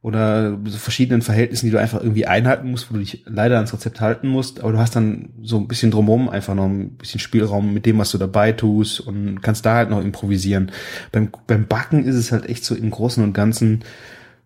[0.07, 3.73] oder so verschiedenen Verhältnissen, die du einfach irgendwie einhalten musst, wo du dich leider ans
[3.73, 7.19] Rezept halten musst, aber du hast dann so ein bisschen drumherum einfach noch ein bisschen
[7.19, 10.71] Spielraum mit dem, was du dabei tust und kannst da halt noch improvisieren.
[11.11, 13.83] Beim, beim Backen ist es halt echt so im Großen und Ganzen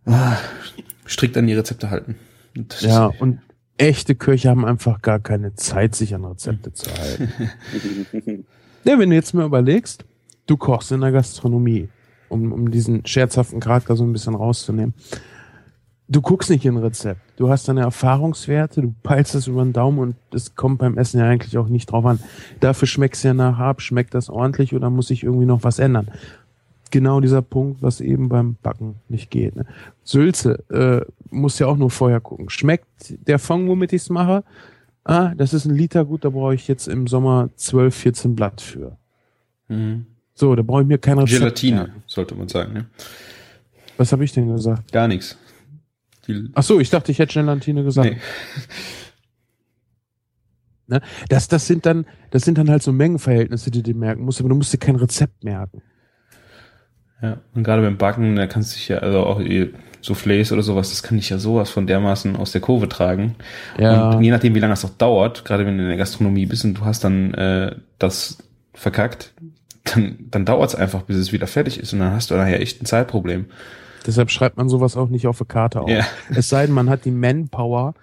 [0.05, 0.37] ah,
[1.05, 2.15] strikt an die Rezepte halten.
[2.55, 3.39] Und ja, und
[3.81, 7.31] echte Köche haben einfach gar keine Zeit, sich an Rezepte zu halten.
[8.83, 10.05] ja, wenn du jetzt mal überlegst,
[10.47, 11.89] du kochst in der Gastronomie,
[12.29, 14.93] um, um diesen scherzhaften Charakter so ein bisschen rauszunehmen
[16.11, 17.21] du guckst nicht in ein Rezept.
[17.37, 21.19] Du hast deine Erfahrungswerte, du peilst es über den Daumen und es kommt beim Essen
[21.19, 22.19] ja eigentlich auch nicht drauf an.
[22.59, 26.11] Dafür schmeckt's ja nach ab, schmeckt das ordentlich oder muss ich irgendwie noch was ändern?
[26.91, 29.55] Genau dieser Punkt, was eben beim Backen nicht geht.
[29.55, 29.65] Ne?
[30.03, 32.49] Sülze äh, muss ja auch nur vorher gucken.
[32.49, 32.87] Schmeckt
[33.27, 34.43] der Fond, womit ich's mache?
[35.03, 38.61] Ah, das ist ein Liter gut, da brauche ich jetzt im Sommer 12, 14 Blatt
[38.61, 38.97] für.
[39.67, 40.05] Mhm.
[40.35, 41.39] So, da brauche ich mir kein Rezept.
[41.39, 41.89] Gelatine, mehr.
[42.07, 42.73] sollte man sagen.
[42.73, 42.85] Ne?
[43.97, 44.91] Was habe ich denn gesagt?
[44.91, 45.37] Gar nichts.
[46.53, 48.09] Ach so, ich dachte, ich hätte Gelatine gesagt.
[48.09, 48.17] Nee.
[50.87, 51.01] Ne?
[51.29, 54.49] Das, das sind dann, das sind dann halt so Mengenverhältnisse, die du merken musst, aber
[54.49, 55.81] du musst dir kein Rezept merken.
[57.21, 59.39] Ja, und gerade beim Backen, da kannst du dich ja, also auch
[60.03, 63.35] Soufflés oder sowas, das kann ich ja sowas von dermaßen aus der Kurve tragen.
[63.77, 64.11] Ja.
[64.11, 66.65] Und je nachdem, wie lange das auch dauert, gerade wenn du in der Gastronomie bist
[66.65, 68.39] und du hast dann äh, das
[68.73, 69.33] verkackt,
[69.83, 72.61] dann, dann dauert es einfach, bis es wieder fertig ist und dann hast du nachher
[72.61, 73.45] echt ein Zeitproblem.
[74.05, 75.89] Deshalb schreibt man sowas auch nicht auf der Karte auf.
[75.89, 76.05] Ja.
[76.35, 77.93] Es sei denn, man hat die Manpower,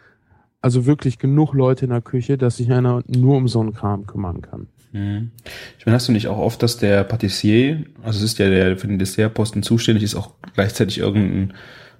[0.60, 4.06] also wirklich genug Leute in der Küche, dass sich einer nur um so einen Kram
[4.06, 4.68] kümmern kann.
[4.92, 5.30] Mhm.
[5.78, 8.76] Ich meine, hast du nicht auch oft, dass der Patissier, also es ist ja der
[8.76, 11.54] für den Dessertposten zuständig ist, auch gleichzeitig irgendein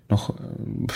[0.09, 0.87] noch äh,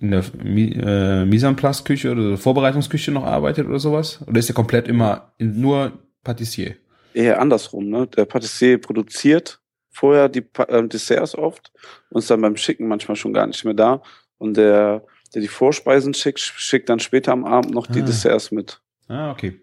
[0.00, 4.24] in der äh, Mise en place Küche oder Vorbereitungsküche noch arbeitet oder sowas?
[4.26, 5.92] Oder ist der komplett immer nur
[6.24, 6.76] Patissier?
[7.14, 8.06] Eher andersrum, ne?
[8.06, 9.60] Der Patissier produziert
[9.90, 11.72] vorher die äh, Desserts oft
[12.10, 14.02] und ist dann beim Schicken manchmal schon gar nicht mehr da.
[14.38, 18.04] Und der, der die Vorspeisen schickt, schickt dann später am Abend noch die ah.
[18.04, 18.80] Desserts mit.
[19.08, 19.60] Ah, okay.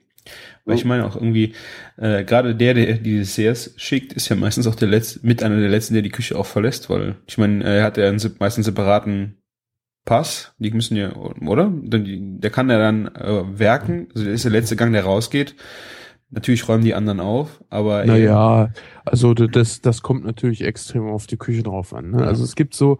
[0.65, 1.53] Weil ich meine auch irgendwie,
[1.97, 5.59] äh, gerade der, der die Desserts schickt, ist ja meistens auch der letzte, mit einer
[5.59, 8.65] der letzten, der die Küche auch verlässt, weil ich meine, er hat ja einen meistens
[8.65, 9.37] separaten
[10.05, 11.71] Pass, die müssen ja, oder?
[11.73, 15.55] Der kann ja dann äh, werken, also der ist der letzte Gang, der rausgeht.
[16.29, 18.05] Natürlich räumen die anderen auf, aber.
[18.05, 18.71] Naja,
[19.05, 22.11] also das, das kommt natürlich extrem auf die Küche drauf an.
[22.11, 22.21] Ne?
[22.21, 22.25] Ja.
[22.25, 22.97] Also es gibt so,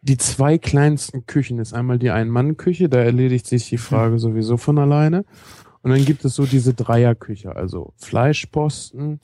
[0.00, 4.78] die zwei kleinsten Küchen ist einmal die Ein-Mann-Küche, da erledigt sich die Frage sowieso von
[4.78, 5.24] alleine.
[5.84, 9.20] Und dann gibt es so diese Dreierküche, also Fleischposten,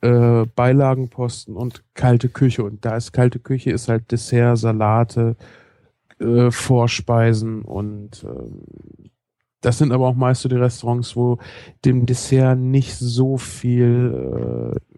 [0.00, 2.64] äh, Beilagenposten und kalte Küche.
[2.64, 5.36] Und da ist kalte Küche, ist halt Dessert, Salate,
[6.18, 9.08] äh, Vorspeisen und äh,
[9.60, 11.38] das sind aber auch meist so die Restaurants, wo
[11.84, 14.96] dem Dessert nicht so viel äh,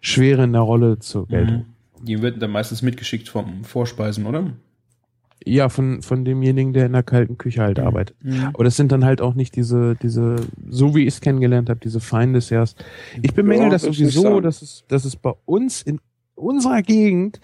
[0.00, 1.66] Schwere in der Rolle zur Geltung.
[2.00, 2.06] Mhm.
[2.06, 4.54] Die wird dann meistens mitgeschickt vom Vorspeisen, oder?
[5.44, 7.84] Ja, von, von demjenigen, der in der kalten Küche halt mhm.
[7.84, 8.16] arbeitet.
[8.22, 8.50] Mhm.
[8.52, 10.36] Aber das sind dann halt auch nicht diese, diese,
[10.68, 12.74] so wie ich es kennengelernt habe, diese Feindesjahrs.
[13.22, 16.00] Ich bemängel ja, das sowieso, dass es, dass es bei uns in
[16.34, 17.40] unserer Gegend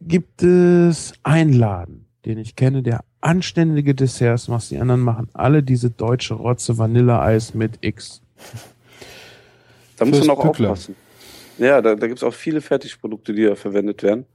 [0.00, 4.70] gibt es Einladen, den ich kenne, der anständige Desserts machst.
[4.70, 8.22] Die anderen machen alle diese deutsche Rotze Vanilleeis mit X.
[9.96, 10.70] Da muss man auch Pückler.
[10.70, 10.94] aufpassen.
[11.58, 14.26] Ja, da, da gibt es auch viele Fertigprodukte, die da verwendet werden.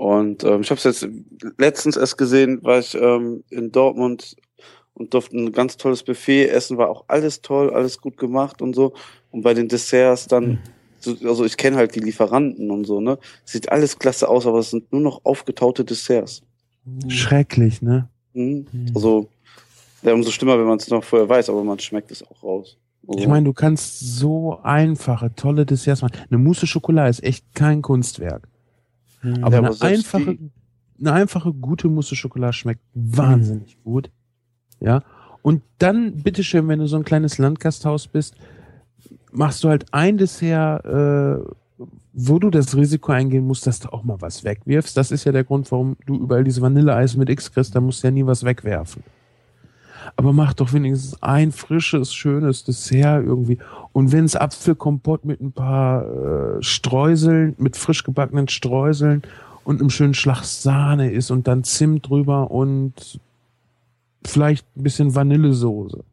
[0.00, 1.06] Und ähm, ich habe es jetzt
[1.58, 4.34] letztens erst gesehen, war ich ähm, in Dortmund
[4.94, 8.74] und durfte ein ganz tolles Buffet essen, war auch alles toll, alles gut gemacht und
[8.74, 8.94] so.
[9.30, 10.58] Und bei den Desserts dann,
[11.04, 11.28] mhm.
[11.28, 13.18] also ich kenne halt die Lieferanten und so, ne?
[13.44, 16.40] Sieht alles klasse aus, aber es sind nur noch aufgetaute Desserts.
[17.08, 18.08] Schrecklich, ne?
[18.32, 18.64] Mhm.
[18.94, 19.28] Also,
[20.00, 22.78] ja, umso schlimmer, wenn man es noch vorher weiß, aber man schmeckt es auch raus.
[23.06, 23.20] Also.
[23.20, 26.16] Ich meine, du kannst so einfache, tolle Desserts machen.
[26.30, 28.48] Eine Mousse Schokolade ist echt kein Kunstwerk.
[29.22, 29.44] Mhm.
[29.44, 30.38] Aber, ja, eine einfache,
[30.98, 33.90] eine einfache, gute Mousse Schokolade schmeckt wahnsinnig mhm.
[33.90, 34.10] gut.
[34.80, 35.02] Ja.
[35.42, 38.34] Und dann, bitteschön, wenn du so ein kleines Landgasthaus bist,
[39.32, 41.42] machst du halt ein Dessert, äh,
[42.12, 44.96] wo du das Risiko eingehen musst, dass du auch mal was wegwirfst.
[44.96, 48.02] Das ist ja der Grund, warum du überall diese Vanilleeis mit X kriegst, da musst
[48.02, 49.02] du ja nie was wegwerfen.
[50.16, 53.58] Aber mach doch wenigstens ein frisches, schönes Dessert irgendwie.
[53.92, 56.04] Und wenn es Apfelkompott mit ein paar
[56.58, 59.22] äh, Streuseln, mit frisch gebackenen Streuseln
[59.64, 63.20] und einem schönen Schlag Sahne ist und dann Zimt drüber und
[64.24, 66.04] vielleicht ein bisschen Vanillesoße.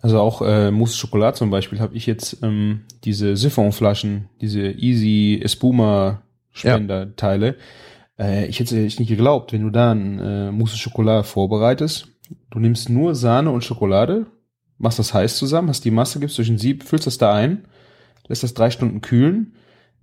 [0.00, 5.40] Also auch äh, Mousse Schokolade zum Beispiel habe ich jetzt ähm, diese Siphonflaschen, diese Easy
[5.42, 6.22] Espuma
[6.52, 7.56] Spenderteile.
[8.18, 12.08] Äh, ich hätte es nicht geglaubt, wenn du da ein äh, Mousse Schokolade vorbereitest.
[12.50, 14.26] Du nimmst nur Sahne und Schokolade,
[14.78, 17.64] machst das heiß zusammen, hast die Masse, gibst durch ein Sieb, füllst das da ein,
[18.26, 19.54] lässt das drei Stunden kühlen.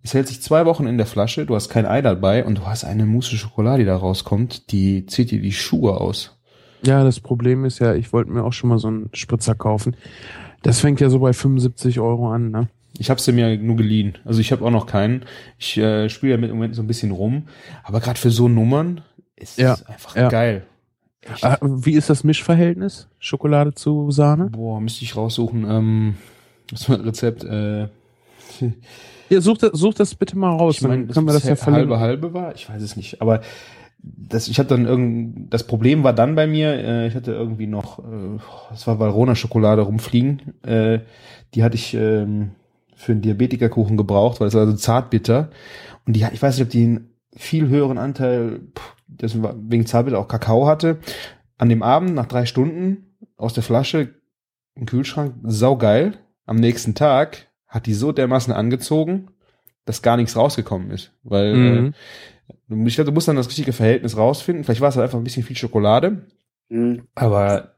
[0.03, 2.65] Es hält sich zwei Wochen in der Flasche, du hast kein Ei dabei und du
[2.67, 6.37] hast eine Mousse Schokolade, die da rauskommt, die zieht dir die Schuhe aus.
[6.83, 9.95] Ja, das Problem ist ja, ich wollte mir auch schon mal so einen Spritzer kaufen.
[10.61, 12.67] Das fängt ja so bei 75 Euro an, ne?
[12.97, 14.17] Ich habe sie mir nur geliehen.
[14.23, 15.25] Also ich habe auch noch keinen.
[15.57, 17.47] Ich äh, spiele ja mit im Moment so ein bisschen rum.
[17.83, 19.01] Aber gerade für so Nummern
[19.35, 20.29] ist Ja, es einfach ja.
[20.29, 20.65] geil.
[21.41, 23.07] Ah, Wie ist das Mischverhältnis?
[23.19, 24.49] Schokolade zu Sahne?
[24.51, 25.65] Boah, müsste ich raussuchen.
[25.69, 26.15] Ähm,
[26.71, 27.43] was ist mein Rezept?
[27.43, 27.87] Äh,
[29.29, 31.55] Ja, such das, such das bitte mal raus, ich meine, dann können wir das ja
[31.55, 31.89] verlinken.
[31.99, 32.53] halbe halbe war.
[32.53, 33.23] Ich weiß es nicht.
[33.23, 33.41] Aber
[33.97, 37.65] das, ich hatte dann irgend, das Problem war dann bei mir, äh, ich hatte irgendwie
[37.65, 38.37] noch, äh,
[38.69, 40.61] das war Valrhona Schokolade rumfliegen.
[40.63, 40.99] Äh,
[41.55, 42.51] die hatte ich ähm,
[42.95, 45.49] für einen Diabetikerkuchen gebraucht, weil es war so zartbitter.
[46.05, 48.59] Und die, ich weiß nicht, ob die einen viel höheren Anteil,
[49.07, 50.99] war wegen zartbitter auch Kakao hatte.
[51.57, 54.15] An dem Abend nach drei Stunden aus der Flasche
[54.75, 56.17] im Kühlschrank, saugeil.
[56.45, 59.29] Am nächsten Tag hat die so dermaßen angezogen,
[59.85, 61.13] dass gar nichts rausgekommen ist.
[61.23, 61.93] Weil Mhm.
[62.69, 64.63] äh, ich glaube, du musst dann das richtige Verhältnis rausfinden.
[64.63, 66.27] Vielleicht war es halt einfach ein bisschen viel Schokolade,
[66.69, 67.07] Mhm.
[67.15, 67.75] aber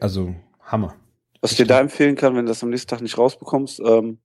[0.00, 0.94] also Hammer.
[1.40, 4.18] Was ich dir da empfehlen kann, wenn du das am nächsten Tag nicht rausbekommst, ähm,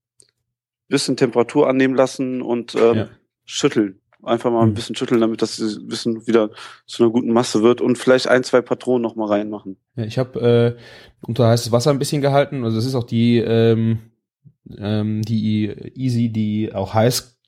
[0.87, 3.07] bisschen Temperatur annehmen lassen und ähm, Ja.
[3.45, 4.00] schütteln.
[4.23, 4.73] Einfach mal ein Mhm.
[4.75, 6.49] bisschen schütteln, damit das ein bisschen wieder
[6.85, 9.77] zu einer guten Masse wird und vielleicht ein, zwei Patronen noch mal reinmachen.
[9.95, 10.81] Ja, ich habe äh,
[11.27, 12.63] unter heißes Wasser ein bisschen gehalten.
[12.63, 13.99] Also das ist auch die ähm,
[14.77, 17.39] ähm, die Easy, die auch heiß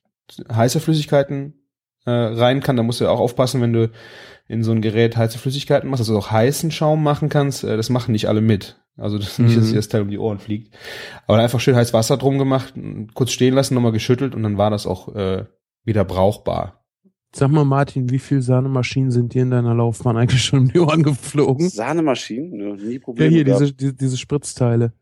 [0.52, 1.54] heiße Flüssigkeiten
[2.06, 2.76] äh, rein kann.
[2.78, 3.92] Da musst du auch aufpassen, wenn du
[4.48, 7.64] in so ein Gerät heiße Flüssigkeiten machst, dass du auch heißen Schaum machen kannst.
[7.64, 8.80] Äh, das machen nicht alle mit.
[8.98, 10.76] Also das nicht, dass dir das Teil um die Ohren fliegt.
[11.28, 12.74] Aber einfach schön heiß Wasser drum gemacht,
[13.16, 15.46] kurz stehen lassen, nochmal geschüttelt und dann war das auch äh,
[15.84, 16.80] wieder brauchbar.
[17.36, 20.80] Sag mal, Martin, wie viel Sahnemaschinen sind dir in deiner Laufbahn eigentlich schon um die
[20.80, 21.68] Ohren geflogen?
[21.68, 23.62] Sahnemaschinen, ne, nie Ja, Probleme hier, gehabt.
[23.62, 24.94] diese, die, diese Spritzteile.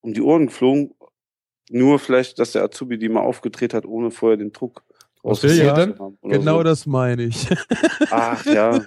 [0.00, 0.92] um die Ohren geflogen.
[1.70, 4.82] Nur vielleicht, dass der Azubi die mal aufgedreht hat, ohne vorher den Druck
[5.30, 6.62] Was will oder Genau so.
[6.64, 7.46] das meine ich.
[8.10, 8.80] Ach ja.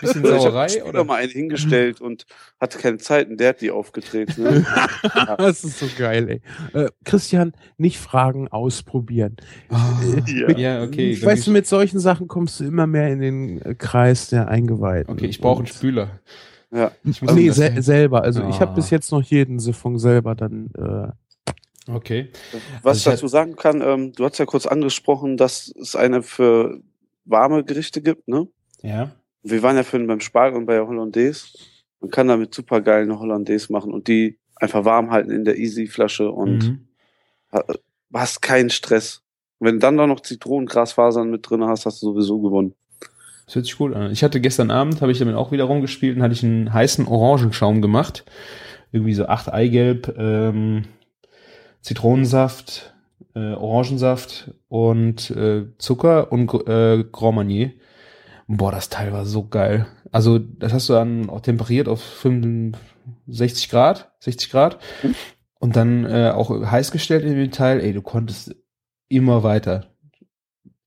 [0.00, 1.04] Bisschen Ich habe Sauerei oder oder?
[1.04, 2.26] mal einen hingestellt und
[2.60, 4.36] hatte keine Zeit und der hat die aufgedreht.
[4.38, 4.64] Ne?
[5.38, 6.40] das ist so geil,
[6.74, 6.80] ey.
[6.84, 9.36] Äh, Christian, nicht fragen, ausprobieren.
[10.26, 10.50] Ja.
[10.56, 11.10] Ja, okay.
[11.12, 14.48] ich weiß, geh mit solchen Sachen kommst du immer mehr in den äh, Kreis der
[14.48, 15.12] Eingeweihten.
[15.12, 16.20] Okay, ich brauche einen Spüler.
[16.70, 16.92] Ja.
[17.04, 18.22] Ich muss Nee, sel selber.
[18.22, 18.74] Also ich habe Ah.
[18.74, 20.70] bis jetzt noch jeden Siphon selber dann.
[20.76, 21.12] Äh,
[21.88, 22.28] Okay.
[22.82, 25.96] Was ich Also ich dazu sagen kann, ähm, du hast ja kurz angesprochen, dass es
[25.96, 26.80] eine für
[27.24, 28.46] warme Gerichte gibt, ne?
[28.82, 29.12] Ja.
[29.42, 31.46] Wir waren ja vorhin beim Spargel und bei der Hollandaise.
[32.00, 35.56] Man kann damit super geil eine Hollandaise machen und die einfach warm halten in der
[35.56, 36.88] Easy-Flasche und Mhm.
[38.12, 39.22] hast keinen Stress.
[39.60, 42.74] Wenn du dann da noch Zitronengrasfasern mit drin hast, hast du sowieso gewonnen.
[43.46, 44.10] Das hört sich gut an.
[44.12, 47.06] Ich hatte gestern Abend, habe ich damit auch wieder rumgespielt und hatte ich einen heißen
[47.06, 48.24] Orangenschaum gemacht.
[48.92, 50.84] Irgendwie so acht Eigelb, ähm,
[51.88, 52.94] Zitronensaft,
[53.34, 57.72] äh, Orangensaft und äh, Zucker und äh, Grand Marnier.
[58.46, 59.86] Boah, das Teil war so geil.
[60.12, 64.78] Also, das hast du dann auch temperiert auf 65 Grad, 60 Grad.
[65.02, 65.14] Mhm.
[65.60, 67.80] Und dann äh, auch heiß gestellt in dem Teil.
[67.80, 68.54] Ey, du konntest
[69.08, 69.86] immer weiter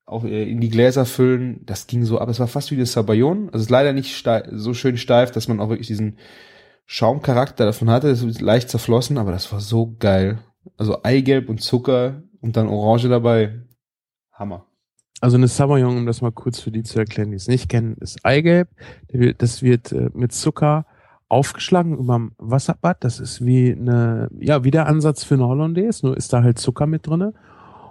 [0.05, 1.65] auch äh, in die Gläser füllen.
[1.65, 2.29] Das ging so ab.
[2.29, 3.47] Es war fast wie das Sabayon.
[3.47, 6.19] Also es ist leider nicht steif, so schön steif, dass man auch wirklich diesen
[6.85, 8.09] Schaumcharakter davon hatte.
[8.09, 10.37] Es ist leicht zerflossen, aber das war so geil.
[10.77, 13.61] Also Eigelb und Zucker und dann Orange dabei.
[14.31, 14.65] Hammer.
[15.21, 17.95] also eine Sauvignon, um das mal kurz für die zu erklären, die es nicht kennen,
[17.99, 18.69] ist Eigelb.
[19.37, 20.85] Das wird äh, mit Zucker
[21.29, 23.03] aufgeschlagen überm Wasserbad.
[23.03, 26.59] Das ist wie eine, ja, wie der Ansatz für eine Hollandaise, nur ist da halt
[26.59, 27.33] Zucker mit drinne.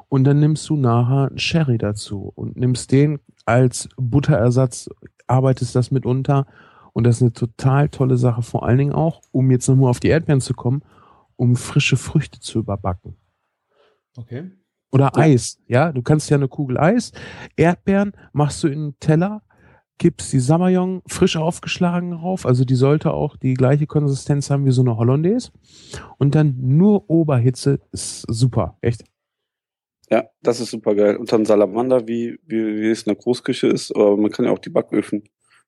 [0.09, 4.91] Und dann nimmst du nachher einen Sherry dazu und nimmst den als Butterersatz,
[5.29, 6.47] arbeitest das mit unter.
[6.93, 10.01] Und das ist eine total tolle Sache, vor allen Dingen auch, um jetzt nochmal auf
[10.01, 10.83] die Erdbeeren zu kommen,
[11.41, 13.17] um frische Früchte zu überbacken.
[14.17, 14.51] Okay.
[14.93, 15.17] Oder Ja.
[15.23, 15.91] Eis, ja.
[15.93, 17.13] Du kannst ja eine Kugel Eis,
[17.57, 19.43] Erdbeeren machst du in einen Teller,
[19.97, 24.71] gibst die Samayong frisch aufgeschlagen drauf, also die sollte auch die gleiche Konsistenz haben wie
[24.71, 25.51] so eine Hollandaise.
[26.19, 29.05] Und dann nur Oberhitze ist super, echt.
[30.11, 31.17] Ja, das ist super geil.
[31.17, 34.51] Und dann Salamander, wie, wie, wie es in der Großküche ist, aber man kann ja
[34.51, 35.23] auch die Backöfen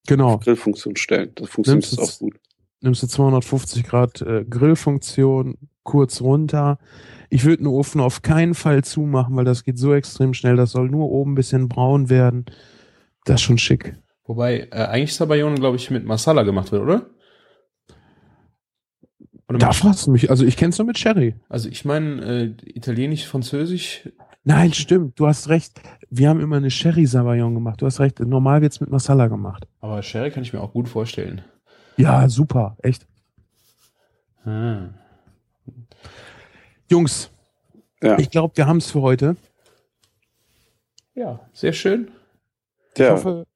[0.07, 0.35] Genau.
[0.35, 1.31] auf Grillfunktion stellen.
[1.37, 2.35] Das funktioniert auch gut.
[2.83, 6.79] Nimmst du 250 Grad äh, Grillfunktion kurz runter.
[7.31, 10.57] Ich würde den Ofen auf keinen Fall zumachen, weil das geht so extrem schnell.
[10.57, 12.45] Das soll nur oben ein bisschen braun werden.
[13.25, 13.95] Das ist schon schick.
[14.25, 17.07] Wobei äh, eigentlich Sabayon, glaube ich, mit Masala gemacht wird, oder?
[19.49, 20.31] Oder Da fragst du mich.
[20.31, 21.35] Also ich kenn's nur mit Sherry.
[21.49, 24.09] also ich meine, äh, Italienisch, Französisch,
[24.45, 25.21] Nein, stimmt.
[25.21, 25.81] Du hast recht.
[26.11, 27.81] Wir haben immer eine Sherry Savaillon gemacht.
[27.81, 28.19] Du hast recht.
[28.19, 29.69] Normal wird's mit Masala gemacht.
[29.81, 31.43] aber Sherry kann ich mir auch gut vorstellen.
[31.97, 32.77] Ja, super.
[32.83, 33.07] Echt.
[34.45, 34.89] Ah.
[36.91, 37.31] Jungs,
[38.03, 38.19] Ja.
[38.19, 39.37] ich glaube, wir haben's für heute.
[41.15, 42.11] Ja, sehr schön.
[42.95, 43.13] Ich ja.
[43.13, 43.47] hoffe,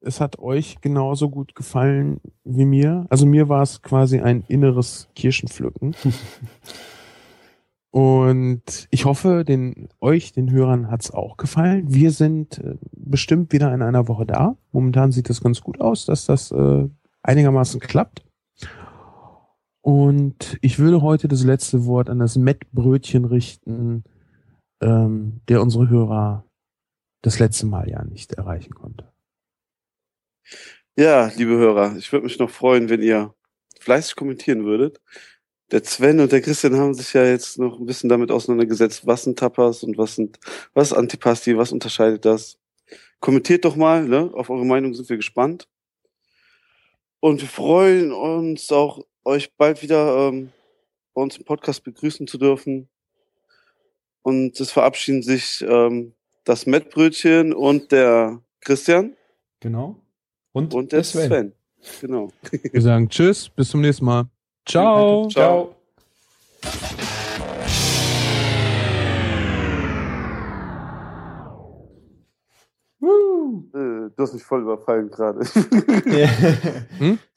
[0.00, 3.06] es hat euch genauso gut gefallen wie mir.
[3.10, 5.94] Also mir war es quasi ein inneres Kirschenpflücken.
[7.90, 11.84] Und ich hoffe, den, euch, den Hörern, hat's auch gefallen.
[11.92, 14.56] Wir sind äh, bestimmt wieder in einer Woche da.
[14.72, 16.88] Momentan sieht es ganz gut aus, dass das äh,
[17.22, 18.24] einigermaßen klappt.
[19.80, 24.04] Und ich würde heute das letzte Wort an das Mettbrötchen richten,
[24.80, 26.44] ähm, der unsere Hörer
[27.22, 29.12] das letzte Mal ja nicht erreichen konnte.
[30.96, 33.34] Ja, liebe Hörer, ich würde mich noch freuen, wenn ihr
[33.80, 35.00] fleißig kommentieren würdet.
[35.70, 39.22] Der Sven und der Christian haben sich ja jetzt noch ein bisschen damit auseinandergesetzt, was
[39.22, 40.38] sind Tapas und was sind,
[40.74, 42.58] was ist Antipasti, was unterscheidet das.
[43.20, 44.30] Kommentiert doch mal, ne?
[44.34, 45.66] Auf eure Meinung sind wir gespannt.
[47.22, 50.50] Und wir freuen uns auch, euch bald wieder ähm,
[51.14, 52.88] bei uns im Podcast begrüßen zu dürfen.
[54.22, 59.16] Und es verabschieden sich ähm, das Mettbrötchen und der Christian
[59.60, 59.94] Genau.
[60.50, 61.52] Und, und der Sven.
[62.00, 62.32] Genau.
[62.50, 64.24] Wir sagen Tschüss, bis zum nächsten Mal.
[64.66, 65.28] Ciao.
[65.28, 65.66] Ciao.
[65.66, 65.81] Woo.
[74.16, 75.44] Du hast mich voll überfallen gerade.
[76.06, 76.28] Ja.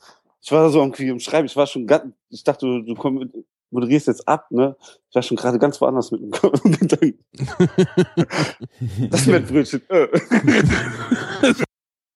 [0.46, 3.32] Ich war so irgendwie im Schreiben, ich war schon ganz, ich dachte, du, du komm,
[3.72, 4.76] moderierst jetzt ab, ne?
[5.10, 6.32] Ich war schon gerade ganz woanders mit dem
[6.72, 7.26] Gedanken.
[9.10, 9.82] Das Mettbrötchen.
[9.90, 10.08] Äh.